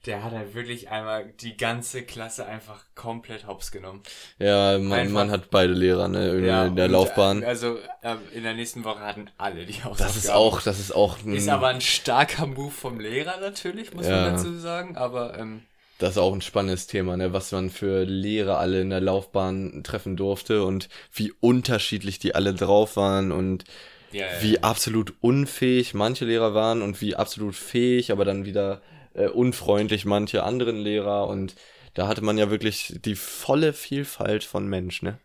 der 0.05 0.23
hat 0.23 0.31
halt 0.31 0.53
wirklich 0.55 0.89
einmal 0.89 1.25
die 1.41 1.57
ganze 1.57 2.03
Klasse 2.03 2.45
einfach 2.45 2.85
komplett 2.95 3.47
hops 3.47 3.71
genommen. 3.71 4.01
Ja, 4.37 4.77
man, 4.77 4.99
Einfach- 4.99 5.13
man 5.13 5.31
hat 5.31 5.49
beide 5.51 5.73
Lehrer, 5.73 6.07
ne, 6.07 6.25
irgendwie 6.27 6.67
in 6.67 6.75
der 6.77 6.85
und, 6.85 6.91
Laufbahn. 6.91 7.43
äh, 7.43 7.47
Also 7.47 7.77
äh, 8.01 8.15
in 8.33 8.43
der 8.43 8.53
nächsten 8.53 8.83
Woche 8.85 9.01
hatten 9.01 9.29
alle 9.37 9.65
die 9.65 9.73
Hausaufgaben. 9.83 9.97
Das 10.07 10.15
ist 10.15 10.31
auch, 10.31 10.61
das 10.61 10.79
ist 10.79 10.95
auch 10.95 11.17
ein, 11.25 11.33
Ist 11.35 11.49
aber 11.49 11.67
ein 11.67 11.81
starker 11.81 12.45
Move 12.45 12.71
vom 12.71 12.99
Lehrer 12.99 13.39
natürlich, 13.41 13.93
muss 13.93 14.07
Ja. 14.07 14.21
man 14.21 14.35
dazu 14.35 14.53
sagen. 14.57 14.95
Aber 14.95 15.37
ähm, 15.37 15.63
das 15.97 16.11
ist 16.11 16.17
auch 16.17 16.33
ein 16.33 16.41
spannendes 16.41 16.87
Thema, 16.87 17.17
ne, 17.17 17.33
was 17.33 17.51
man 17.51 17.69
für 17.69 18.03
Lehrer 18.05 18.57
alle 18.57 18.79
in 18.79 18.89
der 18.89 19.01
Laufbahn 19.01 19.83
treffen 19.83 20.15
durfte 20.15 20.63
und 20.63 20.87
wie 21.11 21.33
unterschiedlich 21.41 22.19
die 22.19 22.35
alle 22.35 22.53
drauf 22.53 22.95
waren 22.95 23.33
und 23.33 23.65
ja, 24.13 24.21
ja, 24.21 24.41
wie 24.41 24.63
absolut 24.63 25.13
unfähig 25.19 25.93
manche 25.93 26.23
Lehrer 26.23 26.53
waren 26.53 26.81
und 26.81 27.01
wie 27.01 27.15
absolut 27.17 27.53
fähig, 27.55 28.11
aber 28.13 28.23
dann 28.25 28.45
wieder 28.45 28.81
äh, 29.19 29.27
unfreundlich 29.27 30.05
manche 30.05 30.43
anderen 30.43 30.77
Lehrer 30.77 31.27
und 31.27 31.55
da 31.93 32.07
hatte 32.07 32.23
man 32.23 32.37
ja 32.37 32.49
wirklich 32.49 32.95
die 33.03 33.15
volle 33.15 33.73
Vielfalt 33.73 34.43
von 34.43 34.67
Mensch, 34.67 35.01
ne? 35.01 35.19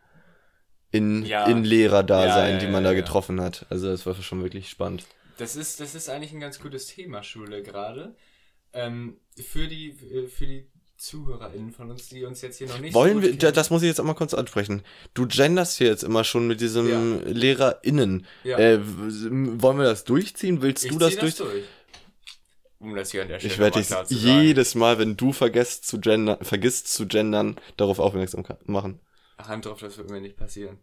In, 0.91 1.25
Ja. 1.25 1.47
in 1.47 1.65
Lehrerdasein, 1.65 2.47
Ja, 2.47 2.53
ja, 2.55 2.59
die 2.59 2.67
man 2.69 2.85
da 2.85 2.95
getroffen 2.95 3.41
hat. 3.41 3.67
Also 3.71 3.89
das 3.89 4.07
war 4.07 4.15
schon 4.15 4.43
wirklich 4.43 4.69
spannend. 4.71 5.05
das 5.39 5.57
ist, 5.57 5.81
das 5.81 5.95
ist 5.95 6.09
eigentlich 6.09 6.33
ein 6.33 6.41
ganz 6.41 6.61
gutes 6.61 6.87
Thema, 6.87 7.23
Schule 7.23 7.63
gerade. 7.63 8.15
Ähm, 8.73 9.19
für 9.37 9.67
die, 9.67 9.93
für 10.29 10.47
die 10.47 10.69
ZuhörerInnen 10.97 11.73
von 11.73 11.91
uns, 11.91 12.09
die 12.09 12.25
uns 12.25 12.41
jetzt 12.43 12.59
hier 12.59 12.69
noch 12.69 12.79
nicht 12.79 12.95
Wollen 12.95 13.21
so 13.21 13.23
wir, 13.23 13.53
das 13.53 13.71
muss 13.71 13.83
ich 13.83 13.89
jetzt 13.89 13.99
einmal 14.01 14.15
kurz 14.15 14.33
ansprechen. 14.35 14.83
Du 15.13 15.27
genderst 15.27 15.77
hier 15.79 15.89
jetzt 15.89 16.05
immer 16.05 16.23
schon 16.25 16.47
mit 16.47 16.61
diesem. 16.61 17.21
LehrerInnen. 17.27 18.27
Äh, 18.45 18.79
wollen 18.81 19.79
wir 19.79 19.85
das 19.85 20.05
durchziehen? 20.05 20.63
Willst 20.63 20.85
Ich 20.85 20.93
du 20.93 20.99
das 20.99 21.15
zieh 21.15 21.21
durch? 21.21 21.37
durch? 21.37 21.65
Um 22.85 22.95
das 22.95 23.13
hier 23.13 23.23
an 23.23 23.29
der 23.29 23.39
Stelle 23.39 23.55
Ich 23.55 23.59
werde 23.59 23.81
dich 23.81 23.91
jedes 24.11 24.75
Mal, 24.75 24.99
wenn 24.99 25.17
du 25.17 25.33
vergisst 25.33 25.87
zu 25.87 25.99
gendern, 26.01 26.45
vergisst 26.45 26.93
zu 26.93 27.07
gendern, 27.07 27.59
darauf 27.79 27.99
aufmerksam 27.99 28.45
machen. 28.67 29.01
Hand 29.39 29.65
drauf, 29.65 29.81
das 29.81 29.97
wird 29.97 30.11
mir 30.11 30.21
nicht 30.21 30.37
passieren. 30.37 30.79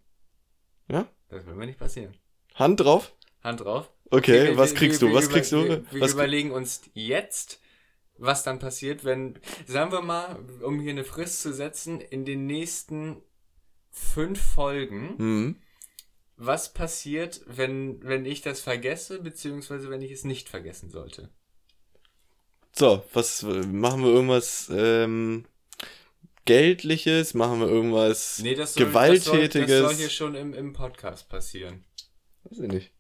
Ja? 0.89 1.07
Das 1.29 1.45
wird 1.45 1.55
mir 1.55 1.67
nicht 1.67 1.77
passieren. 1.77 2.17
Hand 2.55 2.79
drauf? 2.79 3.13
Hand 3.43 3.61
drauf. 3.61 3.91
Okay, 4.09 4.47
Wir- 4.47 4.57
was 4.57 4.71
wir- 4.71 4.77
kriegst 4.79 5.01
wir- 5.01 5.09
du? 5.09 5.13
Was 5.13 5.29
kriegst 5.29 5.51
du? 5.51 5.63
Wir, 5.63 5.91
wir 5.91 6.09
überlegen 6.09 6.51
uns 6.51 6.81
jetzt, 6.93 7.61
was 8.17 8.41
dann 8.43 8.57
passiert, 8.57 9.05
wenn, 9.05 9.39
sagen 9.67 9.91
wir 9.91 10.01
mal, 10.01 10.39
um 10.63 10.79
hier 10.79 10.91
eine 10.91 11.03
Frist 11.03 11.41
zu 11.41 11.53
setzen, 11.53 12.01
in 12.01 12.25
den 12.25 12.47
nächsten 12.47 13.21
fünf 13.91 14.41
Folgen, 14.41 15.17
hm. 15.19 15.61
was 16.35 16.73
passiert, 16.73 17.41
wenn, 17.45 18.03
wenn 18.03 18.25
ich 18.25 18.41
das 18.41 18.59
vergesse, 18.59 19.21
beziehungsweise 19.21 19.91
wenn 19.91 20.01
ich 20.01 20.11
es 20.11 20.23
nicht 20.23 20.49
vergessen 20.49 20.89
sollte. 20.89 21.29
So, 22.74 23.03
was 23.13 23.43
machen 23.43 24.03
wir 24.03 24.11
irgendwas 24.11 24.72
ähm, 24.74 25.45
Geldliches? 26.45 27.34
Machen 27.34 27.59
wir 27.59 27.67
irgendwas 27.67 28.39
Nee, 28.39 28.55
das 28.55 28.74
soll, 28.74 28.86
Gewalttätiges? 28.86 29.51
Das 29.53 29.69
soll, 29.69 29.82
das 29.82 29.91
soll 29.91 29.95
hier 29.95 30.09
schon 30.09 30.36
im, 30.36 30.53
im 30.53 30.74
Podcast 30.74 31.30
passieren. 31.30 31.84
Weiß 32.43 32.59
ich 32.59 32.72
nicht. 32.72 32.91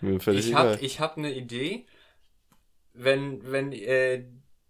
Mir 0.00 0.20
völlig 0.20 0.48
Ich 0.48 0.54
habe 0.54 0.78
ich 0.80 1.00
hab 1.00 1.16
eine 1.16 1.32
Idee, 1.32 1.86
wenn, 2.92 3.50
wenn, 3.50 3.72
äh, 3.72 4.24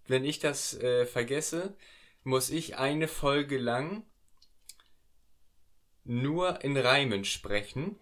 wenn 0.07 0.25
ich 0.25 0.39
das 0.39 0.75
äh, 0.81 1.07
vergesse, 1.07 1.75
muss 2.25 2.51
ich 2.51 2.77
eine 2.77 3.09
Folge 3.09 3.59
lang 3.59 4.05
nur 6.05 6.63
in 6.65 6.77
Reimen 6.77 7.25
sprechen. 7.25 7.97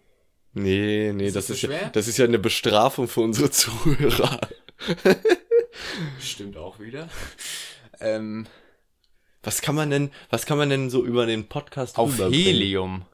Nee, 0.53 1.13
nee, 1.13 1.27
Ist 1.27 1.35
das 1.35 1.47
das 1.47 1.63
ist, 1.63 1.69
ja, 1.69 1.89
das 1.89 2.07
ist 2.07 2.17
ja 2.17 2.25
eine 2.25 2.39
Bestrafung 2.39 3.07
für 3.07 3.21
unsere 3.21 3.51
Zuhörer. 3.51 4.41
Stimmt 6.19 6.57
auch 6.57 6.79
wieder. 6.79 7.07
Ähm, 7.99 8.47
Was 9.43 9.61
kann 9.61 9.75
man 9.75 9.89
denn, 9.89 10.11
was 10.29 10.45
kann 10.45 10.57
man 10.57 10.69
denn 10.69 10.89
so 10.89 11.03
über 11.05 11.25
den 11.25 11.47
Podcast 11.47 11.97
auf? 11.97 12.17
Helium. 12.17 13.05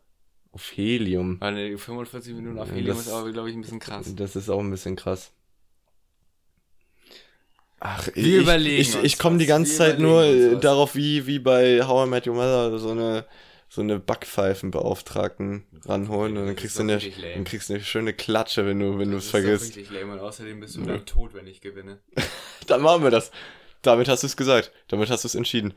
Auf 0.51 0.71
Helium. 0.75 1.37
Meine 1.39 1.77
45 1.77 2.33
Minuten 2.33 2.57
auf 2.59 2.71
Helium 2.71 2.97
das- 2.97 3.07
ist 3.07 3.11
aber, 3.13 3.31
glaube 3.31 3.49
ich, 3.49 3.55
ein 3.55 3.61
bisschen 3.61 3.79
krass. 3.79 4.13
Das 4.15 4.35
ist 4.35 4.49
auch 4.49 4.59
ein 4.59 4.71
bisschen 4.71 4.95
krass. 4.95 5.31
Ach, 7.79 8.07
Wir 8.15 8.37
ich, 8.37 8.41
überlegen 8.43 8.81
ich, 8.81 8.95
ich 9.03 9.19
komme 9.19 9.37
die 9.37 9.45
ganze 9.45 9.75
Zeit 9.75 9.99
nur 9.99 10.23
äh, 10.23 10.59
darauf, 10.59 10.95
wie, 10.95 11.27
wie 11.27 11.37
bei 11.37 11.85
How 11.85 12.07
I 12.07 12.09
Met 12.09 12.25
Your 12.25 12.33
Mother 12.33 12.79
so 12.79 12.89
eine, 12.89 13.25
so 13.69 13.81
eine 13.81 13.99
Backpfeifenbeauftragten 13.99 15.65
ranholen 15.85 16.37
und 16.37 16.45
dann 16.45 16.55
Das 16.55 16.61
kriegst 16.61 16.79
ist 16.79 16.79
du 16.79 16.83
eine, 17.23 17.33
dann 17.35 17.43
kriegst 17.43 17.69
du 17.69 17.73
eine 17.75 17.83
schöne 17.83 18.13
Klatsche, 18.13 18.65
wenn 18.65 18.79
du, 18.79 18.97
wenn 18.97 19.09
du 19.11 19.15
Das 19.17 19.25
es 19.25 19.25
ist 19.25 19.31
vergisst. 19.31 19.77
richtig 19.77 19.89
lame 19.91 20.13
und 20.13 20.19
außerdem 20.19 20.59
bist 20.59 20.75
du 20.75 20.81
Ja. 20.81 20.87
dann 20.87 21.05
tot, 21.05 21.33
wenn 21.33 21.47
ich 21.47 21.61
gewinne. 21.61 21.99
Dann 22.67 22.81
machen 22.81 23.03
wir 23.03 23.11
das. 23.11 23.31
Damit 23.81 24.07
hast 24.09 24.23
du 24.23 24.27
es 24.27 24.35
gesagt. 24.35 24.71
Damit 24.89 25.09
hast 25.09 25.23
du 25.23 25.27
es 25.27 25.35
entschieden. 25.35 25.73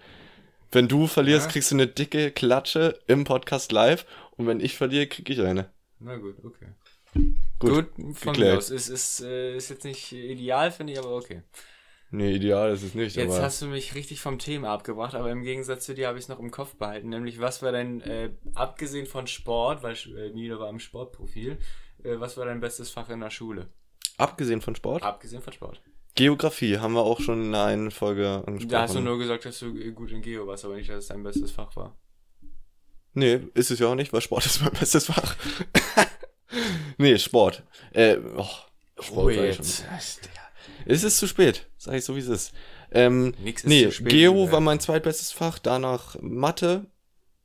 Wenn 0.73 0.89
du 0.89 1.07
verlierst, 1.07 1.47
Ja. 1.47 1.53
kriegst 1.53 1.71
du 1.71 1.77
eine 1.77 1.87
dicke 1.87 2.31
Klatsche 2.33 2.99
im 3.07 3.25
Podcast 3.25 3.71
live 3.73 4.07
und 4.37 4.47
wenn 4.47 4.61
ich 4.61 4.77
verliere, 4.77 5.07
krieg 5.07 5.29
ich 5.31 5.41
eine. 5.41 5.71
Na 5.99 6.17
gut, 6.17 6.37
okay. 6.45 6.67
Gut, 7.59 7.89
von 7.97 8.33
geklärt. 8.33 8.39
mir 8.53 8.57
aus. 8.59 8.71
Ist, 8.71 8.89
ist, 8.89 9.21
äh, 9.21 9.57
ist 9.57 9.69
jetzt 9.71 9.85
nicht 9.85 10.13
ideal, 10.13 10.71
finde 10.73 10.93
ich, 10.95 10.99
aber 10.99 11.15
okay. 11.15 11.43
Nee, 12.13 12.33
ideal 12.33 12.73
ist 12.73 12.83
es 12.83 12.95
nicht, 12.95 13.15
Jetzt 13.15 13.33
aber 13.33 13.43
hast 13.43 13.63
du 13.63 13.67
mich 13.67 13.95
richtig 13.95 14.21
vom 14.21 14.39
Thema 14.39 14.71
abgebracht, 14.71 15.15
aber 15.15 15.31
im 15.31 15.43
Gegensatz 15.43 15.87
zu 15.87 15.95
dir 15.95 16.09
habe 16.09 16.19
ich 16.19 16.25
es 16.25 16.29
noch 16.29 16.41
im 16.41 16.51
Kopf 16.51 16.75
behalten. 16.75 17.09
Nämlich, 17.09 17.41
was 17.41 17.63
war 17.63 17.71
dein, 17.71 18.01
äh, 18.01 18.31
abgesehen 18.55 19.07
von 19.07 19.29
Sport, 19.29 19.83
weil 19.83 19.95
äh, 20.17 20.33
Milo 20.33 20.59
war 20.59 20.69
im 20.69 20.81
Sportprofil, 20.81 21.59
äh, 22.03 22.19
was 22.19 22.37
war 22.37 22.47
dein 22.47 22.61
bestes 22.61 22.91
Fach 22.91 23.09
in 23.11 23.21
der 23.21 23.31
Schule? 23.31 23.69
abgesehen 24.21 24.61
von 24.61 24.75
Sport, 24.75 25.03
Abgesehen 25.03 25.43
von 25.43 25.53
Sport. 25.53 25.81
Geografie 26.15 26.79
haben 26.79 26.93
wir 26.93 27.03
auch 27.03 27.21
schon 27.21 27.47
in 27.47 27.55
einer 27.55 27.91
Folge 27.91 28.43
angesprochen. 28.47 28.69
Da 28.69 28.83
hast 28.83 28.95
du 28.95 29.01
nur 29.01 29.19
gesagt, 29.19 29.45
dass 29.45 29.59
du 29.59 29.77
äh, 29.77 29.93
gut 29.93 30.11
in 30.11 30.23
Geo 30.23 30.47
warst, 30.47 30.65
aber 30.65 30.75
nicht, 30.75 30.91
dass 30.91 30.99
es 30.99 31.07
dein 31.09 31.23
bestes 31.23 31.51
Fach 31.51 31.75
war. 31.77 31.97
Nee, 33.15 33.41
ist 33.55 33.71
es 33.71 33.79
ja 33.79 33.87
auch 33.89 33.95
nicht, 33.95 34.13
weil 34.13 34.21
Sport 34.21 34.47
ist 34.47 34.63
mein 34.63 34.73
bestes 34.73 35.07
Fach. 35.07 35.37
nee, 36.99 37.19
Sport. 37.19 37.63
Äh, 37.93 38.19
oh, 38.37 38.47
Sport 39.01 39.35
sag 39.35 39.45
ich 39.45 39.57
schon. 39.57 39.65
Es 40.87 41.03
ist 41.05 41.19
zu 41.19 41.27
spät, 41.27 41.69
sag 41.79 41.95
ich 41.95 42.05
so 42.05 42.15
wie 42.17 42.21
es 42.21 42.29
ist. 42.29 42.53
Ähm, 42.93 43.35
Nix 43.39 43.63
ist 43.63 43.69
nee, 43.69 43.85
zu 43.87 43.93
spät, 43.93 44.09
Geo 44.11 44.33
Junge. 44.35 44.53
war 44.53 44.61
mein 44.61 44.81
zweitbestes 44.81 45.33
Fach, 45.33 45.59
danach 45.59 46.17
Mathe 46.21 46.87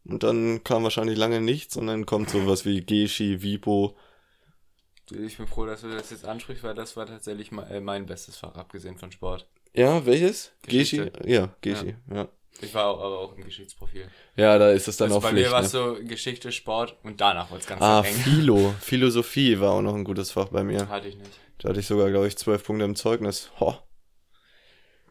und 0.06 0.24
dann 0.24 0.64
kam 0.64 0.84
wahrscheinlich 0.84 1.18
lange 1.18 1.42
nichts 1.42 1.78
und 1.78 1.88
dann 1.88 2.06
kommt 2.06 2.30
sowas 2.30 2.66
wie 2.66 2.82
Geschi, 2.86 3.42
Vipo. 3.42 3.96
Ich 5.12 5.38
bin 5.38 5.46
froh, 5.48 5.66
dass 5.68 5.82
du 5.82 5.90
das 5.92 6.10
jetzt 6.10 6.26
ansprichst, 6.26 6.64
weil 6.64 6.74
das 6.74 6.98
war 6.98 7.06
tatsächlich 7.06 7.52
mein, 7.52 7.68
äh, 7.70 7.80
mein 7.80 8.06
bestes 8.08 8.38
Fach, 8.38 8.56
abgesehen 8.56 8.98
von 8.98 9.12
Sport. 9.12 9.48
Ja, 9.76 10.06
welches? 10.06 10.52
Geschi? 10.64 11.12
Ja, 11.26 11.54
Geschi, 11.62 11.96
ja. 12.12 12.28
Ich 12.62 12.74
war 12.74 12.86
auch, 12.88 13.00
aber 13.04 13.20
auch 13.20 13.36
im 13.36 13.44
Geschichtsprofil. 13.44 14.08
Ja, 14.38 14.58
da 14.58 14.72
ist 14.72 14.88
es 14.88 14.96
dann 14.98 15.08
Also 15.08 15.18
auch 15.18 15.22
bei 15.22 15.30
Pflicht. 15.32 15.48
mir 15.48 15.52
war 15.52 15.60
Ne? 15.60 15.66
es 15.66 15.72
so 15.74 15.98
Geschichte, 16.08 16.52
Sport 16.54 16.96
und 17.04 17.20
danach 17.20 17.52
wurde 17.52 17.60
es 17.60 17.68
ganz 17.68 17.82
Ah, 17.82 18.02
eng. 18.02 18.16
Philo. 18.16 18.74
Philosophie 18.82 19.60
war 19.60 19.72
auch 19.74 19.82
noch 19.82 19.94
ein 19.94 20.06
gutes 20.06 20.32
Fach 20.32 20.48
bei 20.48 20.64
mir. 20.64 20.88
Hatte 20.88 21.10
ich 21.10 21.18
nicht. 21.18 21.30
Da 21.60 21.70
hatte 21.70 21.80
ich 21.80 21.88
sogar, 21.88 22.10
glaube 22.10 22.28
ich, 22.28 22.38
zwölf 22.38 22.64
Punkte 22.64 22.86
im 22.86 22.96
Zeugnis. 22.96 23.50
Ho. 23.60 23.78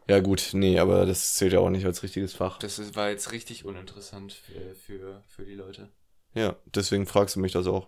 Ja 0.07 0.19
gut, 0.19 0.49
nee, 0.53 0.77
aber 0.77 1.05
das 1.07 1.33
zählt 1.33 1.53
ja 1.53 1.59
auch 1.59 1.69
nicht 1.71 1.85
als 1.85 2.03
richtiges 2.03 2.33
Fach. 2.35 2.59
Das 2.59 2.77
ist, 2.77 2.95
war 2.95 3.09
jetzt 3.09 3.31
richtig 3.31 3.65
uninteressant 3.65 4.33
für, 4.33 4.75
für, 4.75 5.23
für 5.27 5.45
die 5.45 5.55
Leute. 5.55 5.89
Ja, 6.35 6.55
deswegen 6.65 7.07
fragst 7.07 7.35
du 7.35 7.39
mich 7.39 7.53
das 7.53 7.65
auch. 7.65 7.87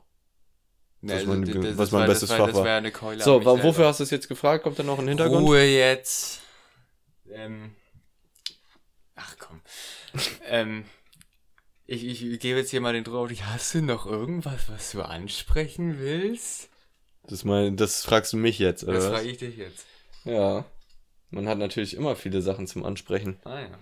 Nee, 1.02 1.14
Was 1.14 1.26
mein- 1.26 1.44
d- 1.44 1.52
d- 1.52 1.78
was 1.78 1.92
mein 1.92 2.02
war- 2.02 2.08
bestes 2.08 2.30
das 2.30 2.38
Fach 2.40 2.48
Das 2.48 2.56
war. 2.56 2.92
Keule. 2.92 3.24
So, 3.24 3.46
wa- 3.46 3.52
selber. 3.54 3.64
wofür 3.68 3.86
hast 3.86 4.00
du 4.00 4.04
es 4.04 4.10
jetzt 4.10 4.28
gefragt? 4.28 4.64
Kommt 4.64 4.80
da 4.80 4.84
noch 4.84 4.98
ein 4.98 5.08
Hintergrund? 5.08 5.46
Ruhe 5.46 5.64
jetzt. 5.64 6.42
Ähm, 7.30 7.76
ach 9.16 9.36
komm. 9.38 9.62
ähm, 10.48 10.86
ich, 11.86 12.04
ich 12.04 12.40
gebe 12.40 12.58
jetzt 12.60 12.72
hier 12.72 12.82
mal 12.82 12.94
den 12.94 13.04
drauf. 13.04 13.30
Hast 13.44 13.76
du 13.76 13.82
noch 13.84 14.08
irgendwas, 14.08 14.70
was 14.70 14.92
du 14.94 15.04
ansprechen 15.04 16.00
willst? 16.00 16.70
Das, 17.28 17.44
mein, 17.44 17.76
das 17.76 18.04
fragst 18.04 18.34
du 18.34 18.38
mich 18.38 18.60
jetzt, 18.60 18.84
oder 18.84 18.94
Das 18.94 19.08
frage 19.08 19.28
ich 19.28 19.38
dich 19.38 19.58
jetzt. 19.58 19.86
Ja. 20.24 20.66
Man 21.30 21.48
hat 21.48 21.58
natürlich 21.58 21.96
immer 21.96 22.16
viele 22.16 22.42
Sachen 22.42 22.68
zum 22.68 22.86
Ansprechen. 22.86 23.38
Ah 23.44 23.60
ja. 23.60 23.80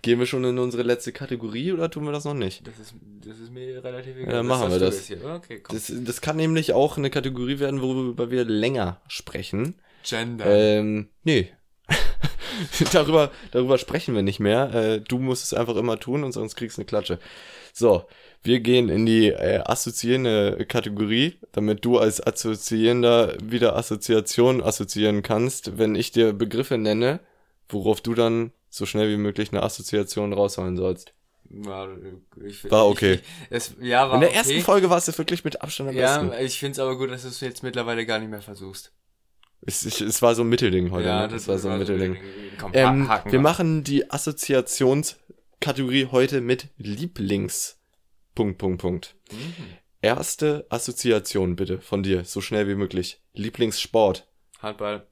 Gehen 0.00 0.18
wir 0.18 0.26
schon 0.26 0.42
in 0.44 0.58
unsere 0.58 0.82
letzte 0.82 1.12
Kategorie 1.12 1.72
oder 1.72 1.90
tun 1.90 2.04
wir 2.04 2.12
das 2.12 2.24
noch 2.24 2.32
nicht? 2.32 2.66
Das 2.66 2.78
ist, 2.78 2.94
das 3.20 3.38
ist 3.38 3.50
mir 3.50 3.84
relativ 3.84 4.16
Ja, 4.16 4.32
dann 4.32 4.46
machen 4.46 4.70
wir 4.70 4.78
das. 4.78 5.10
Okay, 5.10 5.60
komm. 5.60 5.76
Das, 5.76 5.92
das 5.94 6.20
kann 6.22 6.36
nämlich 6.36 6.72
auch 6.72 6.96
eine 6.96 7.10
Kategorie 7.10 7.58
werden, 7.58 7.82
worüber 7.82 8.30
wir 8.30 8.46
länger 8.46 9.02
sprechen. 9.06 9.74
Gender. 10.02 10.46
Ähm, 10.46 11.08
nee. 11.24 11.52
darüber, 12.92 13.30
darüber 13.50 13.78
sprechen 13.78 14.14
wir 14.14 14.22
nicht 14.22 14.40
mehr. 14.40 14.74
Äh, 14.74 15.00
du 15.00 15.18
musst 15.18 15.44
es 15.44 15.54
einfach 15.54 15.76
immer 15.76 15.98
tun 15.98 16.24
und 16.24 16.32
sonst 16.32 16.56
kriegst 16.56 16.76
du 16.76 16.82
eine 16.82 16.86
Klatsche. 16.86 17.18
So, 17.72 18.04
wir 18.42 18.60
gehen 18.60 18.88
in 18.88 19.06
die 19.06 19.28
äh, 19.28 19.62
assoziierende 19.64 20.66
Kategorie, 20.66 21.38
damit 21.52 21.84
du 21.84 21.98
als 21.98 22.24
Assoziierender 22.24 23.36
wieder 23.42 23.76
Assoziation 23.76 24.62
assoziieren 24.62 25.22
kannst, 25.22 25.78
wenn 25.78 25.94
ich 25.94 26.10
dir 26.10 26.32
Begriffe 26.32 26.76
nenne, 26.76 27.20
worauf 27.68 28.00
du 28.00 28.14
dann 28.14 28.52
so 28.68 28.86
schnell 28.86 29.10
wie 29.10 29.16
möglich 29.16 29.52
eine 29.52 29.62
Assoziation 29.62 30.32
rausholen 30.32 30.76
sollst. 30.76 31.14
War, 31.54 31.88
ich, 32.42 32.70
War 32.70 32.86
okay. 32.86 33.14
Ich, 33.14 33.22
es, 33.50 33.74
ja, 33.80 34.08
war 34.08 34.14
In 34.14 34.20
der 34.20 34.30
okay. 34.30 34.38
ersten 34.38 34.60
Folge 34.60 34.88
war 34.88 34.96
es 34.96 35.06
ja 35.06 35.16
wirklich 35.18 35.44
mit 35.44 35.60
Abstand 35.60 35.90
am 35.90 35.94
besten. 35.94 36.28
Ja, 36.28 36.38
ich 36.38 36.58
finde 36.58 36.72
es 36.72 36.78
aber 36.78 36.96
gut, 36.96 37.10
dass 37.10 37.22
du 37.22 37.28
es 37.28 37.40
jetzt 37.40 37.62
mittlerweile 37.62 38.06
gar 38.06 38.18
nicht 38.18 38.30
mehr 38.30 38.40
versuchst. 38.40 38.92
Es, 39.64 39.84
ich, 39.86 40.00
es 40.00 40.22
war 40.22 40.34
so 40.34 40.42
ein 40.42 40.48
Mittelding 40.48 40.90
heute, 40.90 41.08
ne? 41.08 41.28
Das, 41.28 41.46
war 41.46 41.58
so 41.58 41.68
ein 41.68 41.78
Mittelding. 41.78 42.16
Komm, 42.58 42.72
Ähm, 42.74 43.08
wir 43.26 43.40
machen 43.40 43.84
die 43.84 44.10
Assoziationskategorie 44.10 46.08
heute 46.10 46.40
mit 46.40 46.68
Lieblings. 46.76 47.78
Punkt, 48.34 48.58
Punkt, 48.58 48.80
Punkt. 48.80 49.14
Mhm. 49.30 49.54
Erste 50.00 50.66
Assoziation 50.68 51.54
bitte 51.54 51.80
von 51.80 52.02
dir, 52.02 52.24
so 52.24 52.40
schnell 52.40 52.66
wie 52.66 52.74
möglich. 52.74 53.20
Lieblingssport. 53.34 54.26
Handball. 54.60 55.06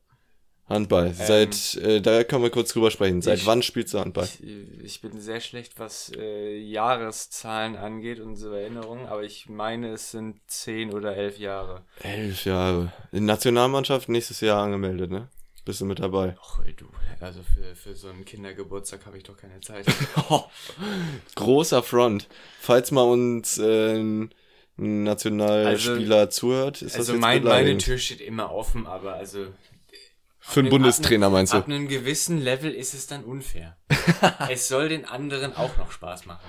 Handball. 0.70 1.12
Seit, 1.12 1.74
äh, 1.76 2.00
da 2.00 2.24
können 2.24 2.42
wir 2.44 2.50
kurz 2.50 2.72
drüber 2.72 2.90
sprechen. 2.90 3.20
Seit 3.20 3.40
ich- 3.40 3.46
wann 3.46 3.62
spielst 3.62 3.92
du 3.92 3.98
Handball? 3.98 4.24
Ich, 4.24 4.40
ich 4.84 5.00
bin 5.02 5.20
sehr 5.20 5.40
schlecht, 5.40 5.78
was 5.78 6.12
äh, 6.16 6.56
Jahreszahlen 6.56 7.76
angeht 7.76 8.20
und 8.20 8.36
so 8.36 8.52
Erinnerungen, 8.52 9.06
aber 9.06 9.24
ich 9.24 9.48
meine, 9.48 9.92
es 9.92 10.12
sind 10.12 10.36
zehn 10.46 10.94
oder 10.94 11.16
elf 11.16 11.38
Jahre. 11.38 11.82
Elf 12.02 12.44
Jahre. 12.44 12.92
In 13.12 13.24
Nationalmannschaft 13.26 14.08
nächstes 14.08 14.40
Jahr 14.40 14.62
angemeldet, 14.62 15.10
ne? 15.10 15.28
Bist 15.64 15.80
du 15.82 15.84
mit 15.84 15.98
dabei? 15.98 16.36
Och, 16.40 16.64
ey, 16.64 16.72
du, 16.74 16.86
also 17.20 17.40
für, 17.42 17.74
für 17.74 17.94
so 17.94 18.08
einen 18.08 18.24
Kindergeburtstag 18.24 19.04
habe 19.04 19.18
ich 19.18 19.24
doch 19.24 19.36
keine 19.36 19.60
Zeit. 19.60 19.84
Großer 21.34 21.82
Front. 21.82 22.28
Falls 22.60 22.90
mal 22.90 23.02
uns 23.02 23.58
äh, 23.58 23.96
ein 23.98 24.32
Nationalspieler 24.76 26.30
zuhört, 26.30 26.82
ist 26.82 26.94
das 26.96 27.08
also 27.10 27.14
mein, 27.20 27.42
meine. 27.44 27.76
Tür 27.78 27.98
steht 27.98 28.20
immer 28.20 28.52
offen, 28.52 28.86
aber 28.86 29.14
also 29.14 29.48
Für 30.40 30.60
einen 30.60 30.70
Bundestrainer 30.70 31.26
ab, 31.26 31.32
meinst 31.32 31.52
du? 31.52 31.58
Ab 31.58 31.66
einem 31.68 31.86
gewissen 31.86 32.38
Level 32.38 32.72
ist 32.72 32.94
es 32.94 33.06
dann 33.06 33.24
unfair. 33.24 33.76
es 34.50 34.68
soll 34.68 34.88
den 34.88 35.04
anderen 35.04 35.54
auch 35.54 35.76
noch 35.76 35.92
Spaß 35.92 36.26
machen. 36.26 36.40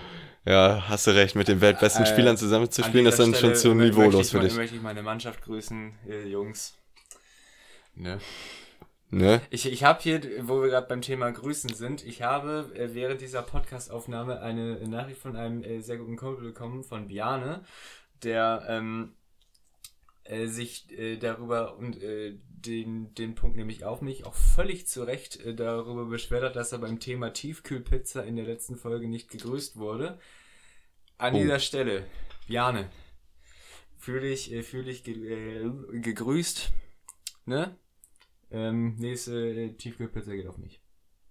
Ja, 0.46 0.86
hast 0.88 1.08
du 1.08 1.12
recht, 1.12 1.36
mit 1.36 1.48
den 1.48 1.62
weltbesten 1.62 2.06
Äh, 2.06 2.08
Spielern 2.08 2.38
zusammenzuspielen, 2.38 3.06
ist 3.06 3.20
dann 3.20 3.28
dieser 3.28 3.40
schon 3.40 3.56
Stelle 3.56 3.76
zu 3.76 3.76
niveaulos 3.76 4.28
ich 4.28 4.32
für 4.32 4.40
dich. 4.40 4.56
möchte 4.56 4.76
ich 4.76 4.82
meine 4.82 5.04
Mannschaft 5.04 5.42
grüßen, 5.44 5.94
äh, 6.08 6.28
Jungs. 6.28 6.78
Ne? 7.94 8.20
Ne? 9.10 9.42
Ich, 9.50 9.70
ich 9.70 9.84
habe 9.84 10.02
hier, 10.02 10.22
wo 10.48 10.62
wir 10.62 10.70
gerade 10.70 10.88
beim 10.88 11.02
Thema 11.02 11.30
Grüßen 11.30 11.74
sind, 11.74 12.06
ich 12.06 12.22
habe 12.22 12.72
äh, 12.74 12.94
während 12.94 13.20
dieser 13.20 13.42
Podcast-Aufnahme 13.42 14.40
eine 14.40 14.88
Nachricht 14.88 15.20
von 15.20 15.36
einem 15.36 15.64
äh, 15.64 15.82
sehr 15.82 15.98
guten 15.98 16.16
Kumpel 16.16 16.46
bekommen, 16.46 16.86
von 16.86 17.10
Biane, 17.10 17.66
der 18.24 18.64
ähm, 18.70 19.14
äh, 20.24 20.48
sich 20.48 20.92
äh, 20.92 21.18
darüber 21.18 21.78
und 21.78 22.02
äh, 22.02 22.38
den, 22.50 23.14
den 23.16 23.34
Punkt 23.36 23.58
nämlich 23.58 23.84
auf 23.86 24.02
mich 24.02 24.26
auch 24.26 24.36
völlig 24.36 24.88
zu 24.88 25.04
Recht 25.04 25.40
äh, 25.46 25.56
darüber 25.56 26.06
beschwert 26.06 26.44
hat, 26.44 26.56
dass 26.56 26.72
er 26.72 26.78
beim 26.80 27.00
Thema 27.00 27.32
Tiefkühlpizza 27.34 28.22
in 28.22 28.36
der 28.36 28.46
letzten 28.46 28.76
Folge 28.78 29.08
nicht 29.08 29.30
gegrüßt 29.30 29.78
wurde. 29.78 30.20
An 31.18 31.34
Oh. 31.36 31.38
dieser 31.40 31.60
Stelle, 31.60 32.06
Biane, 32.48 32.90
fühle 33.98 34.28
ich, 34.30 34.52
äh, 34.52 34.64
fühl 34.64 34.88
ich 34.88 35.04
ge 35.04 35.16
äh, 35.16 35.70
gegrüßt, 36.00 36.72
ne? 37.46 37.76
Ähm, 38.52 38.96
nächste 38.98 39.34
äh, 39.50 39.74
Tiefkühlpizza 39.74 40.34
geht 40.34 40.48
auf 40.48 40.58
mich. 40.58 40.82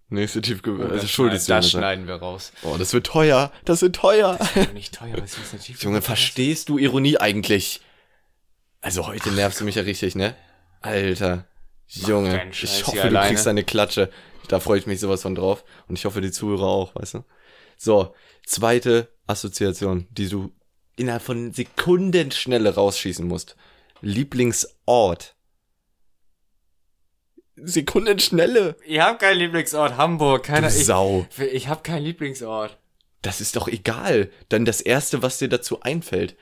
Nächste 0.09 0.41
Tiefge... 0.41 0.71
Oh, 0.77 0.81
also 0.81 0.95
das 0.95 1.09
schneid- 1.09 1.25
mir 1.27 1.31
Das 1.31 1.45
das. 1.45 1.69
schneiden 1.71 2.07
wir 2.07 2.15
raus. 2.15 2.51
Oh, 2.63 2.75
das 2.77 2.93
wird 2.93 3.05
teuer. 3.05 3.51
Das 3.63 3.81
wird 3.81 3.95
teuer. 3.95 4.37
Doch 4.55 4.73
nicht 4.73 4.93
teuer, 4.93 5.15
was 5.21 5.37
ist 5.37 5.53
eine 5.53 5.61
Tiefkühlpizza? 5.61 5.83
Junge, 5.87 6.01
verstehst 6.01 6.67
du 6.67 6.77
Ironie 6.77 7.17
eigentlich? 7.17 7.79
Also 8.81 9.07
heute 9.07 9.31
nervst 9.31 9.59
du 9.61 9.65
mich 9.65 9.75
ja 9.75 9.83
richtig, 9.83 10.15
ne? 10.15 10.35
Alter. 10.81 11.45
Junge, 11.87 12.49
ich 12.51 12.87
hoffe, 12.87 12.95
du 12.95 13.03
alleine. 13.03 13.27
kriegst 13.27 13.47
eine 13.47 13.63
Klatsche. 13.63 14.09
Da 14.47 14.59
freue 14.59 14.79
ich 14.79 14.87
mich 14.87 14.99
sowas 14.99 15.21
von 15.21 15.35
drauf. 15.35 15.63
Und 15.87 15.97
ich 15.97 16.05
hoffe, 16.05 16.21
die 16.21 16.31
Zuhörer 16.31 16.65
auch, 16.65 16.95
weißt 16.95 17.15
du? 17.15 17.25
So, 17.77 18.15
zweite 18.45 19.09
Assoziation, 19.27 20.07
die 20.11 20.29
du 20.29 20.51
innerhalb 20.95 21.21
von 21.21 21.51
Sekundenschnelle 21.51 22.73
rausschießen 22.75 23.27
musst. 23.27 23.55
Lieblingsort. 24.01 25.35
Sekundenschnelle. 27.55 28.77
Ich 28.85 28.99
habe 28.99 29.17
keinen 29.17 29.37
Lieblingsort, 29.37 29.97
Hamburg. 29.97 30.43
Du 30.43 30.53
Keiner, 30.53 30.67
ich 30.67 30.85
Sau. 30.85 31.27
ich 31.51 31.67
habe 31.67 31.83
keinen 31.83 32.03
Lieblingsort. 32.03 32.77
Das 33.21 33.41
ist 33.41 33.55
doch 33.55 33.67
egal. 33.67 34.31
Dann 34.49 34.65
das 34.65 34.81
erste, 34.81 35.21
was 35.21 35.37
dir 35.37 35.49
dazu 35.49 35.81
einfällt. 35.81 36.35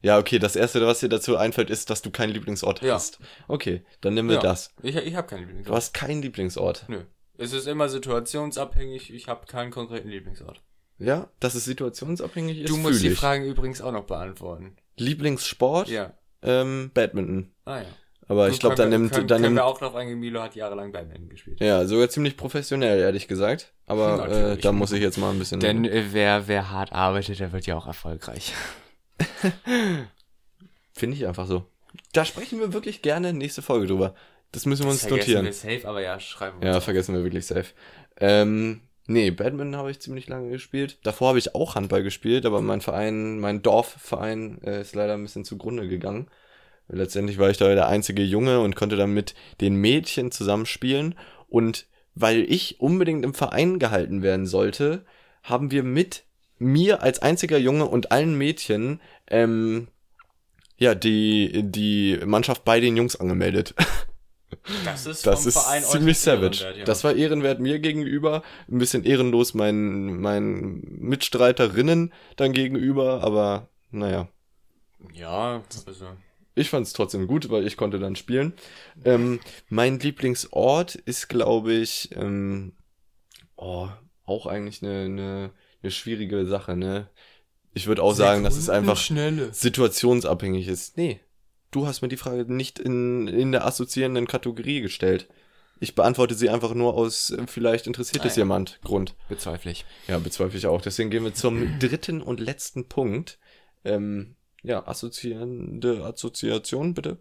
Ja, 0.00 0.18
okay, 0.18 0.38
das 0.38 0.54
erste, 0.56 0.84
was 0.86 1.00
dir 1.00 1.08
dazu 1.08 1.36
einfällt, 1.36 1.70
ist, 1.70 1.90
dass 1.90 2.02
du 2.02 2.10
keinen 2.10 2.32
Lieblingsort 2.32 2.82
Ja. 2.82 2.94
hast. 2.94 3.18
Okay, 3.48 3.82
dann 4.00 4.14
nehmen 4.14 4.28
wir 4.28 4.36
Ja. 4.36 4.42
das. 4.42 4.72
Ich, 4.82 4.94
ich 4.96 5.14
habe 5.16 5.26
keinen 5.26 5.42
Du 5.42 5.46
Lieblingsort. 5.48 5.76
hast 5.76 5.94
keinen 5.94 6.22
Lieblingsort. 6.22 6.84
Nö. 6.88 7.02
Es 7.36 7.52
ist 7.52 7.66
immer 7.66 7.88
situationsabhängig. 7.88 9.12
Ich 9.12 9.28
habe 9.28 9.46
keinen 9.46 9.70
konkreten 9.70 10.08
Lieblingsort. 10.08 10.60
Ja, 10.98 11.28
dass 11.40 11.54
es 11.54 11.64
situationsabhängig 11.64 12.58
ist, 12.60 12.70
du 12.70 12.76
musst 12.76 13.02
die 13.02 13.08
ich. 13.08 13.18
Fragen 13.18 13.44
übrigens 13.44 13.80
auch 13.80 13.92
noch 13.92 14.04
beantworten. 14.04 14.76
Lieblingssport? 14.96 15.88
Ja. 15.88 16.12
Ähm, 16.42 16.90
Badminton. 16.94 17.52
Ah 17.64 17.78
ja. 17.78 17.84
Aber 18.30 18.46
ich 18.48 18.54
Gut, 18.54 18.60
glaube, 18.60 18.74
dann 18.76 18.90
wir- 18.90 18.98
nimmt, 18.98 19.12
können, 19.12 19.26
dann 19.26 19.42
können 19.42 19.54
wir 19.56 19.62
nimmt, 19.62 19.72
auch 19.74 19.78
drauf 19.78 19.94
eingehen, 19.94 20.18
Milo 20.20 20.42
hat 20.42 20.54
jahrelang 20.54 20.92
Badminton 20.92 21.28
gespielt. 21.30 21.60
ja, 21.60 21.86
sogar 21.86 22.08
ziemlich 22.10 22.36
professionell, 22.36 22.98
ehrlich 23.00 23.26
gesagt. 23.26 23.72
Aber 23.86 24.28
äh, 24.52 24.56
da 24.58 24.70
muss 24.72 24.92
ich 24.92 25.00
jetzt 25.00 25.16
mal 25.18 25.30
ein 25.30 25.38
bisschen. 25.38 25.60
Denn 25.60 25.84
äh, 25.84 26.04
wer, 26.12 26.46
wer 26.46 26.70
hart 26.70 26.92
arbeitet, 26.92 27.40
der 27.40 27.52
wird 27.52 27.66
ja 27.66 27.76
auch 27.76 27.86
erfolgreich. 27.86 28.52
Finde 30.92 31.16
ich 31.16 31.26
einfach 31.26 31.46
so. 31.46 31.64
Da 32.12 32.24
sprechen 32.24 32.60
wir 32.60 32.72
wirklich 32.72 33.02
gerne 33.02 33.32
nächste 33.32 33.62
Folge 33.62 33.86
drüber. 33.86 34.14
Das 34.52 34.66
müssen 34.66 34.84
wir 34.84 34.90
uns 34.90 35.00
Vergessen 35.00 35.18
notieren. 35.18 35.44
wir 35.44 35.52
safe, 35.52 35.88
aber 35.88 36.02
ja, 36.02 36.18
schreiben 36.20 36.60
wir 36.60 36.68
Ja, 36.68 36.80
vergessen 36.80 37.14
wir 37.14 37.22
wirklich 37.22 37.46
safe. 37.46 37.66
Ähm, 38.18 38.80
nee, 39.06 39.30
Badminton 39.30 39.76
habe 39.76 39.90
ich 39.90 40.00
ziemlich 40.00 40.28
lange 40.28 40.50
gespielt. 40.50 40.98
Davor 41.02 41.28
habe 41.28 41.38
ich 41.38 41.54
auch 41.54 41.74
Handball 41.74 42.02
gespielt, 42.02 42.46
aber 42.46 42.62
mein 42.62 42.80
Verein, 42.80 43.38
mein 43.40 43.62
Dorfverein 43.62 44.60
äh, 44.62 44.80
ist 44.80 44.94
leider 44.94 45.14
ein 45.14 45.22
bisschen 45.22 45.44
zugrunde 45.44 45.86
gegangen. 45.88 46.28
Letztendlich 46.88 47.38
war 47.38 47.50
ich 47.50 47.58
da 47.58 47.74
der 47.74 47.88
einzige 47.88 48.22
Junge 48.22 48.60
und 48.60 48.74
konnte 48.74 48.96
dann 48.96 49.12
mit 49.12 49.34
den 49.60 49.74
Mädchen 49.74 50.30
zusammenspielen. 50.30 51.14
Und 51.48 51.86
weil 52.14 52.50
ich 52.50 52.80
unbedingt 52.80 53.24
im 53.24 53.34
Verein 53.34 53.78
gehalten 53.78 54.22
werden 54.22 54.46
sollte, 54.46 55.04
haben 55.42 55.70
wir 55.70 55.82
mit 55.82 56.24
mir 56.58 57.02
als 57.02 57.20
einziger 57.20 57.58
Junge 57.58 57.86
und 57.86 58.12
allen 58.12 58.36
Mädchen 58.36 59.00
ähm, 59.28 59.88
ja 60.76 60.94
die 60.94 61.62
die 61.64 62.18
Mannschaft 62.24 62.64
bei 62.64 62.80
den 62.80 62.96
Jungs 62.96 63.16
angemeldet. 63.16 63.74
Das 64.84 65.06
ist, 65.06 65.26
Das 65.26 65.40
vom 65.40 65.48
ist 65.48 65.58
Verein 65.58 65.82
ziemlich 65.82 66.18
savage. 66.18 66.74
ja. 66.76 66.84
Das 66.84 67.04
war 67.04 67.14
ehrenwert 67.14 67.60
mir 67.60 67.78
gegenüber, 67.78 68.42
ein 68.70 68.78
bisschen 68.78 69.04
ehrenlos 69.04 69.54
meinen, 69.54 70.20
meinen 70.20 70.80
Mitstreiterinnen 71.00 72.12
dann 72.36 72.52
gegenüber, 72.52 73.22
aber 73.22 73.68
naja. 73.90 74.28
Ja, 75.12 75.62
also. 75.86 76.06
Ich 76.54 76.70
fand 76.70 76.86
es 76.86 76.92
trotzdem 76.92 77.26
gut, 77.26 77.50
weil 77.50 77.66
ich 77.66 77.76
konnte 77.76 77.98
dann 77.98 78.16
spielen. 78.16 78.52
Ähm, 79.04 79.38
mein 79.68 80.00
Lieblingsort 80.00 80.96
ist, 80.96 81.28
glaube 81.28 81.74
ich, 81.74 82.10
ähm, 82.16 82.72
oh, 83.56 83.88
auch 84.24 84.46
eigentlich 84.46 84.82
eine, 84.82 85.04
eine, 85.04 85.50
eine 85.82 85.90
schwierige 85.90 86.46
Sache, 86.46 86.76
ne? 86.76 87.08
Ich 87.74 87.86
würde 87.86 88.02
auch 88.02 88.14
sagen, 88.14 88.42
dass 88.42 88.56
es 88.56 88.68
einfach 88.68 88.96
Schnelle. 88.96 89.52
situationsabhängig 89.52 90.66
ist. 90.68 90.96
Nee, 90.96 91.20
du 91.70 91.86
hast 91.86 92.02
mir 92.02 92.08
die 92.08 92.16
Frage 92.16 92.52
nicht 92.52 92.78
in, 92.78 93.28
in 93.28 93.52
der 93.52 93.66
assoziierenden 93.66 94.26
Kategorie 94.26 94.80
gestellt. 94.80 95.28
Ich 95.80 95.94
beantworte 95.94 96.34
sie 96.34 96.50
einfach 96.50 96.74
nur 96.74 96.94
aus, 96.94 97.30
äh, 97.30 97.46
vielleicht 97.46 97.86
interessiert 97.86 98.24
es 98.24 98.34
jemand, 98.34 98.80
Grund. 98.82 99.14
Bezweifle 99.28 99.70
ich. 99.70 99.84
Ja, 100.08 100.18
bezweifle 100.18 100.58
ich 100.58 100.66
auch. 100.66 100.82
Deswegen 100.82 101.10
gehen 101.10 101.22
wir 101.22 101.34
zum 101.34 101.78
dritten 101.78 102.20
und 102.20 102.40
letzten 102.40 102.88
Punkt. 102.88 103.38
Ähm, 103.84 104.34
ja, 104.62 104.86
assoziierende 104.88 106.04
Assoziation, 106.04 106.94
bitte. 106.94 107.18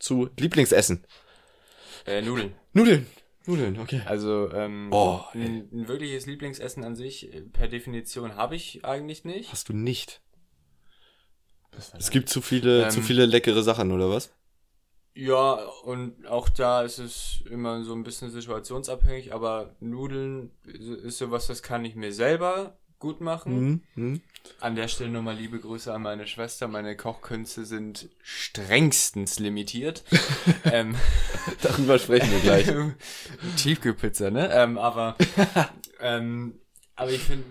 Zu 0.00 0.28
Lieblingsessen. 0.38 1.04
Äh, 2.06 2.22
Nudeln. 2.22 2.52
Nudeln. 2.72 3.06
Nudeln, 3.46 3.78
okay. 3.78 4.02
Also, 4.04 4.50
ähm, 4.52 4.90
Oh, 4.92 5.20
ein, 5.32 5.68
ein 5.72 5.88
wirkliches 5.88 6.26
Lieblingsessen 6.26 6.84
an 6.84 6.94
sich, 6.94 7.32
äh, 7.32 7.40
per 7.40 7.68
Definition, 7.68 8.36
habe 8.36 8.56
ich 8.56 8.84
eigentlich 8.84 9.24
nicht. 9.24 9.52
Hast 9.52 9.68
du 9.68 9.72
nicht. 9.72 10.20
Es 11.98 12.10
gibt 12.10 12.28
zu 12.28 12.42
viele, 12.42 12.84
Ähm, 12.84 12.90
zu 12.90 13.00
viele 13.00 13.26
leckere 13.26 13.62
Sachen, 13.62 13.92
oder 13.92 14.10
was? 14.10 14.32
Ja, 15.14 15.54
und 15.84 16.26
auch 16.26 16.48
da 16.48 16.82
ist 16.82 16.98
es 16.98 17.42
immer 17.50 17.82
so 17.84 17.94
ein 17.94 18.04
bisschen 18.04 18.30
situationsabhängig, 18.30 19.32
aber 19.34 19.74
Nudeln 19.80 20.52
ist 20.64 21.18
sowas, 21.18 21.46
das 21.46 21.62
kann 21.62 21.84
ich 21.84 21.94
mir 21.96 22.12
selber 22.12 22.78
gut 22.98 23.20
machen. 23.20 23.58
Mhm. 23.60 23.82
Mhm. 23.94 24.20
An 24.60 24.74
der 24.76 24.88
Stelle 24.88 25.10
nochmal 25.10 25.36
liebe 25.36 25.58
Grüße 25.58 25.92
an 25.92 26.02
meine 26.02 26.26
Schwester. 26.26 26.68
Meine 26.68 26.96
Kochkünste 26.96 27.64
sind 27.64 28.08
strengstens 28.22 29.38
limitiert. 29.38 30.04
ähm, 30.64 30.96
Darüber 31.62 31.98
sprechen 31.98 32.30
wir 32.30 32.40
gleich. 32.40 32.66
Tiefkühlpizza, 33.56 34.30
ne? 34.30 34.50
Ähm, 34.52 34.76
aber, 34.78 35.16
ähm, 36.00 36.60
aber 36.94 37.10
ich 37.10 37.22
finde, 37.22 37.44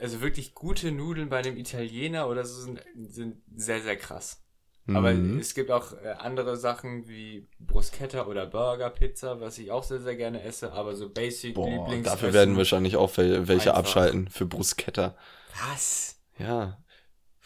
also 0.00 0.20
wirklich 0.20 0.54
gute 0.54 0.92
Nudeln 0.92 1.28
bei 1.28 1.38
einem 1.38 1.56
Italiener 1.56 2.28
oder 2.28 2.44
so 2.44 2.60
sind, 2.60 2.80
sind 2.96 3.36
sehr, 3.54 3.80
sehr 3.80 3.96
krass. 3.96 4.38
Aber 4.88 5.12
Mhm. 5.12 5.38
es 5.38 5.54
gibt 5.54 5.70
auch 5.70 5.92
äh, 6.02 6.08
andere 6.18 6.56
Sachen 6.56 7.06
wie 7.08 7.46
Bruschetta 7.60 8.26
oder 8.26 8.46
Burgerpizza, 8.46 9.40
was 9.40 9.56
ich 9.58 9.70
auch 9.70 9.84
sehr, 9.84 10.00
sehr 10.00 10.16
gerne 10.16 10.42
esse, 10.42 10.72
aber 10.72 10.96
so 10.96 11.08
Basic 11.08 11.54
Boah, 11.54 11.68
Lieblings. 11.86 12.04
dafür 12.04 12.32
werden 12.32 12.56
wahrscheinlich 12.56 12.96
auch 12.96 13.16
wel- 13.16 13.46
welche 13.46 13.70
Einfach. 13.70 13.78
abschalten 13.78 14.28
für 14.28 14.44
Bruschetta. 14.44 15.16
Was? 15.70 16.18
Ja, 16.38 16.78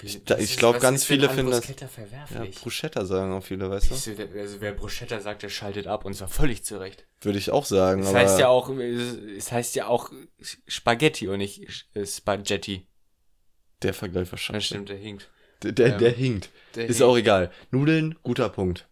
Ich- 0.02 0.16
ich 0.16 0.30
ist- 0.38 0.58
glaub, 0.58 0.76
was 0.76 0.82
ganz 0.82 1.04
viele 1.04 1.28
finden 1.30 1.50
das- 1.52 1.60
Bruschetta 1.60 1.88
ja. 2.34 2.44
Bruschetta 2.60 3.04
sagen 3.06 3.32
auch 3.32 3.42
viele, 3.42 3.70
weißt 3.70 3.90
du? 3.90 3.94
Also 3.94 4.60
wer 4.60 4.72
Bruschetta 4.72 5.20
sagt, 5.20 5.42
der 5.42 5.48
schaltet 5.48 5.86
ab 5.86 6.04
und 6.04 6.14
zwar 6.14 6.28
völlig 6.28 6.64
zurecht. 6.64 7.06
Würde 7.22 7.38
ich 7.38 7.50
auch 7.50 7.64
sagen, 7.64 8.02
Es 8.02 8.08
aber 8.08 8.18
heißt 8.18 8.38
ja 8.38 8.48
auch, 8.48 8.68
es 8.70 9.52
heißt 9.52 9.74
ja 9.74 9.86
auch 9.86 10.10
Spaghetti 10.66 11.28
und 11.28 11.38
nicht 11.38 11.86
äh, 11.94 12.06
Spaghetti. 12.06 12.86
der 13.82 13.94
Vergleich 13.94 14.24
Das 14.24 14.32
wahrscheinlich. 14.32 14.66
stimmt, 14.66 14.88
der 14.90 14.96
hinkt. 14.96 15.30
Der, 15.62 15.72
der, 15.72 15.88
Ja. 15.88 15.98
der 15.98 16.10
hinkt. 16.12 16.50
Der 16.74 16.86
Ist 16.86 16.98
hinkt. 16.98 17.02
auch 17.10 17.16
egal. 17.16 17.50
Nudeln, 17.70 18.16
guter 18.22 18.48
Punkt. 18.50 18.88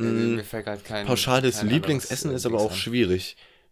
Äh, 0.00 0.02
Mm, 0.04 0.36
Mir 0.36 0.44
fällt 0.44 0.64
grad 0.66 0.84
kein 0.84 1.06
Pauschales 1.06 1.58
kein 1.58 1.68
Lieblingsessen 1.70 2.28
anderes, 2.30 2.42
ist 2.42 2.44
äh, 2.44 2.48
aber 2.54 2.58
auch 2.58 2.70
Dings 2.70 2.74
an. 2.74 2.80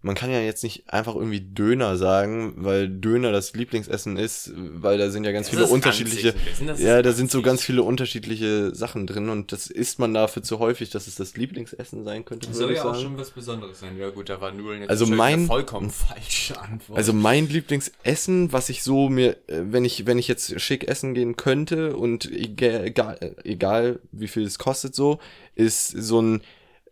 Man 0.03 0.15
kann 0.15 0.31
ja 0.31 0.41
jetzt 0.41 0.63
nicht 0.63 0.89
einfach 0.93 1.17
irgendwie 1.17 1.41
Döner 1.41 1.97
sagen, 1.97 2.55
weil 2.59 2.89
Döner 2.89 3.33
das 3.33 3.55
Lieblingsessen 3.55 4.17
ist, 4.17 4.53
weil 4.55 4.99
da 4.99 5.11
sind 5.11 5.25
ja 5.25 5.33
ganz 5.33 5.49
Das 5.49 5.57
viele 5.57 5.67
unterschiedliche. 5.67 6.33
Ja, 6.79 7.03
da 7.03 7.13
sind 7.13 7.31
so 7.31 7.43
ganz 7.43 7.63
viele 7.63 7.83
unterschiedliche 7.83 8.73
Sachen 8.75 9.07
drin 9.09 9.31
und 9.31 9.51
das 9.51 9.67
isst 9.67 9.99
man 9.99 10.15
dafür 10.15 10.45
zu 10.45 10.61
häufig, 10.61 10.91
dass 10.91 11.09
es 11.09 11.17
das 11.17 11.37
Lieblingsessen 11.37 12.05
sein 12.05 12.25
könnte, 12.25 12.47
Das 12.47 12.59
soll 12.59 12.71
ich 12.71 12.77
ja 12.77 12.83
auch 12.85 12.93
sagen. 12.95 13.03
schon 13.07 13.19
was 13.19 13.31
Besonderes 13.31 13.81
sein. 13.81 13.99
Ja 13.99 14.11
gut, 14.11 14.29
da 14.29 14.41
war 14.41 14.53
Nudeln 14.53 14.83
jetzt 14.83 14.91
Also 14.91 15.07
mein- 15.07 15.35
eine 15.41 15.47
vollkommen 15.47 15.91
falsche 15.91 16.61
Antwort. 16.61 16.99
Also 16.99 17.13
mein 17.13 17.49
Lieblingsessen, 17.49 18.53
was 18.53 18.69
ich 18.69 18.83
so 18.85 19.09
mir, 19.09 19.33
äh, 19.49 19.63
wenn 19.71 19.85
ich, 19.85 20.07
wenn 20.07 20.19
ich 20.19 20.29
jetzt 20.29 20.61
schick 20.61 20.87
essen 20.87 21.15
gehen 21.15 21.35
könnte 21.37 21.97
und 21.97 22.31
egal, 22.31 22.85
egal, 22.85 23.37
egal 23.45 23.99
wie 24.13 24.29
viel 24.29 24.45
es 24.45 24.59
kostet 24.59 24.95
so, 24.95 25.19
ist 25.57 25.89
so 25.89 26.21
ein 26.21 26.43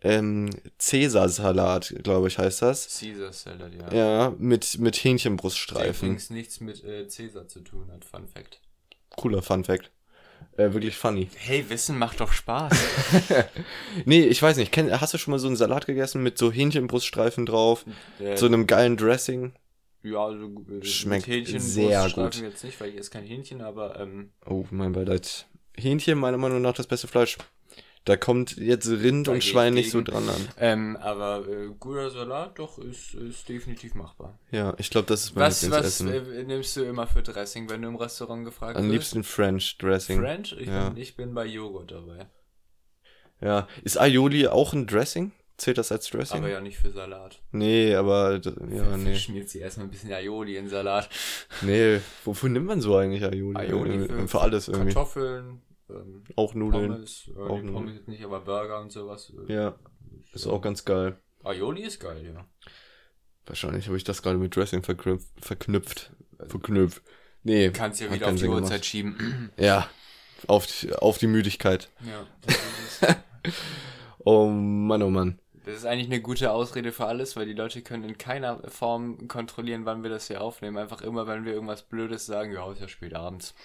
ähm, 0.05 0.49
Cäsarsalat, 0.77 1.95
glaube 2.03 2.27
ich, 2.27 2.37
heißt 2.37 2.61
das. 2.61 2.99
Caesar 2.99 3.33
Salad, 3.33 3.71
ja. 3.73 3.93
Ja, 3.93 4.35
mit, 4.37 4.77
mit 4.79 4.95
Hähnchenbruststreifen. 4.97 6.07
übrigens 6.09 6.29
nichts 6.29 6.59
mit 6.59 6.83
äh, 6.83 7.05
Caesar 7.07 7.47
zu 7.47 7.61
tun 7.61 7.89
hat, 7.91 8.05
Fun 8.05 8.27
Fact. 8.27 8.61
Cooler 9.17 9.41
Fun 9.41 9.63
Fact. 9.63 9.91
Äh, 10.57 10.73
wirklich 10.73 10.95
funny. 10.97 11.29
Hey, 11.37 11.65
Wissen 11.69 11.97
macht 11.97 12.19
doch 12.19 12.31
Spaß. 12.31 12.73
Nee, 14.05 14.23
ich 14.25 14.41
weiß 14.41 14.57
nicht, 14.57 14.71
kenn, 14.71 14.99
hast 14.99 15.13
du 15.13 15.17
schon 15.17 15.31
mal 15.31 15.39
so 15.39 15.47
einen 15.47 15.55
Salat 15.55 15.85
gegessen 15.85 16.21
mit 16.23 16.37
so 16.37 16.51
Hähnchenbruststreifen 16.51 17.45
drauf? 17.45 17.85
Äh, 18.19 18.35
So 18.37 18.45
einem 18.45 18.67
geilen 18.67 18.97
Dressing? 18.97 19.53
ja, 20.03 20.23
also, 20.25 20.45
äh, 20.69 20.85
Schmeckt 20.85 21.25
sehr 21.25 22.09
gut. 22.11 22.35
jetzt 22.41 22.63
nicht, 22.63 22.79
weil 22.79 22.89
ich 22.89 22.97
esse 22.97 23.09
kein 23.09 23.23
Hähnchen, 23.25 23.61
aber 23.61 23.99
ähm, 23.99 24.31
Oh, 24.45 24.65
mein 24.71 24.91
Beileid. 24.91 25.47
Hähnchen, 25.77 26.17
meiner 26.19 26.37
Meinung 26.37 26.61
nach, 26.61 26.73
das 26.73 26.87
beste 26.87 27.07
Fleisch. 27.07 27.37
Da 28.05 28.15
kommt 28.17 28.55
jetzt 28.57 28.87
Rind 28.87 29.27
Da 29.27 29.31
und 29.31 29.43
Schwein 29.43 29.73
nicht 29.73 29.89
so 29.89 30.01
dran 30.01 30.29
an. 30.29 30.47
ähm, 30.59 30.95
aber 30.97 31.47
äh, 31.47 31.69
guter 31.79 32.11
Salat 32.11 32.59
doch 32.59 32.77
ist, 32.77 33.15
ist 33.15 33.49
definitiv 33.49 33.95
machbar. 33.95 34.37
Ja, 34.51 34.75
ich 34.77 34.91
glaube, 34.91 35.07
das 35.07 35.23
ist 35.23 35.35
mein 35.35 35.47
Was, 35.47 35.69
was 35.71 35.99
Lieblingsessen. 35.99 36.37
äh, 36.37 36.43
nimmst 36.43 36.77
du 36.77 36.83
immer 36.83 37.07
für 37.07 37.23
Dressing, 37.23 37.67
wenn 37.69 37.81
du 37.81 37.87
im 37.87 37.95
Restaurant 37.95 38.45
gefragt 38.45 38.77
Am 38.77 38.83
wirst? 38.83 38.91
liebsten 38.93 39.23
French 39.23 39.77
Dressing. 39.79 40.19
French? 40.19 40.55
Ich, 40.59 40.67
Ja. 40.67 40.89
bin, 40.89 40.97
ich 41.01 41.15
bin 41.15 41.33
bei 41.33 41.45
Joghurt 41.47 41.91
dabei. 41.91 42.27
Ja. 43.41 43.67
Ist 43.83 43.99
Aioli 43.99 44.47
auch 44.47 44.73
ein 44.73 44.87
Dressing? 44.87 45.31
Zählt 45.57 45.77
das 45.77 45.91
als 45.91 46.09
Dressing? 46.09 46.39
Aber 46.39 46.49
ja 46.49 46.59
nicht 46.59 46.77
für 46.77 46.91
Salat. 46.91 47.41
Nee, 47.51 47.95
aber 47.95 48.41
ja, 48.69 48.97
nee. 48.97 49.15
Schmiert 49.15 49.49
sie 49.49 49.59
erstmal 49.59 49.87
ein 49.87 49.89
bisschen 49.89 50.11
Aioli 50.11 50.57
in 50.57 50.67
Salat. 50.67 51.09
Nee, 51.61 52.01
wofür 52.25 52.49
nimmt 52.49 52.65
man 52.67 52.81
so 52.81 52.97
eigentlich 52.97 53.23
Aioli? 53.23 53.57
Aioli 53.57 54.03
Äh, 54.03 54.07
für, 54.07 54.27
für 54.27 54.41
alles 54.41 54.67
irgendwie. 54.67 54.93
Kartoffeln, 54.93 55.61
ähm, 55.89 56.23
Auch 56.35 56.53
Nudeln. 56.53 56.91
Pommes, 56.91 57.29
äh, 57.35 57.39
Auch. 57.39 57.61
Pommes 57.61 57.95
jetzt 57.95 58.07
nicht, 58.07 58.23
aber 58.23 58.41
Burger 58.41 58.79
und 58.81 58.91
sowas. 58.91 59.31
äh, 59.47 59.53
Ja, 59.53 59.75
ist 60.33 60.47
auch 60.47 60.61
ganz 60.61 60.85
geil. 60.85 61.17
Aioli 61.43 61.83
ist 61.83 61.99
geil, 61.99 62.25
ja. 62.33 62.45
Wahrscheinlich 63.45 63.85
habe 63.87 63.97
ich 63.97 64.03
das 64.03 64.21
gerade 64.21 64.37
mit 64.37 64.55
Dressing 64.55 64.81
verknüpft. 64.83 65.27
Verknüpft. 65.39 66.11
Verknüpft. 66.47 67.01
Nee. 67.43 67.69
Kannst 67.69 68.01
ja 68.01 68.11
wieder 68.11 68.27
auf 68.29 68.35
die 68.35 68.47
Uhrzeit 68.47 68.85
schieben. 68.85 69.51
Ja. 69.57 69.87
Auf, 70.47 70.65
die- 70.67 70.93
auf 70.93 71.17
die 71.19 71.27
Müdigkeit. 71.27 71.89
ja. 72.05 72.25
Oh 74.27 74.47
Mann, 74.47 75.03
oh 75.03 75.09
Mann. 75.09 75.39
Das 75.65 75.75
ist 75.75 75.85
eigentlich 75.85 76.07
eine 76.07 76.21
gute 76.21 76.51
Ausrede 76.51 76.91
für 76.91 77.05
alles, 77.05 77.35
weil 77.35 77.45
die 77.45 77.53
Leute 77.53 77.81
können 77.81 78.03
in 78.03 78.17
keiner 78.17 78.61
Form 78.69 79.27
kontrollieren, 79.27 79.85
wann 79.85 80.03
wir 80.03 80.09
das 80.09 80.27
hier 80.27 80.41
aufnehmen. 80.41 80.77
Einfach 80.77 81.01
immer, 81.01 81.25
wenn 81.27 81.45
wir 81.45 81.53
irgendwas 81.53 81.83
Blödes 81.83 82.25
sagen, 82.25 82.51
ja, 82.53 82.71
ist 82.71 82.81
ja 82.81 82.87
spät 82.87 83.13
abends. 83.15 83.55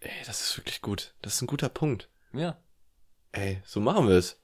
Ey, 0.00 0.10
das 0.26 0.40
ist 0.40 0.56
wirklich 0.56 0.80
gut. 0.80 1.14
Das 1.22 1.34
ist 1.34 1.42
ein 1.42 1.46
guter 1.46 1.68
Punkt. 1.68 2.08
Ja. 2.32 2.58
Ey, 3.32 3.60
so 3.64 3.80
machen 3.80 4.08
wir 4.08 4.16
es. 4.16 4.40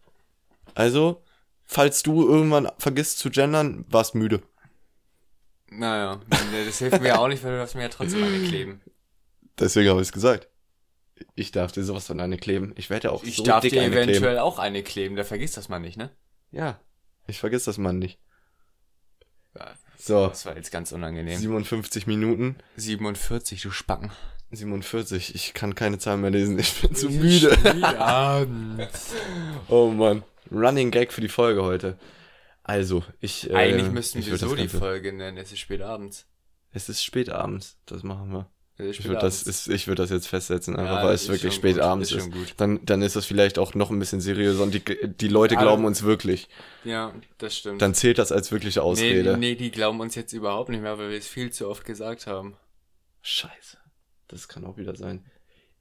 Also, 0.74 1.22
falls 1.64 2.02
du 2.02 2.28
irgendwann 2.28 2.68
vergisst 2.78 3.18
zu 3.18 3.30
gendern, 3.30 3.84
warst 3.88 4.14
müde. 4.14 4.42
Naja, 5.68 6.20
das 6.66 6.78
hilft 6.78 7.00
mir 7.00 7.09
ja 7.09 7.18
auch 7.18 7.28
nicht, 7.28 7.42
weil 7.42 7.52
du 7.52 7.59
darfst 7.59 7.74
mir 7.74 7.82
ja 7.82 7.88
trotzdem 7.88 8.22
eine 8.22 8.46
kleben. 8.46 8.80
Deswegen 9.59 9.88
habe 9.90 10.00
ich 10.00 10.09
es 10.09 10.12
gesagt. 10.12 10.48
Ich 11.34 11.50
darf 11.50 11.72
dir 11.72 11.82
sowas 11.82 12.07
von 12.07 12.20
eine 12.20 12.36
kleben. 12.36 12.72
Ich 12.76 12.90
werde 12.90 13.09
ja 13.09 13.14
auch 13.14 13.24
Ich 13.24 13.36
so 13.36 13.42
darf 13.44 13.62
dick 13.62 13.72
dir 13.72 13.82
eventuell 13.82 14.18
kleben. 14.20 14.38
auch 14.38 14.59
eine 14.59 14.82
kleben, 14.82 15.16
da 15.16 15.24
vergisst 15.24 15.57
das 15.57 15.68
mal 15.68 15.78
nicht, 15.78 15.96
ne? 15.96 16.11
Ja, 16.52 16.78
ich 17.26 17.40
vergiss 17.40 17.64
das 17.64 17.78
Mann 17.78 17.98
nicht. 17.98 18.18
Ja, 19.54 19.74
So, 19.96 20.26
Das 20.28 20.44
war 20.44 20.54
jetzt 20.57 20.70
ganz 20.70 20.92
unangenehm. 20.92 21.38
57 21.38 22.07
Minuten. 22.07 22.57
47, 22.76 23.62
du 23.62 23.70
Spacken. 23.70 24.12
47. 24.51 25.34
Ich 25.34 25.55
kann 25.55 25.74
keine 25.74 25.99
Zahlen 25.99 26.20
mehr 26.20 26.30
lesen. 26.30 26.59
Ich 26.59 26.80
bin 26.80 26.94
zu 26.94 27.09
müde. 27.11 27.57
abends. 27.99 29.14
Oh 29.68 29.88
Mann. 29.90 30.22
Running 30.53 30.90
Gag 30.90 31.12
für 31.12 31.20
die 31.20 31.28
Folge 31.28 31.64
heute. 31.64 31.99
Also, 32.62 33.03
ich. 33.20 33.51
Äh, 33.51 33.55
Eigentlich 33.55 33.90
müssten 33.90 34.24
wir 34.24 34.36
so 34.36 34.55
die 34.55 34.68
Folge 34.68 35.12
nennen, 35.12 35.36
es 35.38 35.51
ist 35.53 35.59
spät 35.59 35.82
abends. 35.82 36.26
Es 36.72 36.88
ist 36.88 37.03
spät 37.03 37.30
abends. 37.30 37.76
Das 37.86 38.03
machen 38.03 38.30
wir. 38.32 38.49
Ich 38.78 39.05
würde 39.07 39.20
das, 39.20 39.42
ist, 39.44 39.68
ich 39.68 39.88
würd 39.88 39.99
das 39.99 40.11
jetzt 40.11 40.28
festsetzen, 40.28 40.76
einfach 40.76 40.99
Ja, 40.99 41.05
weil 41.07 41.14
es 41.14 41.28
wirklich 41.30 41.55
spät 41.55 41.76
gut, 41.76 41.82
abends 41.82 42.12
ist 42.12 42.26
ist. 42.26 42.61
Dann, 42.61 42.84
dann 42.84 43.01
ist 43.01 43.16
das 43.16 43.24
vielleicht 43.24 43.59
auch 43.59 43.72
noch 43.74 43.90
ein 43.90 43.99
bisschen 43.99 44.20
seriöser 44.20 44.62
und 44.62 44.74
die, 44.74 44.82
die 45.16 45.28
Leute 45.28 45.55
Aber- 45.57 45.62
glauben 45.64 45.86
uns 45.86 46.03
wirklich. 46.03 46.47
Ja, 46.84 47.14
das 47.38 47.57
stimmt. 47.57 47.80
Dann 47.80 47.94
zählt 47.94 48.18
das 48.18 48.32
als 48.32 48.53
wirkliche 48.53 48.82
Ausrede. 48.82 49.32
Nee, 49.38 49.53
nee, 49.53 49.55
die 49.55 49.70
glauben 49.70 49.99
uns 50.01 50.14
jetzt 50.14 50.34
überhaupt 50.34 50.68
nicht 50.68 50.82
mehr, 50.82 50.99
weil 50.99 51.09
wir 51.09 51.16
es 51.16 51.26
viel 51.26 51.51
zu 51.51 51.68
oft 51.70 51.86
gesagt 51.86 52.26
haben. 52.26 52.57
Scheiße. 53.22 53.78
Das 54.28 54.48
kann 54.48 54.64
auch 54.64 54.76
wieder 54.76 54.96
sein. 54.96 55.24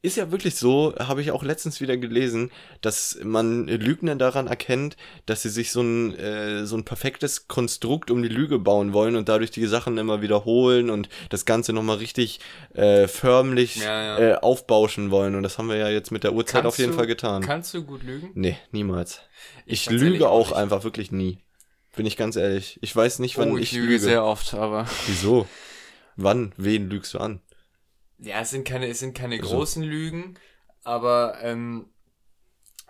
Ist 0.01 0.17
ja 0.17 0.29
wirklich 0.29 0.55
so, 0.55 0.93
habe 0.99 1.21
ich 1.21 1.31
auch 1.31 1.41
letztens 1.41 1.81
wieder 1.81 1.97
gelesen, 1.97 2.51
dass 2.81 3.17
man 3.23 3.67
Lügner 3.67 4.15
daran 4.15 4.45
erkennt, 4.45 4.97
dass 5.25 5.41
sie 5.41 5.49
sich 5.49 5.71
so 5.71 5.81
ein, 5.81 6.13
äh, 6.15 6.67
so 6.67 6.77
ein 6.77 6.85
perfektes 6.85 7.47
Konstrukt 7.47 8.11
um 8.11 8.21
die 8.21 8.29
Lüge 8.29 8.59
bauen 8.59 8.93
wollen 8.93 9.15
und 9.15 9.29
dadurch 9.29 9.49
die 9.49 9.65
Sachen 9.65 9.97
immer 9.97 10.21
wiederholen 10.21 10.91
und 10.91 11.09
das 11.31 11.45
Ganze 11.45 11.73
nochmal 11.73 11.97
richtig 11.97 12.39
äh, 12.75 13.07
förmlich 13.07 13.77
Ja, 13.77 14.03
ja. 14.03 14.19
Äh, 14.19 14.35
aufbauschen 14.35 15.09
wollen. 15.09 15.33
Und 15.33 15.41
das 15.41 15.57
haben 15.57 15.69
wir 15.69 15.77
ja 15.77 15.89
jetzt 15.89 16.11
mit 16.11 16.23
der 16.23 16.33
Uhrzeit 16.33 16.61
Kannst 16.61 16.67
auf 16.75 16.77
jeden 16.77 16.91
du- 16.91 16.97
Fall 16.97 17.07
getan. 17.07 17.41
Kannst 17.41 17.73
du 17.73 17.83
gut 17.83 18.03
lügen? 18.03 18.29
Nee, 18.35 18.57
niemals. 18.71 19.21
Ich, 19.65 19.87
ehrlich 19.87 20.01
lüge 20.01 20.29
auch 20.29 20.49
nicht. 20.49 20.55
einfach 20.57 20.83
wirklich 20.83 21.11
nie. 21.11 21.39
Bin 21.95 22.05
ich 22.05 22.15
ganz 22.15 22.35
ehrlich. 22.35 22.77
Ich 22.83 22.95
weiß 22.95 23.17
nicht, 23.19 23.39
wann 23.39 23.53
oh, 23.53 23.57
ich, 23.57 23.71
ich 23.71 23.71
lüge 23.71 23.87
lüge. 23.93 23.99
sehr 24.01 24.23
oft, 24.23 24.53
aber. 24.53 24.85
Wieso? 25.07 25.47
Wann? 26.15 26.53
Wen 26.57 26.89
lügst 26.91 27.13
du 27.15 27.17
an? 27.17 27.39
Ja, 28.17 28.39
es 28.41 28.49
sind 28.51 28.67
keine, 28.67 28.87
es 28.87 28.99
sind 28.99 29.15
keine 29.17 29.35
Also- 29.39 29.49
großen 29.55 29.83
Lügen, 29.83 30.35
aber 30.83 31.39
ähm, 31.41 31.89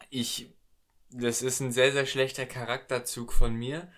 ich, 0.10 0.54
das 1.12 1.42
ist 1.42 1.60
ein 1.62 1.72
sehr, 1.72 1.92
sehr 1.92 2.06
schlechter 2.06 2.46
Charakterzug 2.46 3.34
von 3.34 3.54
mir. 3.56 3.92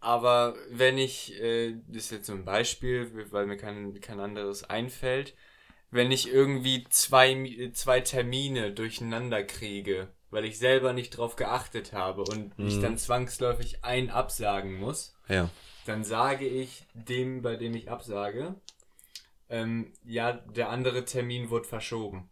Aber 0.00 0.54
wenn 0.70 0.98
ich, 0.98 1.32
äh, 1.40 1.76
das 1.88 2.04
ist 2.04 2.10
jetzt 2.12 2.26
so 2.26 2.34
ein 2.34 2.44
Beispiel, 2.44 3.26
weil 3.30 3.46
mir 3.46 3.56
kein, 3.56 3.98
kein 4.00 4.20
anderes 4.20 4.64
einfällt, 4.64 5.34
wenn 5.90 6.12
ich 6.12 6.28
irgendwie 6.28 6.84
zwei, 6.90 7.32
Mi- 7.32 7.72
zwei 7.72 8.00
Termine 8.00 8.72
durcheinander 8.72 9.42
kriege, 9.44 10.08
weil 10.30 10.44
ich 10.44 10.58
selber 10.58 10.92
nicht 10.92 11.10
drauf 11.16 11.36
geachtet 11.36 11.92
habe 11.92 12.22
und 12.22 12.52
ich 12.58 12.76
Mhm. 12.76 12.82
dann 12.82 12.98
zwangsläufig 12.98 13.82
einen 13.84 14.10
absagen 14.10 14.74
muss, 14.74 15.16
Ja. 15.28 15.48
dann 15.86 16.04
sage 16.04 16.46
ich 16.46 16.84
dem, 16.92 17.40
bei 17.40 17.56
dem 17.56 17.74
ich 17.74 17.90
absage, 17.90 18.56
ähm, 19.48 19.92
ja, 20.04 20.32
der 20.32 20.70
andere 20.70 21.04
Termin 21.04 21.50
wurde 21.50 21.66
verschoben. 21.66 22.30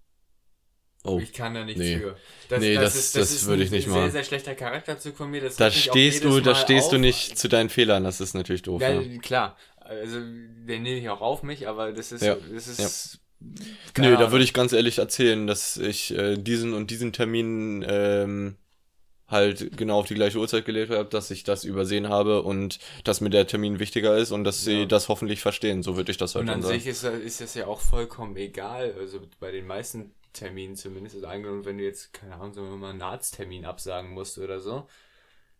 Oh. 1.04 1.18
Ich 1.20 1.32
kann 1.32 1.54
da 1.54 1.64
nichts 1.64 1.80
nee. 1.80 1.98
für. 1.98 2.16
Nee, 2.58 2.74
das- 2.74 3.12
das 3.12 3.44
würde 3.46 3.62
ein 3.62 3.66
ich 3.66 3.70
nicht 3.72 3.84
sehr, 3.86 3.94
machen. 3.94 4.10
sehr 4.12 4.22
schlechter 4.22 4.54
Charakterzug 4.54 5.16
von 5.16 5.30
mir. 5.30 5.40
Das 5.40 5.56
Da 5.56 5.70
stehst 5.70 6.22
du, 6.24 6.40
da 6.40 6.54
stehst 6.54 6.92
du 6.92 6.98
nicht 6.98 7.36
zu 7.38 7.48
deinen 7.48 7.70
Fehlern, 7.70 8.04
das 8.04 8.20
ist 8.20 8.34
natürlich 8.34 8.62
doof. 8.62 8.80
Ja, 8.80 9.00
Ja. 9.00 9.18
klar. 9.20 9.56
Also, 9.78 10.20
den 10.20 10.82
nehme 10.82 11.00
ich 11.00 11.08
auch 11.08 11.20
auf 11.20 11.42
mich, 11.42 11.66
aber 11.66 11.92
das 11.92 12.12
ist, 12.12 12.22
Ja, 12.22 12.36
das 12.36 12.68
ist, 12.68 13.18
Nö, 13.98 14.16
da 14.16 14.30
würde 14.30 14.44
ich 14.44 14.54
ganz 14.54 14.72
ehrlich 14.72 14.98
erzählen, 14.98 15.48
dass 15.48 15.76
ich 15.76 16.16
äh, 16.16 16.36
diesen 16.36 16.72
und 16.72 16.92
diesen 16.92 17.12
Termin 17.12 17.84
ähm, 17.86 18.56
halt 19.32 19.76
genau 19.76 19.98
auf 19.98 20.06
die 20.06 20.14
gleiche 20.14 20.38
Uhrzeit 20.38 20.64
gelegt 20.64 20.90
habe, 20.92 21.08
dass 21.08 21.30
ich 21.32 21.42
das 21.44 21.64
übersehen 21.64 22.08
habe 22.08 22.42
und 22.42 22.78
dass 23.04 23.20
mir 23.20 23.30
der 23.30 23.46
Termin 23.48 23.80
wichtiger 23.80 24.16
ist 24.16 24.30
und 24.30 24.44
dass 24.44 24.62
sie 24.64 24.80
Ja. 24.80 24.86
das 24.86 25.08
hoffentlich 25.08 25.40
verstehen. 25.40 25.82
So 25.82 25.96
würde 25.96 26.12
ich 26.12 26.18
das 26.18 26.34
halt 26.36 26.44
Und 26.44 26.50
an 26.50 26.60
dann 26.60 26.62
sagen. 26.62 26.78
sich 26.78 26.86
ist, 26.86 27.02
ist 27.04 27.40
das 27.40 27.54
ja 27.54 27.66
auch 27.66 27.80
vollkommen 27.80 28.36
egal. 28.36 28.94
Also 28.98 29.20
bei 29.40 29.50
den 29.50 29.66
meisten 29.66 30.12
Terminen 30.32 30.76
zumindest. 30.76 31.16
Also 31.16 31.26
angenommen, 31.26 31.64
wenn 31.64 31.78
du 31.78 31.84
jetzt, 31.84 32.12
keine 32.12 32.34
Ahnung, 32.36 32.54
sagen 32.54 32.70
wir 32.70 32.76
mal, 32.76 32.90
einen 32.90 33.02
Arzttermin 33.02 33.64
absagen 33.64 34.10
musst 34.12 34.38
oder 34.38 34.60
so, 34.60 34.86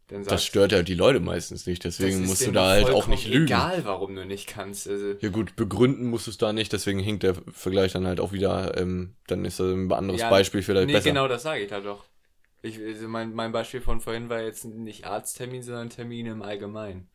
dann 0.09 0.21
Das 0.21 0.29
sagst 0.31 0.47
stört 0.47 0.73
ja 0.73 0.83
die 0.83 0.95
Leute 0.95 1.21
meistens 1.21 1.67
nicht, 1.67 1.85
das 1.85 1.97
deswegen 1.97 2.27
musst 2.27 2.47
du 2.47 2.53
da 2.53 2.71
halt 2.71 2.91
auch 2.91 3.07
nicht 3.07 3.27
lügen. 3.29 3.47
Egal, 3.47 3.85
warum 3.85 4.15
du 4.15 4.27
nicht 4.27 4.47
kannst. 4.47 4.89
Also, 4.89 5.15
Ja 5.21 5.29
gut, 5.31 5.57
begründen 5.57 6.07
musst 6.07 6.27
du 6.27 6.31
es 6.33 6.39
da 6.39 6.53
nicht, 6.53 6.73
deswegen 6.73 6.99
hinkt 6.99 7.23
der 7.23 7.35
Vergleich 7.53 7.93
dann 7.93 8.07
halt 8.07 8.21
auch 8.21 8.33
wieder, 8.33 8.77
ähm, 8.77 9.15
dann 9.27 9.45
ist 9.45 9.61
das 9.61 9.69
ein 9.73 9.91
anderes 9.93 10.21
Ja, 10.21 10.31
Beispiel 10.31 10.63
vielleicht 10.63 10.89
nee, 10.89 10.93
besser. 10.95 11.11
genau 11.11 11.29
das 11.29 11.43
sage 11.45 11.63
ich 11.63 11.69
da 11.71 11.81
doch. 11.81 12.05
Ich, 12.63 12.81
also 12.81 13.09
mein, 13.09 13.35
mein 13.35 13.53
Beispiel 13.53 13.81
von 13.81 14.01
vorhin 14.01 14.29
war 14.29 14.41
jetzt 14.41 14.65
nicht 14.65 15.05
Arzttermin, 15.05 15.63
sondern 15.63 15.91
Termin 15.91 16.27
im 16.27 16.43
Allgemeinen. 16.43 17.09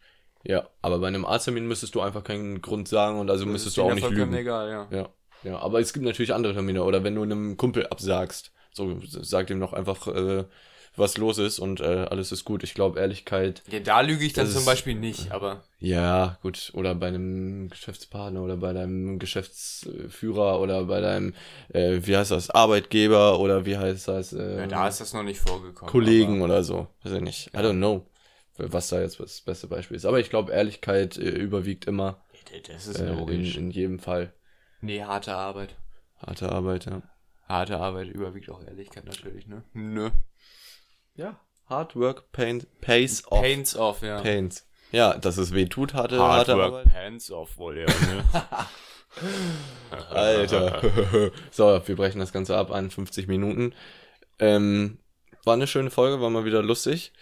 Ja, 0.44 0.70
aber 0.82 1.00
bei 1.00 1.08
einem 1.08 1.26
Arzttermin 1.26 1.68
müsstest 1.68 1.96
du 1.96 2.02
einfach 2.02 2.24
keinen 2.24 2.62
Grund 2.62 2.88
sagen 2.88 3.20
und 3.20 3.30
also 3.30 3.46
Das 3.46 3.52
müsstest 3.52 3.78
du 3.78 3.84
auch 3.84 3.94
nicht 3.94 4.10
lügen. 4.10 4.34
egal, 4.34 4.70
ja. 4.70 4.88
Ja, 4.92 5.10
ja, 5.44 5.60
aber 5.60 5.80
es 5.80 5.94
gibt 5.94 6.06
natürlich 6.06 6.34
andere 6.34 6.54
Termine 6.54 6.84
oder 6.84 7.04
wenn 7.04 7.16
du 7.16 7.24
einem 7.24 7.58
Kumpel 7.58 7.88
absagst, 7.88 8.52
so 8.72 9.00
sag 9.04 9.50
ihm 9.50 9.60
noch 9.60 9.74
einfach, 9.74 10.08
äh, 10.08 10.46
was 10.98 11.18
los 11.18 11.38
ist 11.38 11.60
und 11.60 11.80
äh, 11.80 12.08
alles 12.10 12.32
ist 12.32 12.44
gut. 12.46 12.64
Ich 12.64 12.74
glaube, 12.74 13.00
Ehrlichkeit, 13.00 13.64
Ja, 13.70 13.80
da 13.80 14.02
lüge 14.02 14.26
ich 14.26 14.34
dann 14.34 14.48
zum 14.48 14.66
Beispiel 14.66 14.96
nicht, 14.96 15.32
aber 15.32 15.64
ja, 15.80 16.38
gut, 16.42 16.72
oder 16.74 16.96
bei 16.96 17.08
einem 17.08 17.70
Geschäftspartner 17.70 18.42
oder 18.42 18.58
bei 18.58 18.74
deinem 18.74 19.20
Geschäftsführer 19.20 20.60
oder 20.60 20.86
bei 20.86 21.02
deinem, 21.02 21.34
äh, 21.70 22.00
wie 22.02 22.18
heißt 22.18 22.32
das, 22.32 22.50
Arbeitgeber 22.50 23.40
oder 23.40 23.66
wie 23.66 23.78
heißt 23.78 24.08
das, 24.08 24.34
äh, 24.34 24.60
ja, 24.60 24.68
da 24.68 24.88
ist 24.88 25.00
das 25.00 25.14
noch 25.14 25.24
nicht 25.24 25.40
vorgekommen. 25.40 25.92
Kollegen 25.92 26.42
oder 26.42 26.64
so. 26.64 26.88
Weiß 27.04 27.14
ich 27.14 27.22
nicht. 27.22 27.48
I 27.54 27.60
don't 27.60 27.78
know, 27.78 28.06
was 28.58 28.90
da 28.90 29.00
jetzt 29.00 29.20
das 29.20 29.42
beste 29.42 29.68
Beispiel 29.68 29.98
ist. 29.98 30.06
Aber 30.06 30.20
ich 30.20 30.30
glaube, 30.30 30.52
Ehrlichkeit 30.52 31.18
äh, 31.18 31.30
überwiegt 31.30 31.86
immer 31.86 32.18
das 32.68 32.88
ist 32.88 33.00
äh, 33.00 33.10
in, 33.10 33.18
logisch. 33.18 33.58
in 33.58 33.72
jedem 33.72 34.00
Fall. 34.00 34.34
Nee, 34.82 35.04
harte 35.04 35.36
Arbeit. 35.36 35.76
Harte 36.18 36.52
Arbeit, 36.52 36.86
ja. 36.86 37.02
Harte 37.48 37.78
Arbeit 37.78 38.10
überwiegt 38.10 38.50
auch 38.50 38.64
Ehrlichkeit 38.64 39.06
natürlich, 39.06 39.48
ne? 39.48 39.64
Nö. 39.74 40.10
Ja, 41.18 41.40
Hard 41.66 41.96
Work 41.96 42.32
paint, 42.32 42.68
Pays 42.80 43.26
Off. 43.28 43.42
Paints 43.42 43.76
off, 43.76 44.02
ja. 44.02 44.22
Pains. 44.22 44.66
Ja, 44.92 45.18
dass 45.18 45.38
es 45.38 45.54
weh 45.54 45.66
tut, 45.66 45.94
hatte, 45.94 46.20
Hard 46.20 46.48
hatte 46.48 46.56
work, 46.58 46.66
Arbeit. 46.74 46.94
pants 46.94 47.30
off, 47.32 47.58
wohl, 47.58 47.80
ja. 47.80 47.86
Ne? 49.22 50.00
Alter. 50.10 50.82
so, 51.52 51.82
wir 51.86 51.96
brechen 51.96 52.20
das 52.20 52.32
Ganze 52.32 52.56
ab 52.56 52.72
an 52.72 52.92
50 52.92 53.28
Minuten. 53.28 53.74
Ähm, 54.38 55.00
war 55.44 55.56
eine 55.56 55.66
schöne 55.66 55.90
Folge, 55.90 56.22
war 56.22 56.30
mal 56.30 56.46
wieder 56.46 56.62
lustig. 56.62 57.14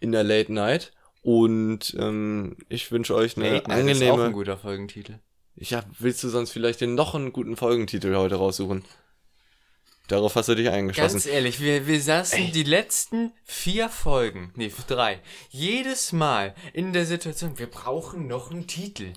In 0.00 0.10
der 0.10 0.24
Late 0.24 0.52
Night. 0.52 0.92
Und 1.22 1.94
ähm, 1.98 2.56
ich 2.68 2.90
wünsche 2.90 3.14
euch 3.14 3.36
eine 3.36 3.50
Late 3.52 3.68
Night 3.70 3.86
ist 3.86 3.96
auch 4.02 4.02
ein 4.02 4.10
angenehme. 4.10 4.32
guter 4.32 4.56
Folgentitel. 4.56 5.20
Ja, 5.54 5.84
willst 5.98 6.24
du 6.24 6.28
sonst 6.28 6.50
vielleicht 6.50 6.80
den 6.80 6.94
noch 6.94 7.14
einen 7.14 7.32
guten 7.32 7.56
Folgentitel 7.56 8.14
heute 8.16 8.36
raussuchen? 8.36 8.84
Darauf 10.08 10.34
hast 10.36 10.48
du 10.48 10.54
dich 10.54 10.70
eingeschlossen. 10.70 11.16
Ganz 11.16 11.26
ehrlich, 11.26 11.60
wir, 11.60 11.86
wir 11.86 12.00
saßen 12.00 12.50
die 12.52 12.62
letzten 12.62 13.32
vier 13.44 13.90
Folgen, 13.90 14.52
nee, 14.56 14.72
drei, 14.86 15.20
jedes 15.50 16.12
Mal 16.12 16.54
in 16.72 16.94
der 16.94 17.04
Situation, 17.04 17.58
wir 17.58 17.70
brauchen 17.70 18.26
noch 18.26 18.50
einen 18.50 18.66
Titel. 18.66 19.12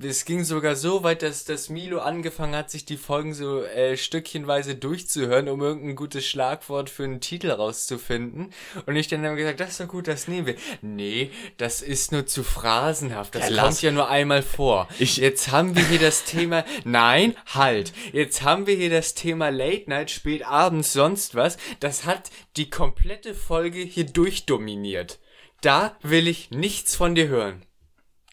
Es 0.00 0.24
ging 0.24 0.44
sogar 0.44 0.76
so 0.76 1.02
weit, 1.02 1.22
dass, 1.22 1.44
dass 1.44 1.70
Milo 1.70 1.98
angefangen 1.98 2.54
hat, 2.54 2.70
sich 2.70 2.84
die 2.84 2.96
Folgen 2.96 3.34
so 3.34 3.62
äh, 3.64 3.96
stückchenweise 3.96 4.76
durchzuhören, 4.76 5.48
um 5.48 5.60
irgendein 5.60 5.96
gutes 5.96 6.24
Schlagwort 6.24 6.88
für 6.88 7.02
einen 7.02 7.20
Titel 7.20 7.50
rauszufinden. 7.50 8.52
Und 8.86 8.94
ich 8.94 9.08
dann 9.08 9.26
habe 9.26 9.34
gesagt, 9.36 9.58
das 9.58 9.70
ist 9.70 9.80
doch 9.80 9.88
gut, 9.88 10.06
das 10.06 10.28
nehmen 10.28 10.46
wir. 10.46 10.54
Nee, 10.82 11.30
das 11.56 11.82
ist 11.82 12.12
nur 12.12 12.26
zu 12.26 12.44
phrasenhaft. 12.44 13.34
Das 13.34 13.50
Ja, 13.50 13.62
kommt 13.64 13.82
ja 13.82 13.90
nur 13.90 14.08
einmal 14.08 14.42
vor. 14.42 14.86
Ich- 15.00 15.16
Jetzt 15.16 15.50
haben 15.50 15.74
wir 15.76 15.84
hier 15.84 15.98
das 15.98 16.22
Thema. 16.24 16.64
Nein, 16.84 17.34
halt. 17.46 17.92
Jetzt 18.12 18.42
haben 18.42 18.68
wir 18.68 18.76
hier 18.76 18.90
das 18.90 19.14
Thema 19.14 19.48
Late 19.50 19.90
Night, 19.90 20.10
spät 20.12 20.46
abends, 20.46 20.92
sonst 20.92 21.34
was. 21.34 21.56
Das 21.80 22.04
hat 22.04 22.30
die 22.56 22.70
komplette 22.70 23.34
Folge 23.34 23.80
hier 23.80 24.04
durchdominiert. 24.06 25.18
Da 25.60 25.96
will 26.02 26.28
ich 26.28 26.52
nichts 26.52 26.94
von 26.94 27.16
dir 27.16 27.26
hören. 27.26 27.64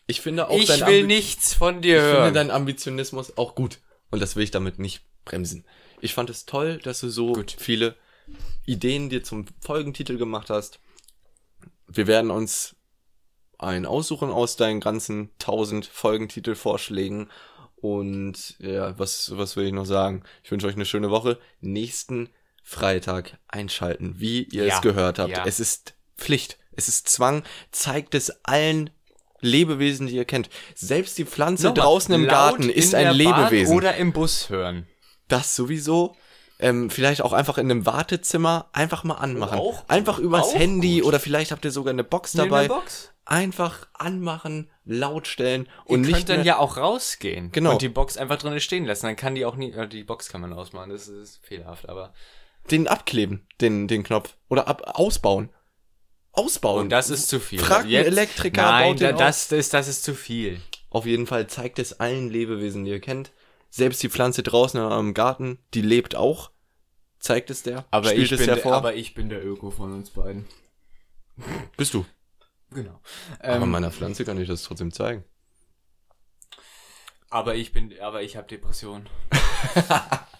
Ich 0.07 0.21
finde 0.21 0.47
auch 0.49 0.57
Ich 0.57 0.67
dein 0.67 0.81
will 0.81 1.03
Ambi- 1.03 1.07
nichts 1.07 1.53
von 1.53 1.81
dir 1.81 1.97
Ich 1.97 2.01
finde 2.03 2.19
hören. 2.21 2.33
deinen 2.33 2.51
Ambitionismus 2.51 3.37
auch 3.37 3.55
gut. 3.55 3.79
Und 4.11 4.21
das 4.21 4.35
will 4.35 4.43
ich 4.43 4.51
damit 4.51 4.77
nicht 4.79 5.01
bremsen. 5.25 5.65
Ich 6.01 6.13
fand 6.13 6.29
es 6.29 6.45
toll, 6.45 6.77
dass 6.83 6.99
du 6.99 7.09
so 7.09 7.33
Gut. 7.33 7.55
viele 7.57 7.95
Ideen 8.65 9.09
dir 9.09 9.23
zum 9.23 9.45
Folgentitel 9.61 10.17
gemacht 10.17 10.49
hast. 10.49 10.79
Wir 11.87 12.07
werden 12.07 12.31
uns 12.31 12.75
einen 13.57 13.85
aussuchen 13.85 14.29
aus 14.29 14.57
deinen 14.57 14.79
ganzen 14.81 15.31
tausend 15.39 15.85
Folgentitelvorschlägen. 15.85 17.31
Und 17.77 18.55
ja, 18.59 18.97
was, 18.99 19.35
was 19.37 19.55
will 19.55 19.65
ich 19.67 19.73
noch 19.73 19.85
sagen? 19.85 20.23
Ich 20.43 20.51
wünsche 20.51 20.67
euch 20.67 20.75
eine 20.75 20.85
schöne 20.85 21.09
Woche. 21.09 21.39
Nächsten 21.61 22.29
Freitag 22.63 23.37
einschalten, 23.47 24.19
wie 24.19 24.43
ihr 24.43 24.65
Ja, 24.65 24.75
es 24.75 24.81
gehört 24.81 25.19
habt. 25.19 25.31
ja. 25.31 25.45
Es 25.45 25.59
ist 25.59 25.93
Pflicht. 26.17 26.57
Es 26.73 26.87
ist 26.87 27.07
Zwang. 27.09 27.43
Zeigt 27.71 28.15
es 28.15 28.43
allen 28.45 28.89
Lebewesen, 29.41 30.07
die 30.07 30.15
ihr 30.15 30.25
kennt. 30.25 30.49
Selbst 30.75 31.17
die 31.17 31.25
Pflanze 31.25 31.67
Nochmal, 31.67 31.83
draußen 31.85 32.13
im 32.15 32.27
Garten 32.27 32.69
ist 32.69 32.93
in 32.93 32.99
ein 33.07 33.17
der 33.17 33.23
Bahn 33.25 33.41
Lebewesen. 33.43 33.75
Oder 33.75 33.95
im 33.95 34.13
Bus 34.13 34.49
hören. 34.49 34.87
Das 35.27 35.55
sowieso. 35.55 36.15
Ähm, 36.57 36.89
vielleicht 36.89 37.21
auch 37.21 37.33
einfach 37.33 37.57
in 37.57 37.69
einem 37.69 37.85
Wartezimmer 37.85 38.69
einfach 38.71 39.03
mal 39.03 39.15
anmachen. 39.15 39.59
Auch 39.59 39.87
einfach 39.89 40.19
übers 40.19 40.55
Handy 40.55 40.99
gut. 40.99 41.07
oder 41.09 41.19
vielleicht 41.19 41.51
habt 41.51 41.65
ihr 41.65 41.71
sogar 41.71 41.91
eine 41.91 42.05
Box 42.05 42.31
dabei. 42.31 42.69
Box. 42.69 43.11
Einfach 43.25 43.87
anmachen, 43.93 44.69
laut 44.85 45.27
stellen 45.27 45.67
Und 45.83 46.01
ihr 46.03 46.07
nicht 46.07 46.27
könnt 46.27 46.29
dann 46.29 46.45
ja 46.45 46.57
auch 46.57 46.77
rausgehen. 46.77 47.51
Genau. 47.51 47.71
Und 47.73 47.81
die 47.81 47.89
Box 47.89 48.17
einfach 48.17 48.37
drinnen 48.37 48.59
stehen 48.61 48.85
lassen. 48.85 49.07
Dann 49.07 49.15
kann 49.15 49.35
die 49.35 49.45
auch 49.45 49.55
nie. 49.55 49.71
äh, 49.71 49.87
Die 49.87 50.03
Box 50.03 50.29
kann 50.29 50.41
man 50.41 50.53
ausmachen. 50.53 50.91
Das 50.91 51.07
ist 51.07 51.39
fehlerhaft, 51.43 51.89
aber. 51.89 52.13
den 52.71 52.87
abkleben, 52.87 53.45
den, 53.59 53.87
den 53.87 54.03
Knopf. 54.03 54.35
Oder 54.47 54.67
ab, 54.67 54.83
ausbauen. 54.93 55.49
Ausbauen. 56.35 56.83
Und 56.83 56.89
das 56.89 57.09
ist 57.09 57.27
zu 57.29 57.39
viel. 57.39 57.59
Frag 57.59 57.85
einen 57.85 57.93
Elektriker, 57.93 58.61
Nein, 58.61 58.97
da, 58.97 59.11
das, 59.11 59.47
das, 59.47 59.69
das 59.69 59.87
ist 59.87 60.03
zu 60.03 60.13
viel. 60.13 60.61
Auf 60.89 61.05
jeden 61.05 61.27
Fall 61.27 61.47
zeigt 61.47 61.79
es 61.79 61.99
allen 61.99 62.29
Lebewesen, 62.29 62.85
die 62.85 62.91
ihr 62.91 63.01
kennt. 63.01 63.31
Selbst 63.69 64.01
die 64.03 64.09
Pflanze 64.09 64.43
draußen 64.43 64.79
in 64.79 64.85
eurem 64.85 65.13
Garten, 65.13 65.59
die 65.73 65.81
lebt 65.81 66.15
auch. 66.15 66.51
Zeigt 67.19 67.49
es 67.49 67.63
der. 67.63 67.85
Aber 67.91 68.15
ich, 68.15 68.29
bin 68.29 68.45
der 68.45 68.65
aber 68.65 68.95
ich 68.95 69.13
bin 69.13 69.29
der 69.29 69.45
Öko 69.45 69.71
von 69.71 69.93
uns 69.93 70.11
beiden. 70.11 70.45
Bist 71.75 71.93
du. 71.93 72.05
Genau. 72.71 72.99
aber 73.39 73.63
Ähm, 73.63 73.71
meiner 73.71 73.91
Pflanze 73.91 74.25
kann 74.25 74.39
ich 74.39 74.47
das 74.47 74.63
trotzdem 74.63 74.91
zeigen. 74.91 75.23
aber 77.29 77.55
ich 77.55 77.73
bin, 77.73 77.93
aber 77.99 78.21
ich 78.21 78.37
habe 78.37 78.47
Depressionen. 78.47 79.09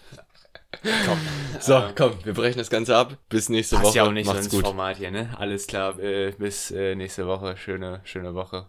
So, 1.60 1.82
komm, 1.96 2.12
wir 2.24 2.34
brechen 2.34 2.58
das 2.58 2.70
Ganze 2.70 2.96
ab. 2.96 3.16
Bis 3.28 3.48
nächste 3.48 3.80
Woche. 3.82 3.96
ja 3.96 4.04
auch 4.04 4.12
nicht 4.12 4.26
so 4.26 4.32
Macht's 4.32 4.46
ins 4.46 4.54
gut. 4.54 4.64
Format 4.64 4.96
hier, 4.96 5.10
ne? 5.10 5.30
Alles 5.38 5.66
klar. 5.66 5.98
Äh, 5.98 6.32
bis 6.38 6.70
äh, 6.70 6.94
nächste 6.94 7.26
Woche. 7.26 7.56
Schöne, 7.56 8.00
schöne 8.04 8.34
Woche. 8.34 8.64